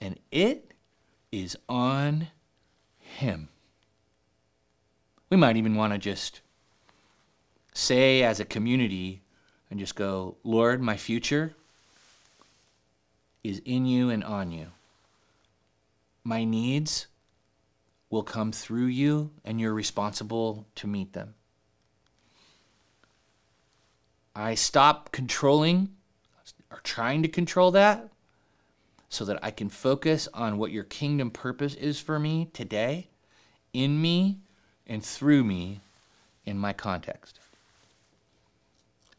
and 0.00 0.18
it 0.30 0.72
is 1.32 1.56
on 1.68 2.28
Him. 2.98 3.48
We 5.30 5.36
might 5.36 5.56
even 5.56 5.76
want 5.76 5.92
to 5.92 5.98
just 5.98 6.40
say 7.72 8.22
as 8.22 8.40
a 8.40 8.44
community 8.44 9.22
and 9.70 9.78
just 9.78 9.94
go, 9.94 10.36
Lord, 10.42 10.82
my 10.82 10.96
future 10.96 11.54
is 13.42 13.60
in 13.64 13.86
you 13.86 14.10
and 14.10 14.22
on 14.24 14.50
you. 14.50 14.68
My 16.24 16.44
needs 16.44 17.06
will 18.10 18.22
come 18.22 18.52
through 18.52 18.86
you, 18.86 19.30
and 19.44 19.60
you're 19.60 19.72
responsible 19.72 20.66
to 20.74 20.86
meet 20.86 21.12
them. 21.12 21.34
I 24.34 24.54
stop 24.54 25.12
controlling 25.12 25.90
or 26.70 26.80
trying 26.82 27.22
to 27.22 27.28
control 27.28 27.70
that 27.72 28.08
so 29.08 29.24
that 29.24 29.38
I 29.42 29.50
can 29.50 29.68
focus 29.68 30.28
on 30.32 30.58
what 30.58 30.70
your 30.70 30.84
kingdom 30.84 31.30
purpose 31.30 31.74
is 31.74 32.00
for 32.00 32.18
me 32.18 32.48
today, 32.52 33.08
in 33.72 34.00
me, 34.00 34.38
and 34.86 35.04
through 35.04 35.44
me 35.44 35.80
in 36.46 36.58
my 36.58 36.72
context. 36.72 37.38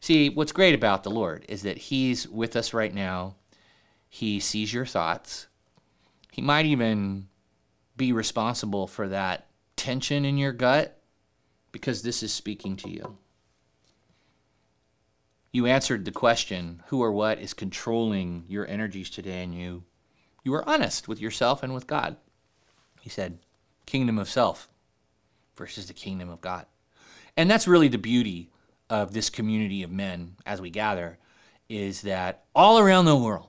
See, 0.00 0.30
what's 0.30 0.52
great 0.52 0.74
about 0.74 1.04
the 1.04 1.10
Lord 1.10 1.44
is 1.48 1.62
that 1.62 1.78
He's 1.78 2.26
with 2.28 2.56
us 2.56 2.74
right 2.74 2.92
now. 2.92 3.36
He 4.14 4.40
sees 4.40 4.74
your 4.74 4.84
thoughts. 4.84 5.46
He 6.30 6.42
might 6.42 6.66
even 6.66 7.28
be 7.96 8.12
responsible 8.12 8.86
for 8.86 9.08
that 9.08 9.46
tension 9.74 10.26
in 10.26 10.36
your 10.36 10.52
gut 10.52 11.00
because 11.72 12.02
this 12.02 12.22
is 12.22 12.30
speaking 12.30 12.76
to 12.76 12.90
you. 12.90 13.16
You 15.50 15.64
answered 15.64 16.04
the 16.04 16.12
question, 16.12 16.82
who 16.88 17.02
or 17.02 17.10
what 17.10 17.38
is 17.38 17.54
controlling 17.54 18.44
your 18.48 18.66
energies 18.68 19.08
today 19.08 19.42
and 19.42 19.54
you 19.54 19.82
you 20.44 20.52
were 20.52 20.68
honest 20.68 21.08
with 21.08 21.18
yourself 21.18 21.62
and 21.62 21.72
with 21.72 21.86
God. 21.86 22.18
He 23.00 23.08
said, 23.08 23.38
kingdom 23.86 24.18
of 24.18 24.28
self 24.28 24.68
versus 25.56 25.86
the 25.86 25.94
kingdom 25.94 26.28
of 26.28 26.42
God. 26.42 26.66
And 27.34 27.50
that's 27.50 27.66
really 27.66 27.88
the 27.88 27.96
beauty 27.96 28.50
of 28.90 29.14
this 29.14 29.30
community 29.30 29.82
of 29.82 29.90
men 29.90 30.36
as 30.44 30.60
we 30.60 30.68
gather 30.68 31.18
is 31.70 32.02
that 32.02 32.44
all 32.54 32.78
around 32.78 33.06
the 33.06 33.16
world, 33.16 33.48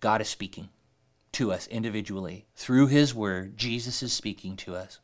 God 0.00 0.20
is 0.20 0.28
speaking 0.28 0.68
to 1.32 1.52
us 1.52 1.66
individually 1.68 2.46
through 2.54 2.88
His 2.88 3.14
Word. 3.14 3.56
Jesus 3.56 4.02
is 4.02 4.12
speaking 4.12 4.56
to 4.56 4.74
us. 4.74 4.98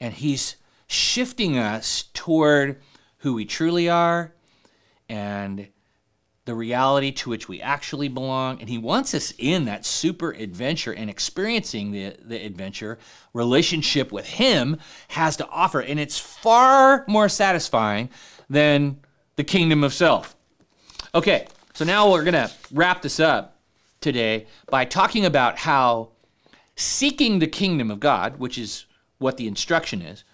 And 0.00 0.14
He's 0.14 0.56
shifting 0.86 1.58
us 1.58 2.04
toward 2.14 2.80
who 3.18 3.34
we 3.34 3.44
truly 3.44 3.88
are 3.88 4.32
and 5.08 5.68
the 6.44 6.54
reality 6.54 7.12
to 7.12 7.28
which 7.28 7.46
we 7.46 7.60
actually 7.60 8.08
belong. 8.08 8.60
And 8.60 8.68
He 8.68 8.78
wants 8.78 9.12
us 9.14 9.34
in 9.36 9.66
that 9.66 9.84
super 9.84 10.30
adventure 10.30 10.92
and 10.92 11.10
experiencing 11.10 11.92
the, 11.92 12.16
the 12.24 12.44
adventure 12.44 12.98
relationship 13.34 14.10
with 14.10 14.26
Him 14.26 14.78
has 15.08 15.36
to 15.36 15.48
offer. 15.48 15.80
And 15.80 16.00
it's 16.00 16.18
far 16.18 17.04
more 17.06 17.28
satisfying 17.28 18.08
than 18.48 19.00
the 19.36 19.44
kingdom 19.44 19.84
of 19.84 19.92
self. 19.92 20.34
Okay, 21.14 21.46
so 21.74 21.84
now 21.84 22.10
we're 22.10 22.24
going 22.24 22.32
to 22.32 22.50
wrap 22.72 23.02
this 23.02 23.20
up 23.20 23.57
today 24.12 24.46
by 24.70 24.84
talking 24.84 25.24
about 25.26 25.58
how 25.58 26.08
seeking 26.76 27.38
the 27.38 27.46
kingdom 27.46 27.90
of 27.90 28.00
God, 28.00 28.38
which 28.38 28.56
is 28.56 28.86
what 29.18 29.36
the 29.36 29.46
instruction 29.46 30.00
is, 30.00 30.24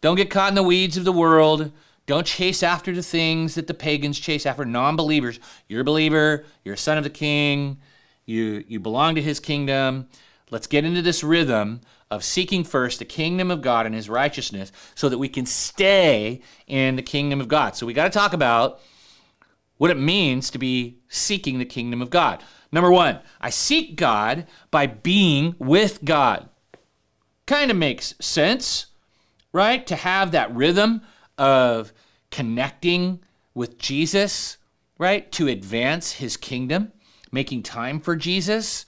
don't 0.00 0.16
get 0.16 0.30
caught 0.30 0.50
in 0.50 0.54
the 0.54 0.62
weeds 0.62 0.96
of 0.96 1.04
the 1.04 1.12
world. 1.12 1.72
Don't 2.06 2.26
chase 2.26 2.62
after 2.62 2.94
the 2.94 3.02
things 3.02 3.54
that 3.54 3.66
the 3.66 3.74
pagans 3.74 4.20
chase 4.20 4.44
after, 4.46 4.64
non 4.64 4.96
believers. 4.96 5.40
You're 5.68 5.80
a 5.80 5.84
believer, 5.84 6.44
you're 6.62 6.74
a 6.74 6.78
son 6.78 6.98
of 6.98 7.04
the 7.04 7.10
king, 7.10 7.78
you, 8.26 8.62
you 8.68 8.78
belong 8.78 9.14
to 9.14 9.22
his 9.22 9.40
kingdom. 9.40 10.08
Let's 10.50 10.66
get 10.66 10.84
into 10.84 11.02
this 11.02 11.24
rhythm 11.24 11.80
of 12.10 12.22
seeking 12.22 12.62
first 12.62 12.98
the 12.98 13.04
kingdom 13.04 13.50
of 13.50 13.62
God 13.62 13.86
and 13.86 13.94
his 13.94 14.08
righteousness 14.08 14.70
so 14.94 15.08
that 15.08 15.18
we 15.18 15.28
can 15.28 15.46
stay 15.46 16.42
in 16.66 16.96
the 16.96 17.02
kingdom 17.02 17.40
of 17.40 17.48
God. 17.48 17.74
So 17.74 17.86
we 17.86 17.94
got 17.94 18.04
to 18.04 18.16
talk 18.16 18.34
about 18.34 18.80
what 19.78 19.90
it 19.90 19.98
means 19.98 20.50
to 20.50 20.58
be 20.58 20.98
seeking 21.08 21.58
the 21.58 21.64
kingdom 21.64 22.00
of 22.00 22.10
God. 22.10 22.42
Number 22.74 22.90
one, 22.90 23.20
I 23.40 23.50
seek 23.50 23.94
God 23.94 24.48
by 24.72 24.88
being 24.88 25.54
with 25.60 26.04
God. 26.04 26.48
Kind 27.46 27.70
of 27.70 27.76
makes 27.76 28.16
sense, 28.20 28.86
right? 29.52 29.86
To 29.86 29.94
have 29.94 30.32
that 30.32 30.52
rhythm 30.52 31.02
of 31.38 31.92
connecting 32.32 33.20
with 33.54 33.78
Jesus, 33.78 34.56
right? 34.98 35.30
To 35.30 35.46
advance 35.46 36.14
his 36.14 36.36
kingdom, 36.36 36.90
making 37.30 37.62
time 37.62 38.00
for 38.00 38.16
Jesus, 38.16 38.86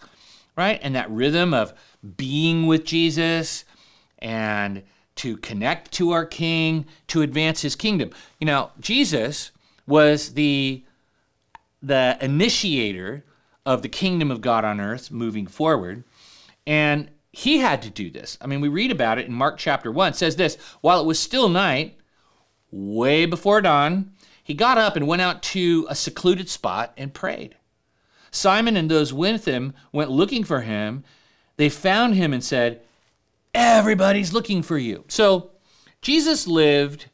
right? 0.57 0.81
And 0.83 0.96
that 0.96 1.09
rhythm 1.09 1.55
of 1.55 1.72
being 2.16 2.66
with 2.66 2.85
Jesus 2.85 3.64
and 4.18 4.83
to 5.14 5.37
connect 5.37 5.92
to 5.92 6.11
our 6.11 6.27
king 6.27 6.87
to 7.07 7.22
advance 7.22 7.62
his 7.62 7.77
kingdom. 7.77 8.11
You 8.40 8.46
know, 8.46 8.72
Jesus 8.81 9.53
was 9.87 10.35
the 10.35 10.83
the 11.81 12.18
initiator 12.20 13.22
of 13.67 13.83
the 13.83 13.89
kingdom 13.89 14.31
of 14.31 14.41
God 14.41 14.65
on 14.65 14.81
earth 14.81 15.11
moving 15.11 15.47
forward. 15.47 16.05
And 16.67 17.11
he 17.33 17.59
had 17.59 17.83
to 17.83 17.91
do 17.91 18.11
this. 18.11 18.39
I 18.41 18.47
mean, 18.47 18.63
we 18.63 18.69
read 18.69 18.91
about 18.91 19.19
it 19.19 19.27
in 19.27 19.33
Mark 19.33 19.59
chapter 19.59 19.93
1. 19.93 20.13
It 20.13 20.17
says 20.17 20.37
this 20.37 20.57
While 20.81 21.01
it 21.01 21.07
was 21.07 21.19
still 21.19 21.51
night, 21.51 21.99
way 22.71 23.27
before 23.27 23.61
dawn, 23.61 24.13
he 24.43 24.55
got 24.55 24.79
up 24.79 24.97
and 24.97 25.07
went 25.07 25.23
out 25.23 25.43
to 25.43 25.87
a 25.91 25.95
secluded 25.95 26.49
spot 26.49 26.95
and 26.97 27.13
prayed. 27.13 27.57
Simon 28.31 28.77
and 28.77 28.91
those 28.91 29.13
with 29.13 29.45
him 29.45 29.75
went 29.93 30.11
looking 30.11 30.45
for 30.45 30.61
him. 30.61 31.05
They 31.57 31.69
found 31.69 32.15
him 32.15 32.33
and 32.33 32.45
said, 32.45 32.81
Everybody's 33.55 34.33
looking 34.33 34.63
for 34.63 34.79
you. 34.79 35.05
So 35.09 35.51
Jesus 36.03 36.47
lived 36.47 37.09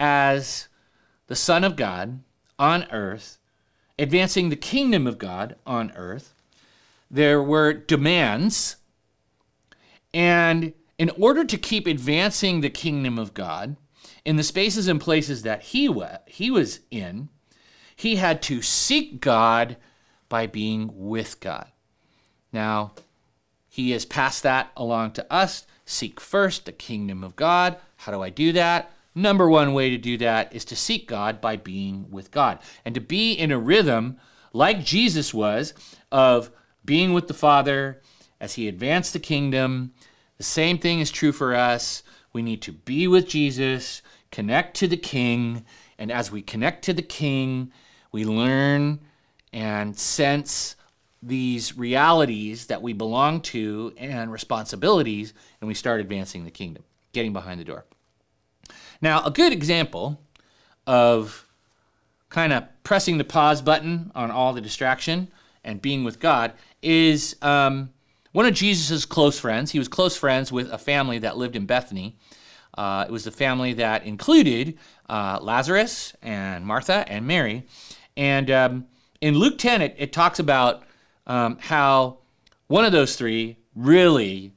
as 0.00 0.68
the 1.26 1.36
Son 1.36 1.64
of 1.64 1.76
God 1.76 2.20
on 2.58 2.84
earth, 2.90 3.38
advancing 3.98 4.48
the 4.48 4.56
kingdom 4.56 5.06
of 5.06 5.18
God 5.18 5.56
on 5.66 5.92
earth. 5.96 6.34
There 7.10 7.42
were 7.42 7.72
demands. 7.72 8.76
And 10.12 10.72
in 10.98 11.10
order 11.10 11.44
to 11.44 11.56
keep 11.56 11.86
advancing 11.86 12.60
the 12.60 12.70
kingdom 12.70 13.18
of 13.18 13.34
God, 13.34 13.76
in 14.24 14.36
the 14.36 14.42
spaces 14.42 14.88
and 14.88 15.00
places 15.00 15.42
that 15.42 15.62
he, 15.62 15.88
wa- 15.88 16.18
he 16.26 16.50
was 16.50 16.80
in, 16.90 17.28
he 17.94 18.16
had 18.16 18.42
to 18.42 18.60
seek 18.60 19.20
God 19.20 19.76
by 20.28 20.46
being 20.46 20.90
with 20.92 21.40
God. 21.40 21.68
Now, 22.52 22.92
he 23.68 23.92
has 23.92 24.04
passed 24.04 24.42
that 24.42 24.72
along 24.76 25.12
to 25.12 25.32
us. 25.32 25.66
Seek 25.84 26.20
first 26.20 26.64
the 26.64 26.72
kingdom 26.72 27.22
of 27.22 27.36
God. 27.36 27.76
How 27.96 28.12
do 28.12 28.22
I 28.22 28.30
do 28.30 28.52
that? 28.52 28.90
Number 29.16 29.48
one 29.48 29.72
way 29.72 29.88
to 29.88 29.96
do 29.96 30.18
that 30.18 30.54
is 30.54 30.66
to 30.66 30.76
seek 30.76 31.08
God 31.08 31.40
by 31.40 31.56
being 31.56 32.10
with 32.10 32.30
God 32.30 32.58
and 32.84 32.94
to 32.94 33.00
be 33.00 33.32
in 33.32 33.50
a 33.50 33.58
rhythm 33.58 34.18
like 34.52 34.84
Jesus 34.84 35.32
was 35.32 35.72
of 36.12 36.50
being 36.84 37.14
with 37.14 37.26
the 37.26 37.32
Father 37.32 38.02
as 38.42 38.54
he 38.54 38.68
advanced 38.68 39.14
the 39.14 39.18
kingdom. 39.18 39.94
The 40.36 40.44
same 40.44 40.76
thing 40.76 41.00
is 41.00 41.10
true 41.10 41.32
for 41.32 41.54
us. 41.54 42.02
We 42.34 42.42
need 42.42 42.60
to 42.62 42.72
be 42.72 43.08
with 43.08 43.26
Jesus 43.26 44.02
connect 44.30 44.76
to 44.76 44.86
the 44.86 44.98
King. 44.98 45.64
And 45.98 46.12
as 46.12 46.30
we 46.30 46.42
connect 46.42 46.84
to 46.84 46.92
the 46.92 47.00
King, 47.00 47.72
we 48.12 48.26
learn 48.26 49.00
and 49.50 49.98
sense 49.98 50.76
these 51.22 51.78
realities 51.78 52.66
that 52.66 52.82
we 52.82 52.92
belong 52.92 53.40
to 53.40 53.94
and 53.96 54.30
responsibilities, 54.30 55.32
and 55.62 55.68
we 55.68 55.74
start 55.74 56.02
advancing 56.02 56.44
the 56.44 56.50
kingdom, 56.50 56.84
getting 57.12 57.32
behind 57.32 57.58
the 57.58 57.64
door. 57.64 57.86
Now, 59.00 59.24
a 59.24 59.30
good 59.30 59.52
example 59.52 60.20
of 60.86 61.46
kind 62.28 62.52
of 62.52 62.64
pressing 62.82 63.18
the 63.18 63.24
pause 63.24 63.62
button 63.62 64.10
on 64.14 64.30
all 64.30 64.52
the 64.52 64.60
distraction 64.60 65.28
and 65.64 65.82
being 65.82 66.04
with 66.04 66.20
God 66.20 66.52
is 66.82 67.36
um, 67.42 67.90
one 68.32 68.46
of 68.46 68.54
Jesus' 68.54 69.04
close 69.04 69.38
friends. 69.38 69.72
He 69.72 69.78
was 69.78 69.88
close 69.88 70.16
friends 70.16 70.52
with 70.52 70.70
a 70.70 70.78
family 70.78 71.18
that 71.20 71.36
lived 71.36 71.56
in 71.56 71.66
Bethany. 71.66 72.16
Uh, 72.76 73.04
it 73.08 73.10
was 73.10 73.24
the 73.24 73.30
family 73.30 73.72
that 73.74 74.04
included 74.04 74.78
uh, 75.08 75.38
Lazarus 75.40 76.14
and 76.22 76.64
Martha 76.64 77.04
and 77.08 77.26
Mary. 77.26 77.64
And 78.16 78.50
um, 78.50 78.86
in 79.20 79.34
Luke 79.34 79.58
10, 79.58 79.82
it, 79.82 79.94
it 79.98 80.12
talks 80.12 80.38
about 80.38 80.82
um, 81.26 81.58
how 81.60 82.18
one 82.66 82.84
of 82.84 82.92
those 82.92 83.16
three 83.16 83.56
really 83.74 84.52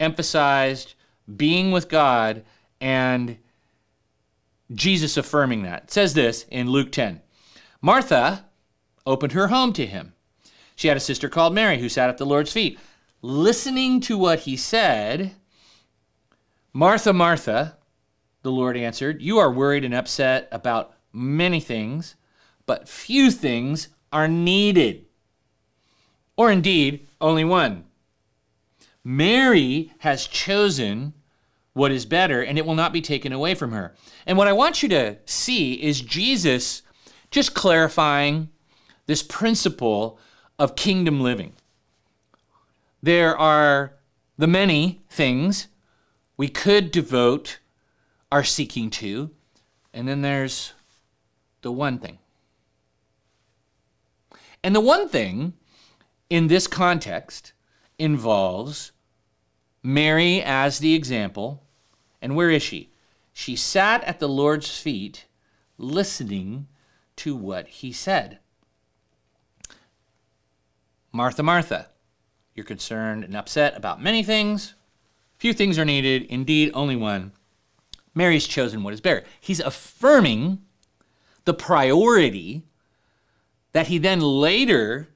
emphasized 0.00 0.94
being 1.36 1.72
with 1.72 1.88
God 1.88 2.44
and 2.80 3.38
Jesus 4.72 5.16
affirming 5.16 5.62
that. 5.62 5.84
It 5.84 5.90
says 5.90 6.14
this 6.14 6.44
in 6.50 6.70
Luke 6.70 6.92
10 6.92 7.20
Martha 7.80 8.46
opened 9.06 9.32
her 9.32 9.48
home 9.48 9.72
to 9.74 9.86
him. 9.86 10.14
She 10.76 10.88
had 10.88 10.96
a 10.96 11.00
sister 11.00 11.28
called 11.28 11.54
Mary 11.54 11.78
who 11.78 11.88
sat 11.88 12.08
at 12.08 12.18
the 12.18 12.26
Lord's 12.26 12.52
feet. 12.52 12.78
Listening 13.20 14.00
to 14.02 14.16
what 14.16 14.40
he 14.40 14.56
said, 14.56 15.32
Martha, 16.72 17.12
Martha, 17.12 17.78
the 18.42 18.52
Lord 18.52 18.76
answered, 18.76 19.20
You 19.20 19.38
are 19.38 19.50
worried 19.50 19.84
and 19.84 19.94
upset 19.94 20.48
about 20.52 20.94
many 21.12 21.58
things, 21.58 22.14
but 22.66 22.88
few 22.88 23.30
things 23.30 23.88
are 24.12 24.28
needed. 24.28 25.06
Or 26.36 26.52
indeed, 26.52 27.08
only 27.20 27.44
one. 27.44 27.84
Mary 29.02 29.92
has 29.98 30.26
chosen 30.26 31.14
what 31.78 31.92
is 31.92 32.04
better, 32.04 32.42
and 32.42 32.58
it 32.58 32.66
will 32.66 32.74
not 32.74 32.92
be 32.92 33.00
taken 33.00 33.32
away 33.32 33.54
from 33.54 33.72
her. 33.72 33.94
And 34.26 34.36
what 34.36 34.48
I 34.48 34.52
want 34.52 34.82
you 34.82 34.88
to 34.90 35.16
see 35.24 35.74
is 35.74 36.00
Jesus 36.00 36.82
just 37.30 37.54
clarifying 37.54 38.50
this 39.06 39.22
principle 39.22 40.18
of 40.58 40.76
kingdom 40.76 41.20
living. 41.20 41.52
There 43.02 43.36
are 43.38 43.94
the 44.36 44.46
many 44.46 45.02
things 45.08 45.68
we 46.36 46.48
could 46.48 46.90
devote 46.90 47.60
our 48.30 48.44
seeking 48.44 48.90
to, 48.90 49.30
and 49.94 50.06
then 50.06 50.22
there's 50.22 50.72
the 51.62 51.72
one 51.72 51.98
thing. 51.98 52.18
And 54.62 54.74
the 54.74 54.80
one 54.80 55.08
thing 55.08 55.54
in 56.28 56.48
this 56.48 56.66
context 56.66 57.52
involves 57.98 58.92
Mary 59.82 60.42
as 60.42 60.80
the 60.80 60.94
example. 60.94 61.62
And 62.20 62.34
where 62.34 62.50
is 62.50 62.62
she? 62.62 62.90
She 63.32 63.56
sat 63.56 64.02
at 64.04 64.18
the 64.18 64.28
Lord's 64.28 64.76
feet 64.78 65.26
listening 65.76 66.66
to 67.16 67.36
what 67.36 67.68
he 67.68 67.92
said. 67.92 68.38
Martha, 71.12 71.42
Martha, 71.42 71.88
you're 72.54 72.64
concerned 72.64 73.24
and 73.24 73.36
upset 73.36 73.76
about 73.76 74.02
many 74.02 74.22
things. 74.22 74.74
Few 75.38 75.52
things 75.52 75.78
are 75.78 75.84
needed, 75.84 76.24
indeed, 76.24 76.70
only 76.74 76.96
one. 76.96 77.32
Mary's 78.14 78.46
chosen 78.46 78.82
what 78.82 78.94
is 78.94 79.00
better. 79.00 79.24
He's 79.40 79.60
affirming 79.60 80.60
the 81.44 81.54
priority 81.54 82.64
that 83.72 83.86
he 83.86 83.98
then 83.98 84.20
later 84.20 85.08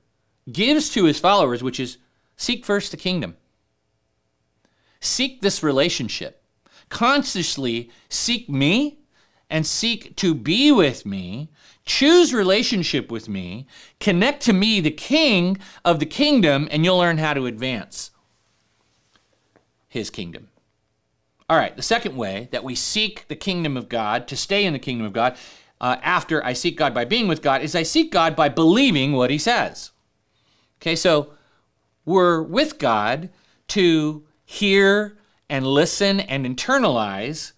gives 0.50 0.88
to 0.90 1.04
his 1.04 1.18
followers, 1.18 1.62
which 1.62 1.80
is 1.80 1.98
seek 2.36 2.64
first 2.64 2.90
the 2.90 2.96
kingdom. 2.96 3.36
Seek 5.00 5.40
this 5.40 5.62
relationship. 5.62 6.41
Consciously 6.92 7.90
seek 8.10 8.50
me 8.50 8.98
and 9.48 9.66
seek 9.66 10.14
to 10.16 10.34
be 10.34 10.70
with 10.70 11.06
me. 11.06 11.48
Choose 11.86 12.34
relationship 12.34 13.10
with 13.10 13.30
me. 13.30 13.66
Connect 13.98 14.42
to 14.42 14.52
me, 14.52 14.78
the 14.78 14.90
king 14.90 15.56
of 15.86 16.00
the 16.00 16.06
kingdom, 16.06 16.68
and 16.70 16.84
you'll 16.84 16.98
learn 16.98 17.16
how 17.16 17.32
to 17.32 17.46
advance 17.46 18.10
his 19.88 20.10
kingdom. 20.10 20.48
All 21.48 21.56
right, 21.56 21.74
the 21.74 21.82
second 21.82 22.14
way 22.14 22.50
that 22.52 22.62
we 22.62 22.74
seek 22.74 23.26
the 23.28 23.36
kingdom 23.36 23.78
of 23.78 23.88
God, 23.88 24.28
to 24.28 24.36
stay 24.36 24.66
in 24.66 24.74
the 24.74 24.78
kingdom 24.78 25.06
of 25.06 25.14
God, 25.14 25.38
uh, 25.80 25.96
after 26.02 26.44
I 26.44 26.52
seek 26.52 26.76
God 26.76 26.92
by 26.92 27.06
being 27.06 27.26
with 27.26 27.40
God, 27.40 27.62
is 27.62 27.74
I 27.74 27.84
seek 27.84 28.12
God 28.12 28.36
by 28.36 28.50
believing 28.50 29.12
what 29.12 29.30
he 29.30 29.38
says. 29.38 29.92
Okay, 30.78 30.94
so 30.94 31.30
we're 32.04 32.42
with 32.42 32.78
God 32.78 33.30
to 33.68 34.24
hear 34.44 35.16
and 35.48 35.66
listen 35.66 36.20
and 36.20 36.46
internalize 36.46 37.52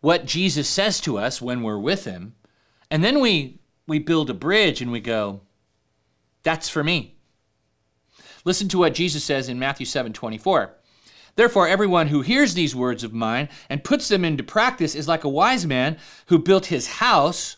what 0.00 0.24
Jesus 0.24 0.68
says 0.68 1.00
to 1.00 1.18
us 1.18 1.42
when 1.42 1.62
we're 1.62 1.78
with 1.78 2.04
him. 2.04 2.34
And 2.90 3.04
then 3.04 3.20
we 3.20 3.58
we 3.86 3.98
build 3.98 4.30
a 4.30 4.34
bridge 4.34 4.80
and 4.80 4.92
we 4.92 5.00
go, 5.00 5.40
that's 6.42 6.68
for 6.68 6.84
me. 6.84 7.16
Listen 8.44 8.68
to 8.68 8.78
what 8.78 8.94
Jesus 8.94 9.24
says 9.24 9.48
in 9.48 9.58
Matthew 9.58 9.86
7 9.86 10.12
24. 10.12 10.76
Therefore, 11.36 11.68
everyone 11.68 12.08
who 12.08 12.22
hears 12.22 12.54
these 12.54 12.74
words 12.74 13.04
of 13.04 13.12
mine 13.12 13.48
and 13.68 13.84
puts 13.84 14.08
them 14.08 14.24
into 14.24 14.42
practice 14.42 14.94
is 14.94 15.08
like 15.08 15.24
a 15.24 15.28
wise 15.28 15.66
man 15.66 15.96
who 16.26 16.38
built 16.38 16.66
his 16.66 16.86
house 16.86 17.56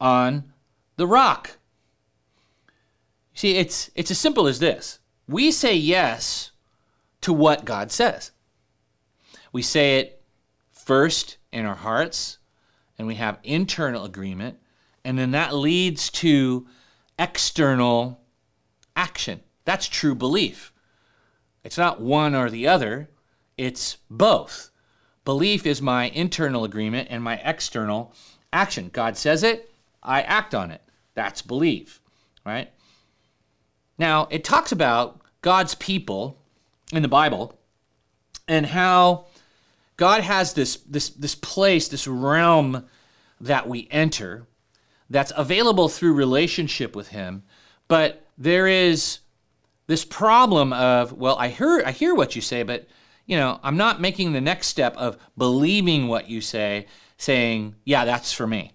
on 0.00 0.52
the 0.96 1.06
rock. 1.06 1.58
See, 3.34 3.56
it's, 3.56 3.90
it's 3.94 4.10
as 4.10 4.18
simple 4.18 4.46
as 4.46 4.58
this 4.58 4.98
we 5.26 5.52
say 5.52 5.74
yes 5.74 6.49
to 7.22 7.32
what 7.32 7.64
God 7.64 7.90
says. 7.90 8.32
We 9.52 9.62
say 9.62 9.98
it 9.98 10.22
first 10.72 11.36
in 11.52 11.66
our 11.66 11.74
hearts, 11.74 12.38
and 12.98 13.06
we 13.06 13.16
have 13.16 13.38
internal 13.42 14.04
agreement, 14.04 14.58
and 15.04 15.18
then 15.18 15.32
that 15.32 15.54
leads 15.54 16.10
to 16.10 16.66
external 17.18 18.20
action. 18.96 19.40
That's 19.64 19.88
true 19.88 20.14
belief. 20.14 20.72
It's 21.62 21.78
not 21.78 22.00
one 22.00 22.34
or 22.34 22.50
the 22.50 22.66
other, 22.66 23.10
it's 23.56 23.98
both. 24.08 24.70
Belief 25.24 25.66
is 25.66 25.82
my 25.82 26.04
internal 26.08 26.64
agreement 26.64 27.08
and 27.10 27.22
my 27.22 27.36
external 27.44 28.14
action. 28.52 28.90
God 28.92 29.16
says 29.16 29.42
it, 29.42 29.70
I 30.02 30.22
act 30.22 30.54
on 30.54 30.70
it. 30.70 30.80
That's 31.14 31.42
belief, 31.42 32.00
right? 32.44 32.70
Now, 33.98 34.28
it 34.30 34.44
talks 34.44 34.72
about 34.72 35.20
God's 35.42 35.74
people 35.74 36.39
in 36.92 37.02
the 37.02 37.08
Bible 37.08 37.58
and 38.48 38.66
how 38.66 39.26
God 39.96 40.22
has 40.22 40.54
this, 40.54 40.76
this, 40.76 41.10
this 41.10 41.34
place, 41.34 41.88
this 41.88 42.06
realm 42.06 42.86
that 43.40 43.68
we 43.68 43.88
enter 43.90 44.46
that's 45.08 45.32
available 45.36 45.88
through 45.88 46.14
relationship 46.14 46.94
with 46.96 47.08
Him. 47.08 47.42
But 47.88 48.26
there 48.38 48.66
is 48.66 49.18
this 49.86 50.04
problem 50.04 50.72
of, 50.72 51.12
well, 51.12 51.36
I 51.38 51.48
hear, 51.48 51.82
I 51.84 51.92
hear 51.92 52.14
what 52.14 52.36
you 52.36 52.42
say, 52.42 52.62
but 52.62 52.88
you 53.26 53.36
know, 53.36 53.60
I'm 53.62 53.76
not 53.76 54.00
making 54.00 54.32
the 54.32 54.40
next 54.40 54.66
step 54.66 54.96
of 54.96 55.16
believing 55.38 56.08
what 56.08 56.28
you 56.28 56.40
say, 56.40 56.86
saying, 57.16 57.76
yeah, 57.84 58.04
that's 58.04 58.32
for 58.32 58.46
me. 58.46 58.72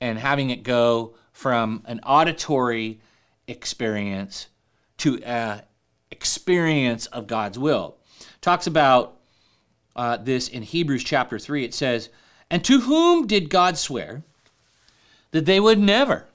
And 0.00 0.18
having 0.18 0.50
it 0.50 0.62
go 0.62 1.16
from 1.32 1.82
an 1.86 2.00
auditory 2.00 3.00
experience 3.48 4.46
to 4.98 5.22
an 5.24 5.62
experience 6.10 7.06
of 7.06 7.26
God's 7.26 7.58
will. 7.58 7.96
Talks 8.40 8.66
about 8.66 9.16
uh, 9.96 10.16
this 10.16 10.48
in 10.48 10.62
Hebrews 10.62 11.04
chapter 11.04 11.38
3. 11.38 11.64
It 11.64 11.74
says, 11.74 12.10
And 12.50 12.64
to 12.64 12.80
whom 12.80 13.26
did 13.26 13.50
God 13.50 13.76
swear 13.76 14.22
that 15.30 15.46
they 15.46 15.60
would 15.60 15.78
never 15.78 16.26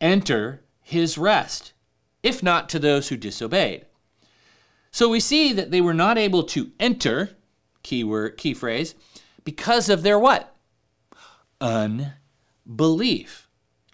enter 0.00 0.62
his 0.80 1.16
rest, 1.16 1.72
if 2.22 2.42
not 2.42 2.68
to 2.70 2.78
those 2.78 3.08
who 3.08 3.16
disobeyed? 3.16 3.86
So 4.90 5.08
we 5.08 5.20
see 5.20 5.52
that 5.52 5.70
they 5.70 5.80
were 5.80 5.94
not 5.94 6.18
able 6.18 6.42
to 6.44 6.70
enter, 6.78 7.30
key 7.82 8.04
word, 8.04 8.36
key 8.36 8.54
phrase, 8.54 8.94
because 9.44 9.88
of 9.88 10.02
their 10.02 10.18
what? 10.18 10.54
Unbelief. 11.60 13.48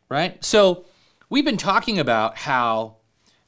Right? 0.09 0.43
So 0.45 0.87
We've 1.31 1.45
been 1.45 1.59
talking 1.59 1.99
about 1.99 2.39
how 2.39 2.97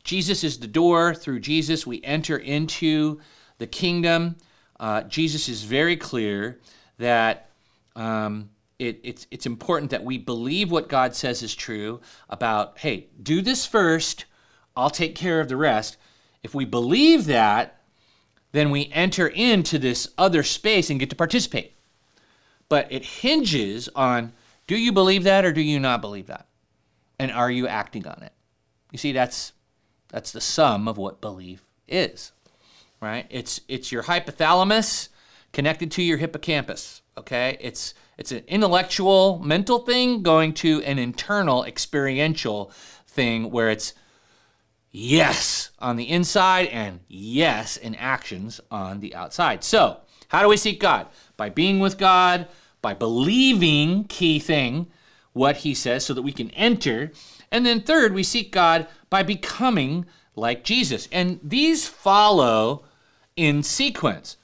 Jesus 0.05 0.45
is 0.45 0.59
the 0.59 0.67
door. 0.67 1.15
Through 1.15 1.41
Jesus, 1.41 1.87
we 1.87 2.03
enter 2.03 2.37
into 2.37 3.21
the 3.59 3.67
kingdom. 3.67 4.37
Uh, 4.79 5.03
Jesus 5.03 5.49
is 5.49 5.63
very 5.63 5.97
clear 5.97 6.61
that 6.99 7.51
um, 7.97 8.51
it, 8.79 9.01
it's, 9.03 9.27
it's 9.31 9.47
important 9.47 9.91
that 9.91 10.05
we 10.05 10.19
believe 10.19 10.71
what 10.71 10.89
God 10.89 11.15
says 11.15 11.43
is 11.43 11.55
true 11.55 12.01
about, 12.29 12.79
hey, 12.79 13.09
do 13.23 13.43
this 13.43 13.67
first, 13.67 14.25
I'll 14.77 14.91
take 14.91 15.15
care 15.15 15.41
of 15.41 15.49
the 15.49 15.57
rest. 15.57 15.97
If 16.43 16.55
we 16.55 16.65
believe 16.65 17.27
that, 17.27 17.81
then 18.53 18.71
we 18.71 18.91
enter 18.93 19.29
into 19.29 19.79
this 19.79 20.09
other 20.17 20.43
space 20.43 20.91
and 20.91 20.99
get 20.99 21.11
to 21.11 21.17
participate. 21.17 21.75
But 22.69 22.91
it 22.91 23.05
hinges 23.05 23.89
on 23.95 24.33
do 24.67 24.77
you 24.77 24.93
believe 24.93 25.25
that 25.25 25.45
or 25.45 25.53
do 25.53 25.61
you 25.61 25.81
not 25.81 26.01
believe 26.01 26.29
that? 26.29 26.47
and 27.21 27.31
are 27.31 27.51
you 27.51 27.69
acting 27.69 28.07
on 28.07 28.23
it? 28.23 28.33
You 28.91 28.99
see, 28.99 29.13
that's 29.13 29.53
that's 30.11 30.33
the 30.33 30.41
sum 30.41 30.89
of 30.89 30.99
what 30.99 31.21
belief 31.21 31.65
is, 31.89 32.33
right? 33.01 33.27
It's 33.31 33.61
it's 33.69 33.93
your 33.93 34.05
hypothalamus 34.05 35.09
connected 35.53 35.91
to 35.93 36.03
your 36.03 36.19
hippocampus. 36.19 37.03
Okay, 37.17 37.57
it's 37.61 37.95
it's 38.19 38.33
an 38.33 38.45
intellectual, 38.49 39.39
mental 39.39 39.81
thing 39.81 40.23
going 40.23 40.53
to 40.55 40.83
an 40.83 40.99
internal, 40.99 41.65
experiential 41.65 42.73
thing 43.07 43.51
where 43.51 43.71
it's 43.71 43.95
yes 44.91 45.71
on 45.79 45.97
the 45.97 46.09
inside 46.09 46.67
and 46.69 47.01
yes 47.09 47.77
in 47.77 47.95
actions 47.95 48.61
on 48.71 49.01
the 49.01 49.15
outside. 49.15 49.65
So, 49.65 50.01
how 50.29 50.43
do 50.43 50.49
we 50.49 50.57
seek 50.57 50.81
God? 50.81 51.07
By 51.37 51.49
being 51.49 51.81
with 51.81 51.99
God, 51.99 52.49
by 52.83 52.95
believing, 52.95 54.05
key 54.05 54.39
thing, 54.39 54.89
what 55.33 55.59
he 55.59 55.75
says 55.75 56.05
so 56.05 56.15
that 56.15 56.23
we 56.23 56.33
can 56.33 56.51
enter. 56.51 57.13
And 57.51 57.65
then 57.65 57.81
third, 57.81 58.13
we 58.13 58.23
seek 58.23 58.53
God 58.53 58.87
by 59.11 59.23
becoming 59.23 60.07
like 60.37 60.65
Jesus. 60.65 61.09
And 61.13 61.41
these 61.43 61.87
follow 61.87 62.85
in 63.37 63.63
sequence. 63.63 64.37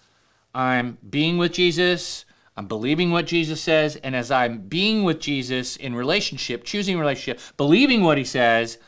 I'm 0.54 0.98
being 1.08 1.38
with 1.38 1.52
Jesus, 1.52 2.24
I'm 2.56 2.66
believing 2.66 3.10
what 3.10 3.26
Jesus 3.26 3.60
says, 3.60 3.96
and 3.96 4.16
as 4.16 4.30
I'm 4.30 4.58
being 4.60 5.04
with 5.04 5.20
Jesus 5.20 5.76
in 5.76 5.94
relationship, 5.94 6.64
choosing 6.64 6.98
relationship, 6.98 7.40
believing 7.58 8.02
what 8.02 8.16
he 8.16 8.24
says, 8.24 8.78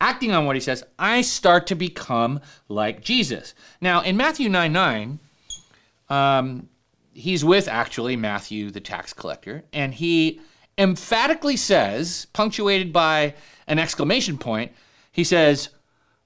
acting 0.00 0.32
on 0.32 0.44
what 0.44 0.56
he 0.56 0.60
says, 0.60 0.84
I 0.98 1.22
start 1.22 1.66
to 1.68 1.74
become 1.74 2.40
like 2.68 3.00
Jesus. 3.00 3.54
Now, 3.80 4.02
in 4.02 4.16
Matthew 4.16 4.50
9 4.50 4.72
9, 4.72 5.18
um, 6.10 6.68
he's 7.14 7.44
with 7.44 7.66
actually 7.66 8.16
Matthew, 8.16 8.70
the 8.70 8.80
tax 8.80 9.14
collector, 9.14 9.64
and 9.72 9.94
he 9.94 10.40
emphatically 10.76 11.56
says, 11.56 12.26
punctuated 12.34 12.92
by 12.92 13.34
an 13.66 13.78
exclamation 13.78 14.36
point, 14.36 14.72
he 15.18 15.24
says, 15.24 15.70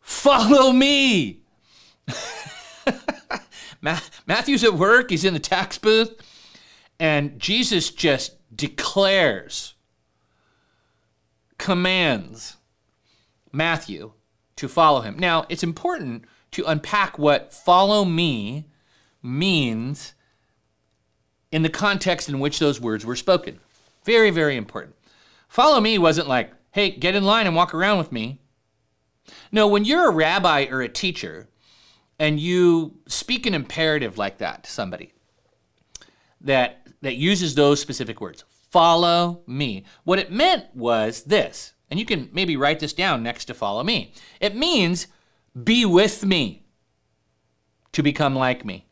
Follow 0.01 0.71
me. 0.71 1.41
Matthew's 3.81 4.63
at 4.65 4.75
work, 4.75 5.09
he's 5.09 5.25
in 5.25 5.33
the 5.33 5.41
tax 5.41 5.79
booth, 5.79 6.21
and 7.01 7.39
Jesus 7.39 7.89
just 7.89 8.37
declares, 8.55 9.73
commands 11.57 12.59
Matthew 13.51 14.13
to 14.57 14.69
follow 14.69 15.01
him. 15.01 15.19
Now, 15.19 15.47
it's 15.49 15.63
important 15.63 16.27
to 16.51 16.65
unpack 16.67 17.19
what 17.19 17.55
follow 17.55 18.05
me 18.05 18.67
means 19.23 20.13
in 21.51 21.63
the 21.63 21.71
context 21.71 22.29
in 22.29 22.41
which 22.41 22.59
those 22.59 22.79
words 22.79 23.07
were 23.07 23.17
spoken. 23.17 23.59
Very, 24.05 24.29
very 24.29 24.59
important. 24.59 24.95
Follow 25.49 25.81
me 25.81 25.97
wasn't 25.97 26.29
like, 26.29 26.53
hey, 26.73 26.91
get 26.91 27.15
in 27.15 27.25
line 27.25 27.47
and 27.47 27.57
walk 27.57 27.73
around 27.73 27.97
with 27.97 28.13
me. 28.13 28.39
No, 29.51 29.69
when 29.69 29.85
you're 29.85 30.09
a 30.09 30.15
rabbi 30.15 30.67
or 30.71 30.83
a 30.83 30.89
teacher 30.89 31.49
and 32.19 32.39
you 32.39 32.99
speak 33.07 33.47
an 33.47 33.55
imperative 33.55 34.19
like 34.19 34.39
that 34.39 34.65
to 34.65 34.71
somebody 34.71 35.13
that, 36.41 36.87
that 37.03 37.17
uses 37.17 37.55
those 37.55 37.81
specific 37.81 38.21
words, 38.21 38.45
follow 38.71 39.43
me, 39.47 39.85
what 40.05 40.19
it 40.19 40.33
meant 40.33 40.75
was 40.75 41.25
this, 41.25 41.75
and 41.91 42.01
you 42.01 42.07
can 42.07 42.31
maybe 42.33 42.57
write 42.57 42.81
this 42.81 42.93
down 42.93 43.23
next 43.23 43.45
to 43.47 43.55
follow 43.55 43.85
me. 43.85 44.13
It 44.41 44.57
means 44.57 45.09
be 45.63 45.85
with 45.85 46.25
me 46.25 46.65
to 47.93 48.03
become 48.03 48.35
like 48.35 48.65
me. 48.65 48.87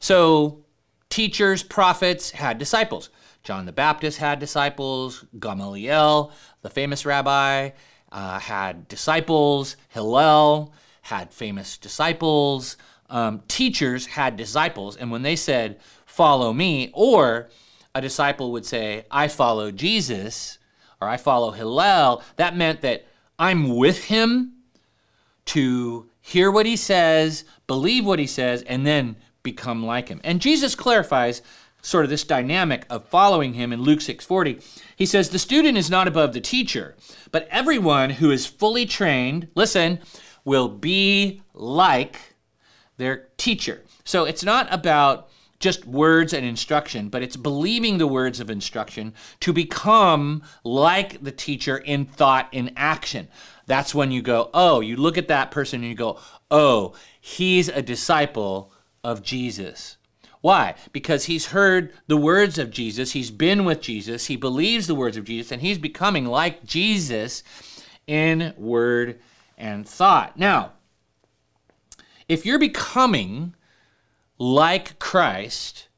So, 0.00 0.64
teachers, 1.08 1.62
prophets 1.62 2.32
had 2.32 2.58
disciples. 2.58 3.10
John 3.44 3.66
the 3.66 3.72
Baptist 3.72 4.18
had 4.18 4.40
disciples. 4.40 5.24
Gamaliel, 5.38 6.32
the 6.62 6.70
famous 6.70 7.06
rabbi, 7.06 7.70
uh, 8.16 8.38
had 8.38 8.88
disciples. 8.88 9.76
Hillel 9.90 10.72
had 11.02 11.34
famous 11.34 11.76
disciples. 11.76 12.78
Um, 13.10 13.42
teachers 13.46 14.06
had 14.06 14.36
disciples. 14.38 14.96
And 14.96 15.10
when 15.10 15.22
they 15.22 15.36
said, 15.36 15.78
Follow 16.06 16.54
me, 16.54 16.90
or 16.94 17.50
a 17.94 18.00
disciple 18.00 18.50
would 18.52 18.64
say, 18.64 19.04
I 19.10 19.28
follow 19.28 19.70
Jesus, 19.70 20.56
or 20.98 21.08
I 21.08 21.18
follow 21.18 21.50
Hillel, 21.50 22.22
that 22.36 22.56
meant 22.56 22.80
that 22.80 23.04
I'm 23.38 23.76
with 23.76 24.04
him 24.04 24.54
to 25.46 26.08
hear 26.22 26.50
what 26.50 26.64
he 26.64 26.76
says, 26.76 27.44
believe 27.66 28.06
what 28.06 28.18
he 28.18 28.26
says, 28.26 28.62
and 28.62 28.86
then 28.86 29.16
become 29.42 29.84
like 29.84 30.08
him. 30.08 30.22
And 30.24 30.40
Jesus 30.40 30.74
clarifies 30.74 31.42
sort 31.86 32.04
of 32.04 32.10
this 32.10 32.24
dynamic 32.24 32.84
of 32.90 33.08
following 33.08 33.54
him 33.54 33.72
in 33.72 33.80
Luke 33.80 34.00
6:40. 34.00 34.60
He 34.96 35.06
says 35.06 35.28
the 35.28 35.38
student 35.38 35.78
is 35.78 35.88
not 35.88 36.08
above 36.08 36.32
the 36.32 36.40
teacher, 36.40 36.96
but 37.30 37.46
everyone 37.48 38.10
who 38.10 38.32
is 38.32 38.44
fully 38.44 38.86
trained, 38.86 39.48
listen, 39.54 40.00
will 40.44 40.68
be 40.68 41.42
like 41.54 42.34
their 42.96 43.28
teacher. 43.36 43.82
So 44.04 44.24
it's 44.24 44.42
not 44.42 44.66
about 44.72 45.28
just 45.60 45.86
words 45.86 46.32
and 46.32 46.44
instruction, 46.44 47.08
but 47.08 47.22
it's 47.22 47.36
believing 47.36 47.98
the 47.98 48.06
words 48.06 48.40
of 48.40 48.50
instruction 48.50 49.14
to 49.40 49.52
become 49.52 50.42
like 50.64 51.22
the 51.22 51.32
teacher 51.32 51.78
in 51.78 52.04
thought, 52.04 52.48
in 52.52 52.72
action. 52.76 53.28
That's 53.66 53.94
when 53.94 54.10
you 54.10 54.22
go, 54.22 54.50
oh, 54.52 54.80
you 54.80 54.96
look 54.96 55.16
at 55.16 55.28
that 55.28 55.50
person 55.50 55.80
and 55.80 55.88
you 55.88 55.94
go, 55.94 56.18
oh, 56.50 56.94
he's 57.20 57.68
a 57.68 57.80
disciple 57.80 58.72
of 59.04 59.22
Jesus. 59.22 59.96
Why? 60.40 60.74
Because 60.92 61.24
he's 61.24 61.46
heard 61.46 61.92
the 62.06 62.16
words 62.16 62.58
of 62.58 62.70
Jesus, 62.70 63.12
he's 63.12 63.30
been 63.30 63.64
with 63.64 63.80
Jesus, 63.80 64.26
he 64.26 64.36
believes 64.36 64.86
the 64.86 64.94
words 64.94 65.16
of 65.16 65.24
Jesus, 65.24 65.50
and 65.50 65.62
he's 65.62 65.78
becoming 65.78 66.26
like 66.26 66.64
Jesus 66.64 67.42
in 68.06 68.54
word 68.56 69.18
and 69.58 69.88
thought. 69.88 70.38
Now, 70.38 70.72
if 72.28 72.44
you're 72.44 72.58
becoming 72.58 73.54
like 74.38 74.98
Christ 74.98 75.88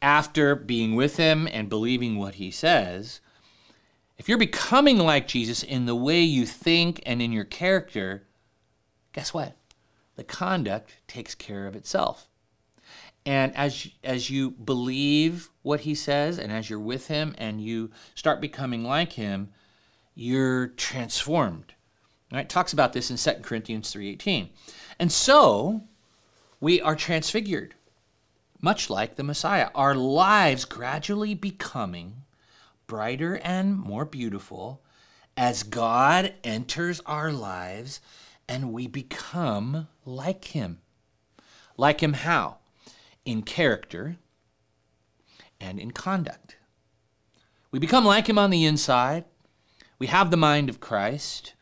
after 0.00 0.54
being 0.54 0.94
with 0.94 1.16
him 1.16 1.48
and 1.50 1.68
believing 1.68 2.18
what 2.18 2.36
he 2.36 2.50
says, 2.50 3.20
if 4.18 4.28
you're 4.28 4.38
becoming 4.38 4.98
like 4.98 5.28
Jesus 5.28 5.62
in 5.62 5.86
the 5.86 5.94
way 5.94 6.20
you 6.20 6.46
think 6.46 7.02
and 7.04 7.20
in 7.20 7.32
your 7.32 7.44
character, 7.44 8.26
guess 9.12 9.34
what? 9.34 9.56
The 10.16 10.24
conduct 10.24 10.96
takes 11.06 11.34
care 11.34 11.66
of 11.66 11.76
itself. 11.76 12.28
And 13.26 13.54
as, 13.56 13.88
as 14.04 14.30
you 14.30 14.52
believe 14.52 15.50
what 15.62 15.80
he 15.80 15.96
says 15.96 16.38
and 16.38 16.52
as 16.52 16.70
you're 16.70 16.78
with 16.78 17.08
him 17.08 17.34
and 17.38 17.60
you 17.60 17.90
start 18.14 18.40
becoming 18.40 18.84
like 18.84 19.14
him, 19.14 19.50
you're 20.14 20.68
transformed. 20.68 21.74
Right? 22.32 22.42
It 22.42 22.48
talks 22.48 22.72
about 22.72 22.92
this 22.92 23.10
in 23.10 23.16
2 23.16 23.42
Corinthians 23.42 23.92
3:18. 23.92 24.50
And 25.00 25.10
so 25.10 25.82
we 26.60 26.80
are 26.80 26.94
transfigured, 26.94 27.74
much 28.60 28.88
like 28.88 29.16
the 29.16 29.24
Messiah. 29.24 29.70
Our 29.74 29.96
lives 29.96 30.64
gradually 30.64 31.34
becoming 31.34 32.22
brighter 32.86 33.38
and 33.42 33.76
more 33.76 34.04
beautiful 34.04 34.82
as 35.36 35.64
God 35.64 36.32
enters 36.44 37.00
our 37.06 37.32
lives 37.32 38.00
and 38.48 38.72
we 38.72 38.86
become 38.86 39.88
like 40.04 40.44
him. 40.46 40.78
Like 41.76 42.00
him 42.00 42.12
how? 42.12 42.58
In 43.26 43.42
character 43.42 44.16
and 45.60 45.78
in 45.78 45.90
conduct. 45.90 46.56
We 47.70 47.78
become 47.78 48.04
like 48.04 48.28
him 48.28 48.38
on 48.38 48.50
the 48.50 48.64
inside. 48.64 49.24
We 49.98 50.06
have 50.06 50.30
the 50.30 50.36
mind 50.36 50.70
of 50.70 50.80
Christ. 50.80 51.54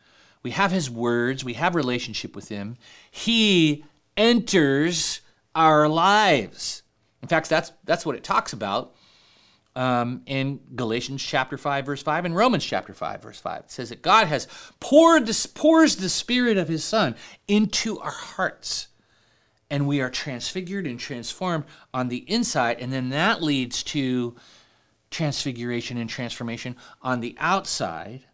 We 0.43 0.51
have 0.51 0.71
his 0.71 0.89
words. 0.89 1.43
We 1.43 1.53
have 1.53 1.75
relationship 1.75 2.35
with 2.35 2.49
him. 2.49 2.77
He 3.11 3.83
enters 4.15 5.21
our 5.55 5.89
lives. 5.89 6.83
In 7.21 7.27
fact, 7.27 7.49
that's, 7.49 7.71
that's 7.83 8.05
what 8.05 8.15
it 8.15 8.23
talks 8.23 8.53
about 8.53 8.95
um, 9.75 10.21
in 10.25 10.59
Galatians 10.75 11.23
chapter 11.23 11.57
5, 11.57 11.85
verse 11.85 12.03
5, 12.03 12.25
and 12.25 12.35
Romans 12.35 12.63
chapter 12.63 12.93
5, 12.93 13.21
verse 13.21 13.39
5. 13.39 13.61
It 13.61 13.71
says 13.71 13.89
that 13.89 14.01
God 14.01 14.27
has 14.27 14.47
poured 14.79 15.29
pours 15.53 15.95
the 15.97 16.09
Spirit 16.09 16.57
of 16.57 16.67
his 16.67 16.83
Son 16.83 17.15
into 17.47 17.99
our 17.99 18.11
hearts 18.11 18.87
and 19.69 19.87
we 19.87 20.01
are 20.01 20.09
transfigured 20.09 20.85
and 20.85 20.99
transformed 20.99 21.65
on 21.93 22.09
the 22.09 22.29
inside, 22.29 22.79
and 22.79 22.93
then 22.93 23.09
that 23.09 23.41
leads 23.41 23.83
to 23.83 24.35
transfiguration 25.09 25.97
and 25.97 26.09
transformation 26.09 26.75
on 27.01 27.19
the 27.19 27.35
outside, 27.39 28.25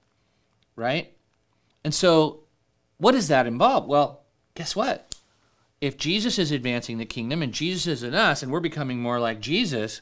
right? 0.75 1.13
And 1.83 1.93
so, 1.93 2.41
what 2.97 3.13
does 3.13 3.27
that 3.29 3.47
involve? 3.47 3.87
Well, 3.87 4.23
guess 4.55 4.75
what? 4.75 5.15
If 5.79 5.97
Jesus 5.97 6.37
is 6.37 6.51
advancing 6.51 6.97
the 6.97 7.05
kingdom 7.05 7.41
and 7.41 7.53
Jesus 7.53 7.87
is 7.87 8.03
in 8.03 8.13
us 8.13 8.43
and 8.43 8.51
we're 8.51 8.59
becoming 8.59 8.99
more 8.99 9.19
like 9.19 9.39
Jesus, 9.39 10.01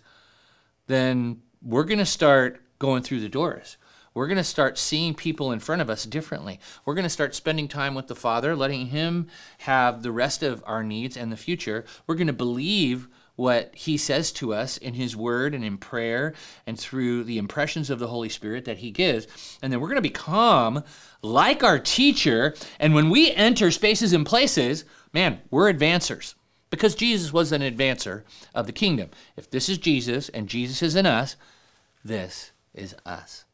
then 0.88 1.42
we're 1.62 1.86
going 1.86 2.00
to 2.00 2.06
start 2.06 2.62
going 2.80 3.04
through 3.04 3.22
the 3.22 3.30
doors. 3.30 3.78
We're 4.14 4.28
going 4.28 4.38
to 4.38 4.44
start 4.44 4.78
seeing 4.78 5.14
people 5.14 5.52
in 5.52 5.60
front 5.60 5.82
of 5.82 5.90
us 5.90 6.06
differently. 6.06 6.60
We're 6.86 6.96
going 6.96 7.04
to 7.04 7.10
start 7.10 7.36
spending 7.36 7.68
time 7.68 7.96
with 7.96 8.08
the 8.08 8.16
Father, 8.16 8.56
letting 8.56 8.88
Him 8.88 9.28
have 9.60 10.04
the 10.04 10.12
rest 10.12 10.44
of 10.44 10.64
our 10.66 10.84
needs 10.84 11.16
and 11.16 11.32
the 11.32 11.38
future. 11.38 11.86
We're 12.08 12.16
going 12.16 12.28
to 12.28 12.34
believe 12.34 13.08
what 13.36 13.74
He 13.74 13.98
says 13.98 14.32
to 14.34 14.54
us 14.54 14.78
in 14.78 14.96
His 14.96 15.16
Word 15.16 15.54
and 15.54 15.64
in 15.64 15.78
prayer 15.78 16.34
and 16.68 16.78
through 16.78 17.24
the 17.24 17.38
impressions 17.38 17.90
of 17.90 18.00
the 18.00 18.08
Holy 18.08 18.30
Spirit 18.30 18.66
that 18.66 18.80
He 18.80 18.92
gives. 18.92 19.28
And 19.62 19.72
then 19.72 19.80
we're 19.80 19.88
going 19.88 19.96
to 19.96 20.02
become 20.02 20.84
like 21.22 21.64
our 21.64 21.80
teacher. 21.80 22.56
And 22.80 22.94
when 22.94 23.10
we 23.10 23.32
enter 23.32 23.72
spaces 23.72 24.12
and 24.12 24.26
places, 24.26 24.84
man, 25.14 25.40
we're 25.50 25.72
advancers 25.72 26.36
because 26.70 26.96
Jesus 26.96 27.32
was 27.32 27.52
an 27.52 27.62
advancer 27.62 28.24
of 28.54 28.66
the 28.66 28.74
kingdom. 28.74 29.10
If 29.38 29.50
this 29.50 29.70
is 29.70 29.78
Jesus 29.78 30.30
and 30.30 30.50
Jesus 30.50 30.82
is 30.82 30.96
in 30.96 31.06
us, 31.06 31.36
this 32.04 32.52
is 32.74 32.96
us. 33.06 33.46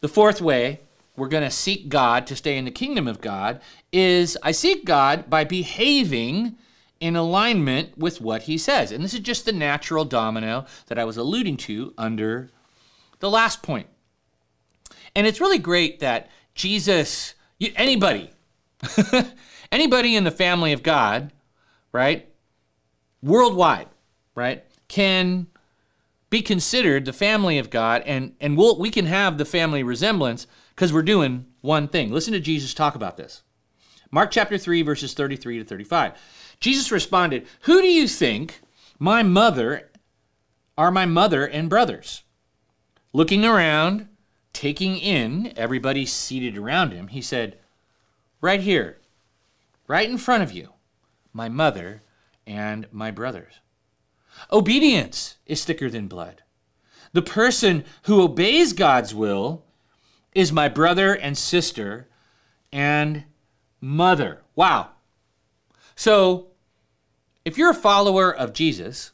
The 0.00 0.08
fourth 0.08 0.40
way 0.40 0.80
we're 1.16 1.28
going 1.28 1.44
to 1.44 1.50
seek 1.50 1.88
God 1.88 2.26
to 2.26 2.36
stay 2.36 2.58
in 2.58 2.64
the 2.64 2.70
kingdom 2.70 3.06
of 3.06 3.20
God 3.20 3.60
is 3.92 4.36
I 4.42 4.52
seek 4.52 4.84
God 4.84 5.30
by 5.30 5.44
behaving 5.44 6.56
in 7.00 7.16
alignment 7.16 7.96
with 7.98 8.20
what 8.20 8.42
he 8.42 8.58
says. 8.58 8.90
And 8.90 9.04
this 9.04 9.14
is 9.14 9.20
just 9.20 9.44
the 9.44 9.52
natural 9.52 10.04
domino 10.04 10.66
that 10.86 10.98
I 10.98 11.04
was 11.04 11.16
alluding 11.16 11.56
to 11.58 11.92
under 11.98 12.50
the 13.20 13.30
last 13.30 13.62
point. 13.62 13.86
And 15.14 15.26
it's 15.26 15.40
really 15.40 15.58
great 15.58 16.00
that 16.00 16.30
Jesus, 16.54 17.34
anybody, 17.60 18.30
anybody 19.72 20.16
in 20.16 20.24
the 20.24 20.30
family 20.30 20.72
of 20.72 20.82
God, 20.82 21.32
right, 21.92 22.28
worldwide, 23.22 23.88
right, 24.34 24.64
can 24.88 25.46
be 26.34 26.42
considered 26.42 27.04
the 27.04 27.12
family 27.12 27.58
of 27.58 27.70
God, 27.70 28.02
and 28.06 28.34
and 28.40 28.56
we'll, 28.56 28.76
we 28.76 28.90
can 28.90 29.06
have 29.06 29.38
the 29.38 29.44
family 29.44 29.84
resemblance 29.84 30.48
because 30.74 30.92
we're 30.92 31.00
doing 31.00 31.46
one 31.60 31.86
thing. 31.86 32.10
Listen 32.10 32.32
to 32.32 32.40
Jesus 32.40 32.74
talk 32.74 32.96
about 32.96 33.16
this. 33.16 33.44
Mark 34.10 34.32
chapter 34.32 34.58
3, 34.58 34.82
verses 34.82 35.14
33 35.14 35.58
to 35.58 35.64
35. 35.64 36.14
Jesus 36.58 36.90
responded, 36.90 37.46
Who 37.60 37.80
do 37.80 37.86
you 37.86 38.08
think 38.08 38.62
my 38.98 39.22
mother 39.22 39.92
are 40.76 40.90
my 40.90 41.06
mother 41.06 41.46
and 41.46 41.70
brothers? 41.70 42.24
Looking 43.12 43.44
around, 43.44 44.08
taking 44.52 44.96
in 44.96 45.52
everybody 45.56 46.04
seated 46.04 46.58
around 46.58 46.90
him, 46.90 47.06
he 47.06 47.22
said, 47.22 47.60
Right 48.40 48.60
here, 48.60 48.98
right 49.86 50.10
in 50.10 50.18
front 50.18 50.42
of 50.42 50.50
you, 50.50 50.70
my 51.32 51.48
mother 51.48 52.02
and 52.44 52.88
my 52.90 53.12
brothers. 53.12 53.60
Obedience 54.52 55.36
is 55.46 55.64
thicker 55.64 55.90
than 55.90 56.08
blood. 56.08 56.42
The 57.12 57.22
person 57.22 57.84
who 58.04 58.22
obeys 58.22 58.72
God's 58.72 59.14
will 59.14 59.64
is 60.34 60.52
my 60.52 60.68
brother 60.68 61.14
and 61.14 61.38
sister 61.38 62.08
and 62.72 63.24
mother. 63.80 64.42
Wow. 64.56 64.90
So, 65.94 66.48
if 67.44 67.56
you're 67.56 67.70
a 67.70 67.74
follower 67.74 68.34
of 68.34 68.52
Jesus, 68.52 69.12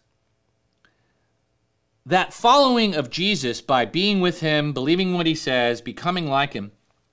that 2.06 2.32
following 2.32 2.94
of 2.94 3.10
Jesus 3.10 3.60
by 3.60 3.84
being 3.84 4.20
with 4.20 4.40
him, 4.40 4.72
believing 4.72 5.14
what 5.14 5.26
he 5.26 5.34
says, 5.34 5.80
becoming 5.80 6.26
like 6.26 6.54
him, 6.54 6.72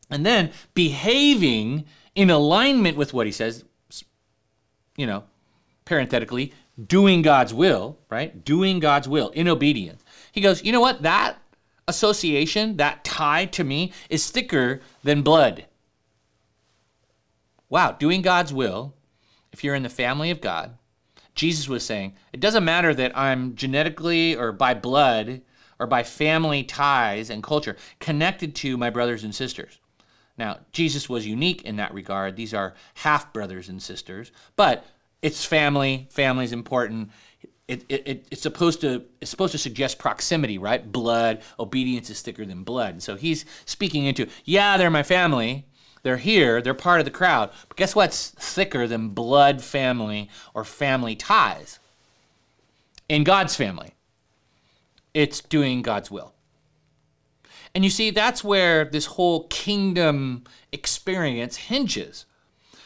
and 0.10 0.26
then 0.26 0.52
behaving 0.74 1.86
in 2.16 2.30
alignment 2.30 2.98
with 2.98 3.14
what 3.14 3.26
he 3.26 3.32
says, 3.32 3.66
you 4.96 5.06
know, 5.06 5.26
parenthetically, 5.86 6.54
doing 6.86 7.22
God's 7.22 7.54
will, 7.54 7.98
right? 8.10 8.44
Doing 8.46 8.80
God's 8.80 9.08
will 9.08 9.30
in 9.30 9.48
obedience. 9.48 10.04
He 10.32 10.42
goes, 10.42 10.64
you 10.64 10.72
know 10.72 10.82
what? 10.82 11.02
That 11.02 11.38
association, 11.88 12.78
that 12.78 13.04
tie 13.04 13.46
to 13.46 13.64
me 13.64 13.94
is 14.10 14.30
thicker 14.30 14.82
than 15.04 15.22
blood. 15.22 15.66
Wow, 17.70 17.94
doing 17.94 18.22
God's 18.22 18.54
will, 18.54 18.94
if 19.52 19.64
you're 19.64 19.76
in 19.76 19.84
the 19.84 19.90
family 19.90 20.30
of 20.30 20.42
God, 20.42 20.78
Jesus 21.36 21.68
was 21.68 21.86
saying, 21.86 22.16
it 22.34 22.40
doesn't 22.40 22.66
matter 22.66 22.94
that 22.94 23.18
I'm 23.18 23.56
genetically 23.56 24.36
or 24.36 24.52
by 24.52 24.74
blood 24.74 25.42
or 25.80 25.88
by 25.88 26.04
family 26.04 26.64
ties 26.64 27.30
and 27.30 27.44
culture 27.44 27.76
connected 28.00 28.56
to 28.56 28.78
my 28.78 28.90
brothers 28.90 29.24
and 29.24 29.34
sisters. 29.34 29.80
Now, 30.38 30.60
Jesus 30.72 31.10
was 31.10 31.26
unique 31.26 31.64
in 31.64 31.78
that 31.78 31.94
regard. 31.94 32.36
These 32.36 32.54
are 32.54 32.76
half 32.96 33.34
brothers 33.34 33.70
and 33.70 33.82
sisters, 33.82 34.32
but 34.56 34.86
it's 35.22 35.46
family. 35.46 36.08
Family's 36.12 36.54
important. 36.54 37.12
It, 37.68 37.84
it, 37.90 38.28
it's 38.32 38.42
supposed 38.42 38.82
to 38.82 39.04
it's 39.20 39.30
supposed 39.30 39.52
to 39.52 39.58
suggest 39.58 40.00
proximity, 40.00 40.58
right? 40.58 40.90
Blood, 40.90 41.42
obedience 41.60 42.10
is 42.10 42.22
thicker 42.22 42.46
than 42.46 42.64
blood. 42.64 42.92
And 42.92 43.04
so 43.04 43.16
he's 43.16 43.46
speaking 43.66 44.06
into, 44.06 44.28
yeah, 44.46 44.78
they're 44.78 44.90
my 44.90 45.04
family. 45.04 45.66
They're 46.04 46.18
here, 46.18 46.62
they're 46.62 46.74
part 46.74 47.02
of 47.02 47.06
the 47.06 47.12
crowd. 47.12 47.52
But 47.68 47.76
guess 47.76 47.94
what's 47.94 48.30
thicker 48.30 48.88
than 48.88 49.10
blood 49.10 49.62
family 49.62 50.30
or 50.54 50.64
family 50.64 51.16
ties? 51.18 51.80
In 53.10 53.26
God's 53.26 53.56
family, 53.56 53.94
it's 55.14 55.42
doing 55.42 55.82
God's 55.82 56.10
will. 56.10 56.34
And 57.76 57.84
you 57.84 57.90
see, 57.90 58.12
that's 58.12 58.44
where 58.44 58.86
this 58.86 59.06
whole 59.06 59.48
kingdom 59.48 60.46
experience 60.72 61.58
hinges. 61.58 62.26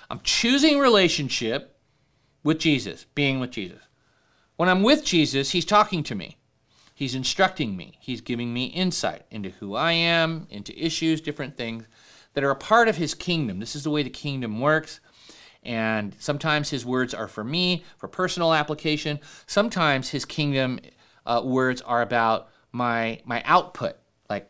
I'm 0.10 0.22
choosing 0.24 0.80
relationship 0.80 1.71
with 2.44 2.60
Jesus, 2.60 3.06
being 3.16 3.40
with 3.40 3.52
Jesus. 3.52 3.82
When 4.56 4.70
I'm 4.70 4.84
with 4.84 5.04
Jesus, 5.04 5.52
He's 5.52 5.66
talking 5.66 6.04
to 6.04 6.16
me. 6.16 6.38
He's 6.94 7.16
instructing 7.16 7.76
me. 7.76 7.98
He's 8.00 8.22
giving 8.22 8.54
me 8.54 8.66
insight 8.66 9.26
into 9.32 9.50
who 9.50 9.76
I 9.76 9.94
am, 9.94 10.48
into 10.50 10.78
issues, 10.78 11.20
different 11.20 11.58
things 11.58 11.86
that 12.34 12.44
are 12.44 12.52
a 12.52 12.56
part 12.56 12.88
of 12.88 12.98
His 12.98 13.14
kingdom. 13.14 13.60
This 13.60 13.76
is 13.76 13.84
the 13.84 13.90
way 13.90 14.04
the 14.04 14.10
kingdom 14.10 14.60
works. 14.60 15.00
And 15.64 16.16
sometimes 16.20 16.70
His 16.70 16.86
words 16.86 17.14
are 17.14 17.28
for 17.28 17.44
me, 17.44 17.84
for 17.98 18.08
personal 18.08 18.54
application. 18.54 19.20
Sometimes 19.48 20.10
His 20.10 20.26
kingdom 20.26 20.80
uh, 21.26 21.42
words 21.44 21.82
are 21.82 22.02
about 22.02 22.50
my, 22.72 23.22
my 23.26 23.42
output, 23.46 23.98
like 24.30 24.50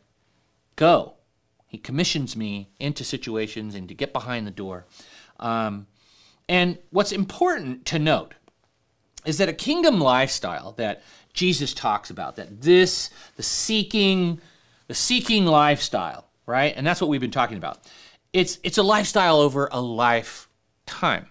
go. 0.75 1.13
He 1.67 1.77
commissions 1.77 2.35
me 2.35 2.69
into 2.79 3.05
situations 3.05 3.75
and 3.75 3.87
to 3.87 3.95
get 3.95 4.11
behind 4.11 4.45
the 4.45 4.51
door. 4.51 4.85
Um, 5.39 5.87
and 6.47 6.77
what's 6.89 7.11
important 7.11 7.85
to 7.87 7.99
note 7.99 8.33
is 9.25 9.37
that 9.37 9.49
a 9.49 9.53
kingdom 9.53 9.99
lifestyle 9.99 10.73
that 10.73 11.03
Jesus 11.33 11.73
talks 11.73 12.09
about, 12.09 12.35
that 12.35 12.61
this, 12.61 13.09
the 13.35 13.43
seeking, 13.43 14.41
the 14.87 14.93
seeking 14.93 15.45
lifestyle, 15.45 16.27
right? 16.45 16.73
And 16.75 16.85
that's 16.85 16.99
what 16.99 17.09
we've 17.09 17.21
been 17.21 17.31
talking 17.31 17.57
about. 17.57 17.79
It's 18.33 18.59
it's 18.63 18.77
a 18.77 18.83
lifestyle 18.83 19.37
over 19.37 19.69
a 19.71 19.81
lifetime. 19.81 21.27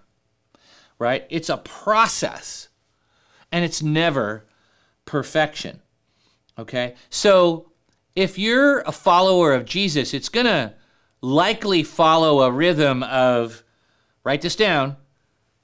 Right? 0.99 1.27
It's 1.31 1.49
a 1.49 1.57
process. 1.57 2.69
And 3.53 3.65
it's 3.65 3.83
never 3.83 4.45
perfection. 5.07 5.81
Okay? 6.59 6.95
So 7.09 7.73
if 8.15 8.39
you're 8.39 8.81
a 8.81 8.93
follower 8.93 9.55
of 9.55 9.65
Jesus, 9.65 10.15
it's 10.15 10.29
going 10.29 10.47
to 10.47 10.75
likely 11.23 11.83
follow 11.83 12.43
a 12.43 12.51
rhythm 12.51 13.03
of 13.03 13.65
write 14.25 14.43
this 14.43 14.57
down 14.57 14.97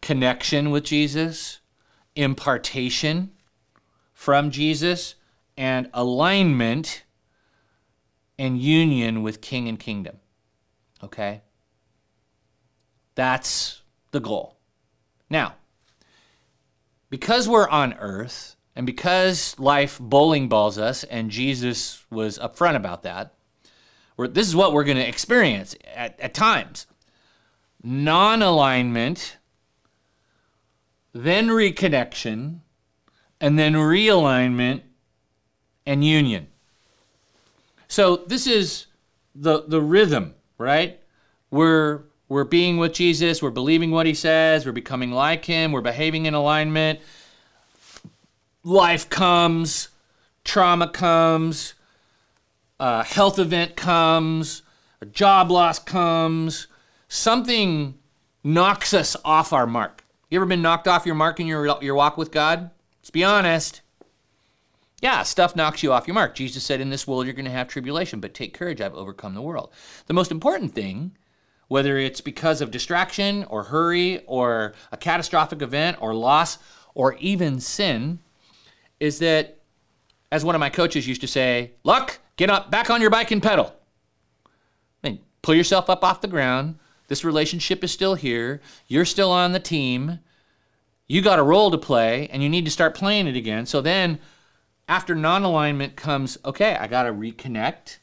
connection 0.00 0.70
with 0.70 0.84
Jesus, 0.84 1.60
impartation 2.14 3.32
from 4.12 4.50
Jesus, 4.50 5.14
and 5.56 5.90
alignment 5.94 7.04
and 8.38 8.60
union 8.60 9.22
with 9.22 9.40
King 9.40 9.68
and 9.68 9.78
Kingdom. 9.78 10.18
Okay? 11.02 11.42
That's 13.14 13.82
the 14.12 14.20
goal. 14.20 14.58
Now, 15.30 15.54
because 17.10 17.48
we're 17.48 17.68
on 17.68 17.94
earth 17.94 18.56
and 18.74 18.84
because 18.84 19.58
life 19.58 19.98
bowling 19.98 20.48
balls 20.48 20.78
us, 20.78 21.02
and 21.04 21.30
Jesus 21.30 22.04
was 22.10 22.38
upfront 22.38 22.76
about 22.76 23.02
that, 23.04 23.34
this 24.18 24.46
is 24.46 24.56
what 24.56 24.72
we're 24.72 24.84
going 24.84 24.98
to 24.98 25.08
experience 25.08 25.74
at, 25.94 26.18
at 26.20 26.34
times 26.34 26.86
non 27.82 28.42
alignment 28.42 29.36
then 31.22 31.48
reconnection, 31.48 32.60
and 33.40 33.58
then 33.58 33.72
realignment 33.74 34.82
and 35.86 36.04
union. 36.04 36.48
So 37.88 38.16
this 38.16 38.46
is 38.46 38.86
the 39.34 39.64
the 39.66 39.80
rhythm, 39.80 40.34
right? 40.58 41.00
We're 41.50 42.02
we're 42.28 42.44
being 42.44 42.76
with 42.76 42.92
Jesus, 42.92 43.40
we're 43.40 43.50
believing 43.50 43.92
what 43.92 44.04
he 44.04 44.14
says, 44.14 44.66
we're 44.66 44.72
becoming 44.72 45.12
like 45.12 45.44
him, 45.44 45.72
we're 45.72 45.80
behaving 45.80 46.26
in 46.26 46.34
alignment. 46.34 47.00
Life 48.64 49.08
comes, 49.08 49.90
trauma 50.44 50.88
comes, 50.88 51.74
a 52.80 53.04
health 53.04 53.38
event 53.38 53.76
comes, 53.76 54.62
a 55.00 55.06
job 55.06 55.52
loss 55.52 55.78
comes, 55.78 56.66
something 57.08 57.98
knocks 58.42 58.94
us 58.94 59.16
off 59.24 59.52
our 59.52 59.66
mark. 59.66 60.04
You 60.30 60.38
ever 60.38 60.46
been 60.46 60.62
knocked 60.62 60.88
off 60.88 61.06
your 61.06 61.14
mark 61.14 61.40
in 61.40 61.46
your, 61.46 61.82
your 61.82 61.94
walk 61.94 62.16
with 62.16 62.32
God? 62.32 62.70
Let's 63.00 63.10
be 63.10 63.24
honest. 63.24 63.82
Yeah, 65.00 65.22
stuff 65.22 65.54
knocks 65.54 65.82
you 65.82 65.92
off 65.92 66.06
your 66.06 66.14
mark. 66.14 66.34
Jesus 66.34 66.64
said, 66.64 66.80
In 66.80 66.90
this 66.90 67.06
world 67.06 67.26
you're 67.26 67.34
going 67.34 67.44
to 67.44 67.50
have 67.50 67.68
tribulation, 67.68 68.18
but 68.20 68.34
take 68.34 68.54
courage, 68.54 68.80
I've 68.80 68.94
overcome 68.94 69.34
the 69.34 69.42
world. 69.42 69.72
The 70.06 70.14
most 70.14 70.30
important 70.30 70.74
thing, 70.74 71.12
whether 71.68 71.98
it's 71.98 72.20
because 72.20 72.60
of 72.60 72.70
distraction 72.70 73.44
or 73.44 73.64
hurry 73.64 74.24
or 74.26 74.74
a 74.90 74.96
catastrophic 74.96 75.62
event 75.62 75.98
or 76.00 76.14
loss 76.14 76.58
or 76.94 77.14
even 77.18 77.60
sin, 77.60 78.18
is 78.98 79.18
that, 79.18 79.58
as 80.32 80.44
one 80.44 80.54
of 80.54 80.60
my 80.60 80.70
coaches 80.70 81.06
used 81.06 81.20
to 81.20 81.28
say, 81.28 81.72
Luck, 81.84 82.18
get 82.36 82.50
up, 82.50 82.70
back 82.70 82.90
on 82.90 83.00
your 83.00 83.10
bike 83.10 83.30
and 83.30 83.42
pedal. 83.42 83.74
And 85.02 85.20
pull 85.42 85.54
yourself 85.54 85.90
up 85.90 86.02
off 86.02 86.20
the 86.20 86.28
ground, 86.28 86.78
this 87.08 87.24
relationship 87.24 87.84
is 87.84 87.92
still 87.92 88.14
here. 88.14 88.60
You're 88.86 89.04
still 89.04 89.30
on 89.30 89.52
the 89.52 89.60
team. 89.60 90.20
You 91.06 91.22
got 91.22 91.38
a 91.38 91.44
role 91.44 91.70
to 91.70 91.78
play 91.78 92.28
and 92.32 92.42
you 92.42 92.48
need 92.48 92.64
to 92.64 92.70
start 92.70 92.94
playing 92.94 93.28
it 93.28 93.36
again. 93.36 93.66
So 93.66 93.80
then 93.80 94.18
after 94.88 95.14
non 95.14 95.44
alignment 95.44 95.96
comes, 95.96 96.38
okay, 96.44 96.76
I 96.76 96.86
got 96.86 97.04
to 97.04 97.12
reconnect. 97.12 97.98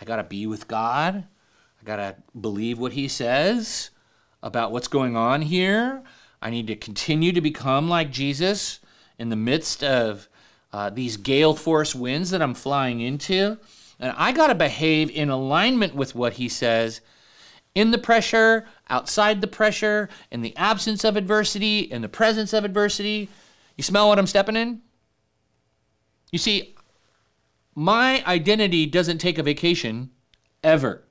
I 0.00 0.04
got 0.04 0.16
to 0.16 0.24
be 0.24 0.46
with 0.46 0.68
God. 0.68 1.24
I 1.80 1.84
got 1.84 1.96
to 1.96 2.16
believe 2.38 2.78
what 2.78 2.92
He 2.92 3.08
says 3.08 3.90
about 4.42 4.72
what's 4.72 4.88
going 4.88 5.16
on 5.16 5.42
here. 5.42 6.02
I 6.42 6.50
need 6.50 6.66
to 6.66 6.76
continue 6.76 7.32
to 7.32 7.40
become 7.40 7.88
like 7.88 8.10
Jesus 8.10 8.80
in 9.18 9.30
the 9.30 9.36
midst 9.36 9.82
of 9.82 10.28
uh, 10.72 10.90
these 10.90 11.16
gale 11.16 11.54
force 11.54 11.94
winds 11.94 12.30
that 12.30 12.42
I'm 12.42 12.54
flying 12.54 13.00
into. 13.00 13.58
And 13.98 14.14
I 14.16 14.32
got 14.32 14.48
to 14.48 14.54
behave 14.54 15.10
in 15.10 15.30
alignment 15.30 15.94
with 15.94 16.14
what 16.14 16.34
he 16.34 16.48
says 16.48 17.00
in 17.76 17.90
the 17.90 17.98
pressure, 17.98 18.66
outside 18.88 19.40
the 19.40 19.46
pressure, 19.46 20.08
in 20.32 20.40
the 20.40 20.56
absence 20.56 21.04
of 21.04 21.14
adversity, 21.14 21.80
in 21.80 22.00
the 22.00 22.08
presence 22.08 22.54
of 22.54 22.64
adversity. 22.64 23.28
You 23.76 23.84
smell 23.84 24.08
what 24.08 24.18
I'm 24.18 24.26
stepping 24.26 24.56
in? 24.56 24.80
You 26.32 26.38
see, 26.38 26.74
my 27.74 28.24
identity 28.26 28.86
doesn't 28.86 29.18
take 29.18 29.36
a 29.36 29.42
vacation 29.42 30.10
ever. 30.64 31.04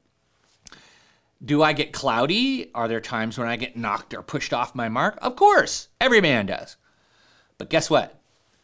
Do 1.43 1.61
I 1.61 1.73
get 1.73 1.93
cloudy? 1.93 2.71
Are 2.73 2.87
there 2.87 2.99
times 2.99 3.37
when 3.37 3.47
I 3.47 3.57
get 3.57 3.77
knocked 3.77 4.15
or 4.15 4.23
pushed 4.23 4.51
off 4.51 4.73
my 4.73 4.89
mark? 4.89 5.19
Of 5.21 5.35
course, 5.35 5.89
every 6.01 6.19
man 6.19 6.47
does. 6.47 6.77
But 7.59 7.69
guess 7.69 7.91
what? 7.91 8.19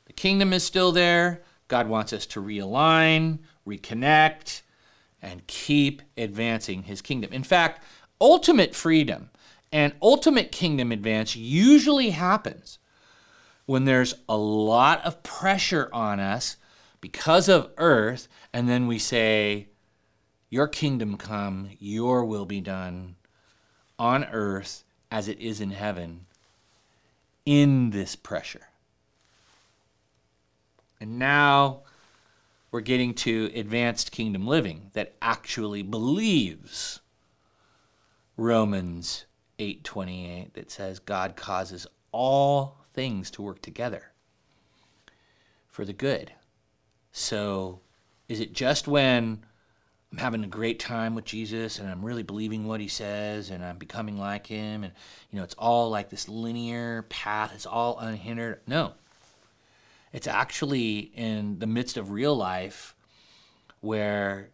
The 0.06 0.14
kingdom 0.14 0.54
is 0.54 0.64
still 0.64 0.92
there. 0.92 1.44
God 1.68 1.88
wants 1.88 2.14
us 2.14 2.26
to 2.28 2.42
realign, 2.42 3.40
reconnect, 3.68 4.64
and 5.22 5.46
keep 5.48 6.02
advancing 6.18 6.84
his 6.84 7.02
kingdom. 7.02 7.32
In 7.32 7.44
fact, 7.44 7.84
ultimate 8.20 8.76
freedom 8.76 9.30
and 9.72 9.94
ultimate 10.02 10.52
kingdom 10.52 10.92
advance 10.92 11.36
usually 11.36 12.10
happens 12.10 12.80
when 13.66 13.86
there's 13.86 14.16
a 14.28 14.36
lot 14.38 15.04
of 15.06 15.24
pressure 15.24 15.90
on 15.94 16.20
us 16.20 16.58
because 17.00 17.48
of 17.48 17.72
earth, 17.78 18.28
and 18.54 18.68
then 18.68 18.88
we 18.88 19.00
say, 19.00 19.68
Your 20.50 20.68
kingdom 20.68 21.18
come, 21.18 21.70
your 21.80 22.26
will 22.26 22.46
be 22.46 22.62
done 22.62 23.16
on 23.98 24.26
earth 24.26 24.84
as 25.10 25.28
it 25.28 25.40
is 25.40 25.62
in 25.62 25.72
heaven, 25.72 26.26
in 27.46 27.92
this 27.92 28.16
pressure. 28.16 28.68
And 31.00 31.18
now 31.18 31.82
we're 32.72 32.82
getting 32.82 33.14
to 33.14 33.52
advanced 33.54 34.12
kingdom 34.12 34.48
living 34.48 34.90
that 34.94 35.16
actually 35.22 35.84
believes 35.84 37.02
Romans 38.38 39.26
8:28 39.60 40.54
that 40.54 40.72
says 40.72 41.00
God 41.00 41.36
causes 41.36 41.86
all 42.12 42.86
things 42.94 43.30
to 43.32 43.42
work 43.42 43.62
together 43.62 44.12
for 45.68 45.86
the 45.86 45.94
good. 45.94 46.34
So 47.12 47.82
is 48.28 48.40
it 48.40 48.54
just 48.54 48.88
when 48.88 49.46
I'm 50.12 50.18
having 50.18 50.44
a 50.44 50.48
great 50.48 50.80
time 50.80 51.16
with 51.16 51.26
Jesus 51.26 51.80
and 51.80 51.90
I'm 51.90 52.04
really 52.04 52.24
believing 52.24 52.66
what 52.66 52.82
he 52.82 52.88
says 52.88 53.50
and 53.50 53.64
I'm 53.64 53.78
becoming 53.78 54.18
like 54.18 54.48
him 54.48 54.84
and 54.84 54.94
you 55.30 55.38
know 55.38 55.44
it's 55.44 55.56
all 55.56 55.90
like 55.90 56.10
this 56.10 56.30
linear 56.30 57.04
path, 57.04 57.52
it's 57.54 57.66
all 57.66 58.00
unhindered? 58.00 58.62
No. 58.66 58.94
It's 60.14 60.28
actually 60.28 61.12
in 61.16 61.60
the 61.60 61.68
midst 61.68 61.98
of 61.98 62.12
real 62.12 62.36
life 62.36 62.96
where 63.80 64.50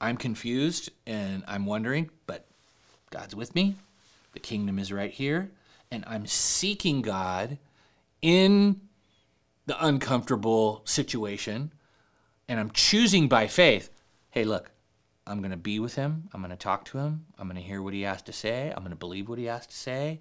I'm 0.00 0.16
confused 0.16 0.90
and 1.06 1.44
I'm 1.46 1.66
wondering, 1.66 2.10
but 2.26 2.46
God's 3.10 3.34
with 3.34 3.54
me. 3.54 3.76
The 4.32 4.40
kingdom 4.40 4.78
is 4.78 4.92
right 4.92 5.12
here. 5.12 5.50
And 5.90 6.04
I'm 6.06 6.26
seeking 6.26 7.02
God 7.02 7.58
in 8.20 8.80
the 9.66 9.86
uncomfortable 9.86 10.82
situation. 10.84 11.72
And 12.48 12.58
I'm 12.58 12.70
choosing 12.70 13.28
by 13.28 13.46
faith 13.46 13.90
hey, 14.34 14.42
look, 14.42 14.72
I'm 15.28 15.38
going 15.38 15.52
to 15.52 15.56
be 15.56 15.78
with 15.78 15.94
him. 15.94 16.28
I'm 16.32 16.40
going 16.40 16.50
to 16.50 16.56
talk 16.56 16.86
to 16.86 16.98
him. 16.98 17.24
I'm 17.38 17.46
going 17.46 17.54
to 17.54 17.62
hear 17.62 17.80
what 17.80 17.94
he 17.94 18.02
has 18.02 18.20
to 18.22 18.32
say. 18.32 18.72
I'm 18.74 18.82
going 18.82 18.90
to 18.90 18.96
believe 18.96 19.28
what 19.28 19.38
he 19.38 19.44
has 19.44 19.64
to 19.64 19.76
say. 19.76 20.18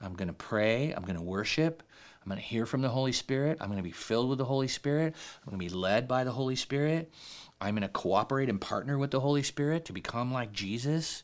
I'm 0.00 0.14
going 0.14 0.28
to 0.28 0.32
pray. 0.34 0.92
I'm 0.92 1.02
going 1.02 1.18
to 1.18 1.22
worship. 1.24 1.82
I'm 2.28 2.32
going 2.32 2.42
to 2.42 2.46
hear 2.46 2.66
from 2.66 2.82
the 2.82 2.90
Holy 2.90 3.12
Spirit. 3.12 3.56
I'm 3.58 3.68
going 3.68 3.78
to 3.78 3.82
be 3.82 3.90
filled 3.90 4.28
with 4.28 4.36
the 4.36 4.44
Holy 4.44 4.68
Spirit. 4.68 5.14
I'm 5.46 5.50
going 5.50 5.66
to 5.66 5.74
be 5.74 5.74
led 5.74 6.06
by 6.06 6.24
the 6.24 6.30
Holy 6.30 6.56
Spirit. 6.56 7.10
I'm 7.58 7.74
going 7.74 7.80
to 7.80 7.88
cooperate 7.88 8.50
and 8.50 8.60
partner 8.60 8.98
with 8.98 9.12
the 9.12 9.20
Holy 9.20 9.42
Spirit 9.42 9.86
to 9.86 9.94
become 9.94 10.30
like 10.30 10.52
Jesus. 10.52 11.22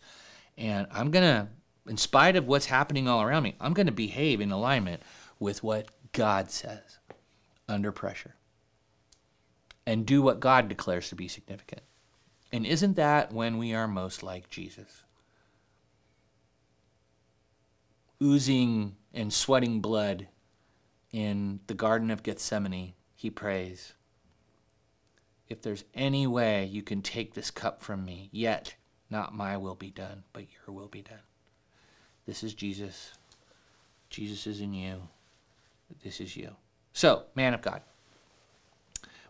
And 0.57 0.86
I'm 0.90 1.11
going 1.11 1.24
to, 1.24 1.48
in 1.86 1.98
spite 1.98 2.36
of 2.36 2.46
what's 2.46 2.64
happening 2.64 3.07
all 3.07 3.20
around 3.20 3.42
me, 3.42 3.55
I'm 3.61 3.74
going 3.74 3.84
to 3.84 3.92
behave 3.92 4.40
in 4.40 4.50
alignment 4.50 5.02
with 5.38 5.62
what 5.62 5.88
God 6.12 6.50
says 6.50 7.00
under 7.68 7.92
pressure 7.92 8.36
and 9.86 10.07
do 10.07 10.22
what 10.22 10.40
God 10.40 10.70
declares 10.70 11.11
to 11.11 11.16
be 11.16 11.28
significant. 11.28 11.82
And 12.50 12.64
isn't 12.64 12.96
that 12.96 13.30
when 13.30 13.59
we 13.59 13.74
are 13.74 13.86
most 13.86 14.22
like 14.22 14.48
Jesus? 14.48 15.02
Oozing 18.22 18.96
and 19.12 19.30
sweating 19.30 19.82
blood 19.82 20.28
in 21.14 21.60
the 21.68 21.74
Garden 21.74 22.10
of 22.10 22.24
Gethsemane, 22.24 22.92
he 23.14 23.30
prays, 23.30 23.92
If 25.48 25.62
there's 25.62 25.84
any 25.94 26.26
way 26.26 26.64
you 26.64 26.82
can 26.82 27.02
take 27.02 27.34
this 27.34 27.52
cup 27.52 27.84
from 27.84 28.04
me, 28.04 28.30
yet 28.32 28.74
not 29.08 29.32
my 29.32 29.56
will 29.56 29.76
be 29.76 29.92
done, 29.92 30.24
but 30.32 30.42
your 30.42 30.74
will 30.74 30.88
be 30.88 31.02
done. 31.02 31.22
This 32.26 32.42
is 32.42 32.52
Jesus. 32.52 33.12
Jesus 34.10 34.44
is 34.48 34.60
in 34.60 34.74
you. 34.74 35.02
This 36.02 36.20
is 36.20 36.36
you. 36.36 36.56
So, 36.92 37.22
man 37.36 37.54
of 37.54 37.62
God, 37.62 37.82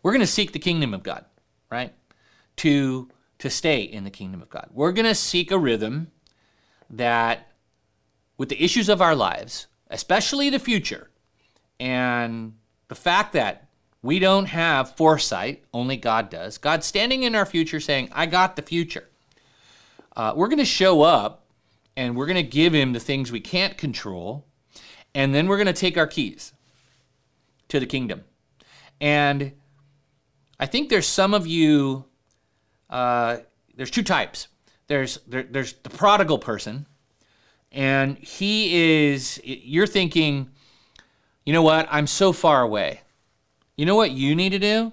we're 0.03 0.12
going 0.12 0.20
to 0.20 0.26
seek 0.26 0.53
the 0.53 0.59
kingdom 0.59 0.95
of 0.95 1.03
God, 1.03 1.26
right? 1.70 1.93
To 2.57 3.11
to 3.41 3.51
stay 3.51 3.82
in 3.82 4.05
the 4.05 4.11
kingdom 4.11 4.41
of 4.41 4.49
God. 4.49 4.70
We're 4.72 4.93
going 4.93 5.05
to 5.05 5.14
seek 5.14 5.51
a 5.51 5.59
rhythm 5.59 6.12
that 6.89 7.53
with 8.39 8.49
the 8.49 8.64
issues 8.64 8.89
of 8.89 9.03
our 9.03 9.14
lives, 9.14 9.66
especially 9.91 10.49
the 10.49 10.59
future, 10.59 11.11
and 11.81 12.55
the 12.89 12.95
fact 12.95 13.33
that 13.33 13.68
we 14.03 14.18
don't 14.18 14.47
have 14.47 14.97
foresight, 14.97 15.64
only 15.72 15.97
God 15.97 16.31
does. 16.31 16.59
God's 16.59 16.87
standing 16.87 17.22
in 17.22 17.35
our 17.35 17.47
future 17.47 17.81
saying, 17.81 18.11
I 18.12 18.27
got 18.27 18.57
the 18.57 18.62
future. 18.62 19.09
Uh, 20.16 20.33
we're 20.37 20.49
going 20.49 20.59
to 20.59 20.64
show 20.64 21.03
up 21.03 21.47
and 21.97 22.16
we're 22.16 22.27
going 22.27 22.37
to 22.37 22.43
give 22.43 22.75
him 22.75 22.93
the 22.93 23.01
things 23.01 23.33
we 23.33 23.41
can't 23.41 23.79
control. 23.79 24.47
And 25.14 25.35
then 25.35 25.47
we're 25.47 25.57
going 25.57 25.66
to 25.66 25.72
take 25.72 25.97
our 25.97 26.07
keys 26.07 26.53
to 27.68 27.81
the 27.81 27.87
kingdom. 27.87 28.25
And 29.01 29.53
I 30.59 30.66
think 30.66 30.89
there's 30.89 31.07
some 31.07 31.35
of 31.35 31.47
you, 31.47 32.05
uh, 32.91 33.39
there's 33.75 33.91
two 33.91 34.03
types. 34.03 34.49
There's, 34.87 35.18
there, 35.27 35.45
there's 35.45 35.72
the 35.75 35.91
prodigal 35.91 36.39
person, 36.39 36.87
and 37.72 38.18
he 38.18 39.05
is, 39.05 39.41
you're 39.43 39.87
thinking, 39.87 40.51
you 41.45 41.53
know 41.53 41.63
what? 41.63 41.87
I'm 41.91 42.07
so 42.07 42.33
far 42.33 42.63
away. 42.63 43.01
You 43.77 43.87
know 43.87 43.97
what 43.97 44.13
you 44.13 44.35
need 44.35 44.51
to 44.51 44.59
do? 44.59 44.93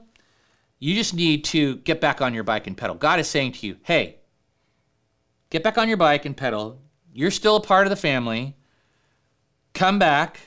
You 0.79 0.95
just 0.95 1.13
need 1.13 1.43
to 1.45 1.77
get 1.77 2.01
back 2.01 2.21
on 2.21 2.33
your 2.33 2.43
bike 2.43 2.67
and 2.67 2.75
pedal. 2.75 2.95
God 2.95 3.19
is 3.19 3.27
saying 3.27 3.53
to 3.53 3.67
you, 3.67 3.77
hey, 3.83 4.17
get 5.49 5.63
back 5.63 5.77
on 5.77 5.87
your 5.87 5.97
bike 5.97 6.25
and 6.25 6.35
pedal. 6.35 6.81
You're 7.13 7.31
still 7.31 7.57
a 7.57 7.61
part 7.61 7.85
of 7.85 7.91
the 7.91 7.95
family. 7.95 8.55
Come 9.73 9.99
back. 9.99 10.39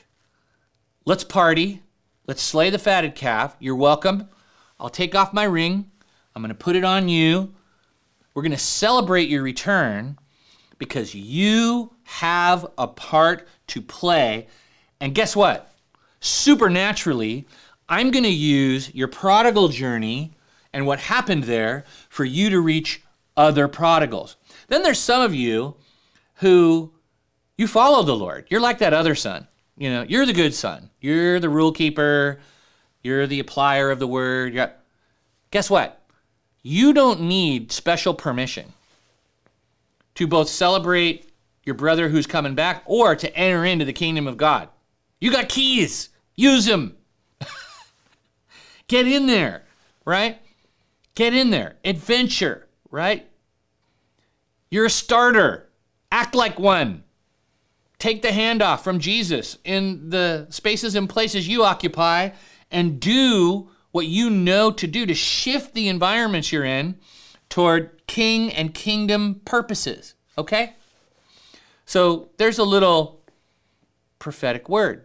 Let's 1.05 1.23
party. 1.23 1.83
Let's 2.27 2.41
slay 2.41 2.69
the 2.69 2.79
fatted 2.79 3.15
calf. 3.15 3.55
You're 3.59 3.75
welcome. 3.75 4.27
I'll 4.79 4.89
take 4.89 5.15
off 5.15 5.31
my 5.31 5.45
ring. 5.45 5.89
I'm 6.35 6.41
going 6.41 6.49
to 6.49 6.55
put 6.55 6.75
it 6.75 6.83
on 6.83 7.07
you. 7.07 7.53
We're 8.33 8.41
going 8.41 8.51
to 8.51 8.57
celebrate 8.57 9.29
your 9.29 9.43
return 9.43 10.17
because 10.77 11.15
you 11.15 11.93
have 12.03 12.65
a 12.77 12.87
part 12.87 13.47
to 13.67 13.81
play. 13.81 14.47
And 14.99 15.15
guess 15.15 15.35
what? 15.35 15.71
Supernaturally, 16.25 17.45
I'm 17.87 18.11
going 18.11 18.23
to 18.23 18.29
use 18.29 18.93
your 18.95 19.07
prodigal 19.07 19.67
journey 19.67 20.33
and 20.73 20.87
what 20.87 20.99
happened 20.99 21.43
there 21.43 21.85
for 22.09 22.25
you 22.25 22.49
to 22.49 22.59
reach 22.59 23.03
other 23.37 23.67
prodigals. 23.67 24.35
Then 24.67 24.81
there's 24.81 24.99
some 24.99 25.21
of 25.21 25.35
you 25.35 25.75
who 26.35 26.91
you 27.57 27.67
follow 27.67 28.03
the 28.03 28.15
Lord. 28.15 28.47
You're 28.49 28.61
like 28.61 28.79
that 28.79 28.93
other 28.93 29.15
son. 29.15 29.47
You 29.77 29.89
know, 29.89 30.05
you're 30.07 30.25
the 30.25 30.33
good 30.33 30.53
son. 30.53 30.89
You're 30.99 31.39
the 31.39 31.49
rule 31.49 31.71
keeper. 31.71 32.39
You're 33.03 33.27
the 33.27 33.43
applier 33.43 33.91
of 33.91 33.99
the 33.99 34.07
word. 34.07 34.53
You're... 34.53 34.71
Guess 35.51 35.69
what? 35.69 36.01
You 36.63 36.91
don't 36.91 37.21
need 37.21 37.71
special 37.71 38.15
permission 38.15 38.73
to 40.15 40.25
both 40.25 40.49
celebrate 40.49 41.29
your 41.63 41.75
brother 41.75 42.09
who's 42.09 42.25
coming 42.25 42.55
back 42.55 42.81
or 42.85 43.15
to 43.15 43.35
enter 43.37 43.63
into 43.63 43.85
the 43.85 43.93
kingdom 43.93 44.27
of 44.27 44.37
God. 44.37 44.69
You 45.21 45.31
got 45.31 45.49
keys. 45.49 46.09
Use 46.35 46.65
them. 46.65 46.97
Get 48.87 49.07
in 49.07 49.25
there, 49.27 49.63
right? 50.05 50.39
Get 51.15 51.33
in 51.33 51.49
there. 51.49 51.75
Adventure, 51.83 52.67
right? 52.91 53.27
You're 54.69 54.85
a 54.85 54.89
starter. 54.89 55.69
Act 56.11 56.35
like 56.35 56.59
one. 56.59 57.03
Take 57.97 58.21
the 58.21 58.27
handoff 58.29 58.81
from 58.81 58.99
Jesus 58.99 59.57
in 59.63 60.09
the 60.09 60.47
spaces 60.49 60.95
and 60.95 61.09
places 61.09 61.47
you 61.47 61.63
occupy 61.63 62.31
and 62.69 62.99
do 62.99 63.69
what 63.91 64.05
you 64.05 64.29
know 64.29 64.71
to 64.71 64.87
do 64.87 65.05
to 65.05 65.13
shift 65.13 65.73
the 65.73 65.87
environments 65.87 66.51
you're 66.51 66.65
in 66.65 66.99
toward 67.47 68.05
king 68.07 68.51
and 68.51 68.73
kingdom 68.73 69.41
purposes. 69.45 70.15
Okay? 70.37 70.73
So 71.85 72.29
there's 72.37 72.59
a 72.59 72.63
little 72.63 73.21
prophetic 74.19 74.67
word 74.67 75.04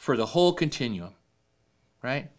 for 0.00 0.16
the 0.16 0.24
whole 0.24 0.54
continuum, 0.54 1.12
right? 2.02 2.30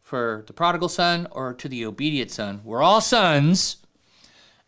For 0.00 0.44
the 0.46 0.52
prodigal 0.52 0.88
son 0.88 1.26
or 1.32 1.52
to 1.54 1.68
the 1.68 1.84
obedient 1.86 2.30
son. 2.30 2.60
We're 2.62 2.84
all 2.84 3.00
sons, 3.00 3.78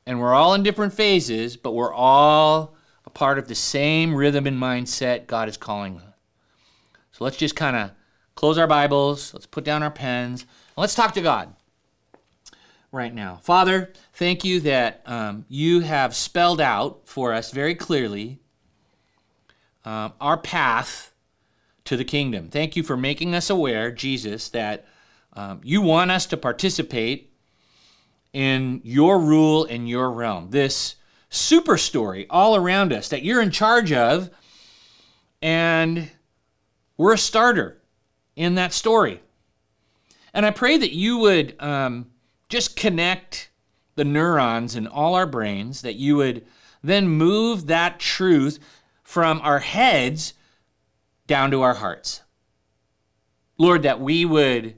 and 0.05 0.19
we're 0.19 0.35
all 0.35 0.53
in 0.53 0.65
different 0.65 0.93
phases, 0.93 1.57
but 1.57 1.71
we're 1.71 1.95
all 1.95 2.75
a 3.05 3.11
part 3.11 3.39
of 3.39 3.47
the 3.47 3.55
same 3.55 4.13
rhythm 4.13 4.49
and 4.49 4.61
mindset 4.61 5.29
God 5.29 5.49
is 5.49 5.57
calling 5.57 5.99
us. 5.99 6.15
So 7.13 7.23
let's 7.23 7.37
just 7.37 7.55
kind 7.55 7.77
of 7.77 7.93
close 8.35 8.59
our 8.59 8.67
Bibles, 8.67 9.33
let's 9.33 9.47
put 9.47 9.63
down 9.63 9.85
our 9.85 9.91
pens, 9.93 10.43
and 10.43 10.79
let's 10.79 10.97
talk 10.97 11.15
to 11.15 11.23
God 11.23 11.55
right 12.91 13.15
now. 13.15 13.39
Father, 13.41 13.93
thank 14.15 14.45
you 14.45 14.59
that 14.63 15.01
um, 15.07 15.45
you 15.49 15.79
have 15.79 16.13
spelled 16.13 16.61
out 16.61 17.03
for 17.05 17.33
us 17.33 17.53
very 17.53 17.77
clearly 17.77 18.41
um, 19.85 20.13
our 20.21 20.37
path 20.37 21.13
to 21.87 21.97
the 21.97 22.05
kingdom. 22.05 22.49
Thank 22.49 22.77
you 22.77 22.83
for 22.83 22.97
making 22.97 23.35
us 23.35 23.51
aware, 23.51 23.91
Jesus, 23.91 24.49
that 24.51 24.87
um, 25.33 25.61
you 25.63 25.81
want 25.81 26.11
us 26.11 26.27
to 26.27 26.37
participate 26.37 27.33
in 28.33 28.81
your 28.85 29.19
rule 29.19 29.65
in 29.65 29.87
your 29.87 30.11
realm. 30.11 30.51
This 30.51 30.97
super 31.31 31.77
story 31.79 32.27
all 32.29 32.57
around 32.57 32.93
us 32.93 33.09
that 33.09 33.23
you're 33.23 33.43
in 33.43 33.51
charge 33.51 33.93
of, 33.93 34.31
and 35.41 36.11
we're 36.97 37.15
a 37.15 37.19
starter 37.19 37.79
in 38.35 38.55
that 38.57 38.73
story. 38.73 39.21
And 40.35 40.45
I 40.45 40.51
pray 40.51 40.77
that 40.77 40.95
you 40.95 41.19
would 41.19 41.61
um, 41.63 42.11
just 42.49 42.77
connect 42.77 43.51
the 43.95 44.05
neurons 44.05 44.77
in 44.77 44.87
all 44.87 45.15
our 45.15 45.27
brains, 45.27 45.83
that 45.83 45.95
you 45.95 46.17
would 46.17 46.45
then 46.83 47.09
move 47.09 47.67
that 47.67 47.99
truth 47.99 48.59
from 49.03 49.41
our 49.41 49.61
heads 49.61 50.35
down 51.27 51.51
to 51.51 51.63
our 51.63 51.75
hearts. 51.75 52.23
Lord, 53.59 53.83
that 53.83 54.01
we 54.01 54.25
would 54.25 54.77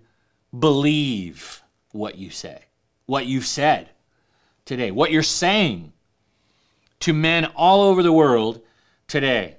believe 0.57 1.63
what 1.93 2.17
you 2.17 2.31
say, 2.31 2.65
what 3.07 3.27
you've 3.27 3.47
said 3.47 3.91
today, 4.65 4.91
what 4.91 5.11
you're 5.11 5.23
saying 5.23 5.93
to 7.01 7.13
men 7.13 7.47
all 7.57 7.83
over 7.83 8.03
the 8.03 8.13
world 8.13 8.61
today. 9.07 9.57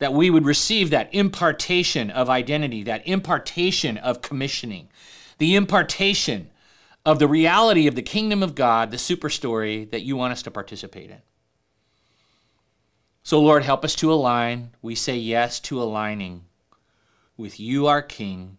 That 0.00 0.12
we 0.12 0.28
would 0.28 0.44
receive 0.44 0.90
that 0.90 1.14
impartation 1.14 2.10
of 2.10 2.28
identity, 2.28 2.82
that 2.82 3.06
impartation 3.06 3.96
of 3.96 4.22
commissioning, 4.22 4.88
the 5.38 5.54
impartation 5.54 6.50
of 7.06 7.18
the 7.18 7.28
reality 7.28 7.86
of 7.86 7.94
the 7.94 8.02
kingdom 8.02 8.42
of 8.42 8.54
God, 8.54 8.90
the 8.90 8.98
super 8.98 9.30
story 9.30 9.84
that 9.86 10.02
you 10.02 10.16
want 10.16 10.32
us 10.32 10.42
to 10.42 10.50
participate 10.50 11.10
in. 11.10 11.22
So, 13.26 13.40
Lord, 13.40 13.62
help 13.62 13.86
us 13.86 13.94
to 13.96 14.12
align. 14.12 14.72
We 14.82 14.94
say 14.94 15.16
yes 15.16 15.58
to 15.60 15.82
aligning 15.82 16.44
with 17.38 17.58
you, 17.58 17.86
our 17.86 18.02
King, 18.02 18.58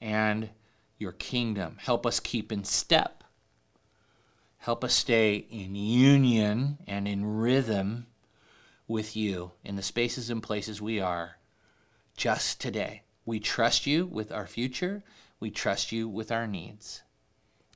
and 0.00 0.50
your 0.98 1.10
kingdom. 1.10 1.78
Help 1.80 2.06
us 2.06 2.20
keep 2.20 2.52
in 2.52 2.62
step. 2.62 3.24
Help 4.58 4.84
us 4.84 4.94
stay 4.94 5.34
in 5.50 5.74
union 5.74 6.78
and 6.86 7.08
in 7.08 7.38
rhythm 7.38 8.06
with 8.86 9.16
you 9.16 9.50
in 9.64 9.74
the 9.74 9.82
spaces 9.82 10.30
and 10.30 10.40
places 10.40 10.80
we 10.80 11.00
are 11.00 11.38
just 12.16 12.60
today. 12.60 13.02
We 13.26 13.40
trust 13.40 13.84
you 13.84 14.06
with 14.06 14.30
our 14.30 14.46
future. 14.46 15.02
We 15.40 15.50
trust 15.50 15.90
you 15.90 16.08
with 16.08 16.30
our 16.30 16.46
needs. 16.46 17.02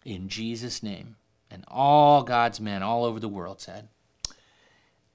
In 0.04 0.28
Jesus' 0.28 0.84
name. 0.84 1.16
And 1.50 1.64
all 1.66 2.22
God's 2.22 2.60
men 2.60 2.84
all 2.84 3.04
over 3.04 3.18
the 3.18 3.26
world 3.26 3.60
said, 3.60 3.88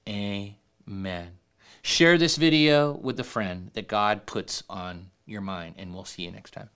Amen. 0.06 0.56
Amen. 0.88 1.38
Share 1.82 2.18
this 2.18 2.36
video 2.36 2.92
with 2.92 3.18
a 3.20 3.24
friend 3.24 3.70
that 3.74 3.88
God 3.88 4.26
puts 4.26 4.62
on 4.68 5.10
your 5.26 5.40
mind, 5.40 5.74
and 5.78 5.94
we'll 5.94 6.04
see 6.04 6.22
you 6.22 6.30
next 6.30 6.52
time. 6.52 6.70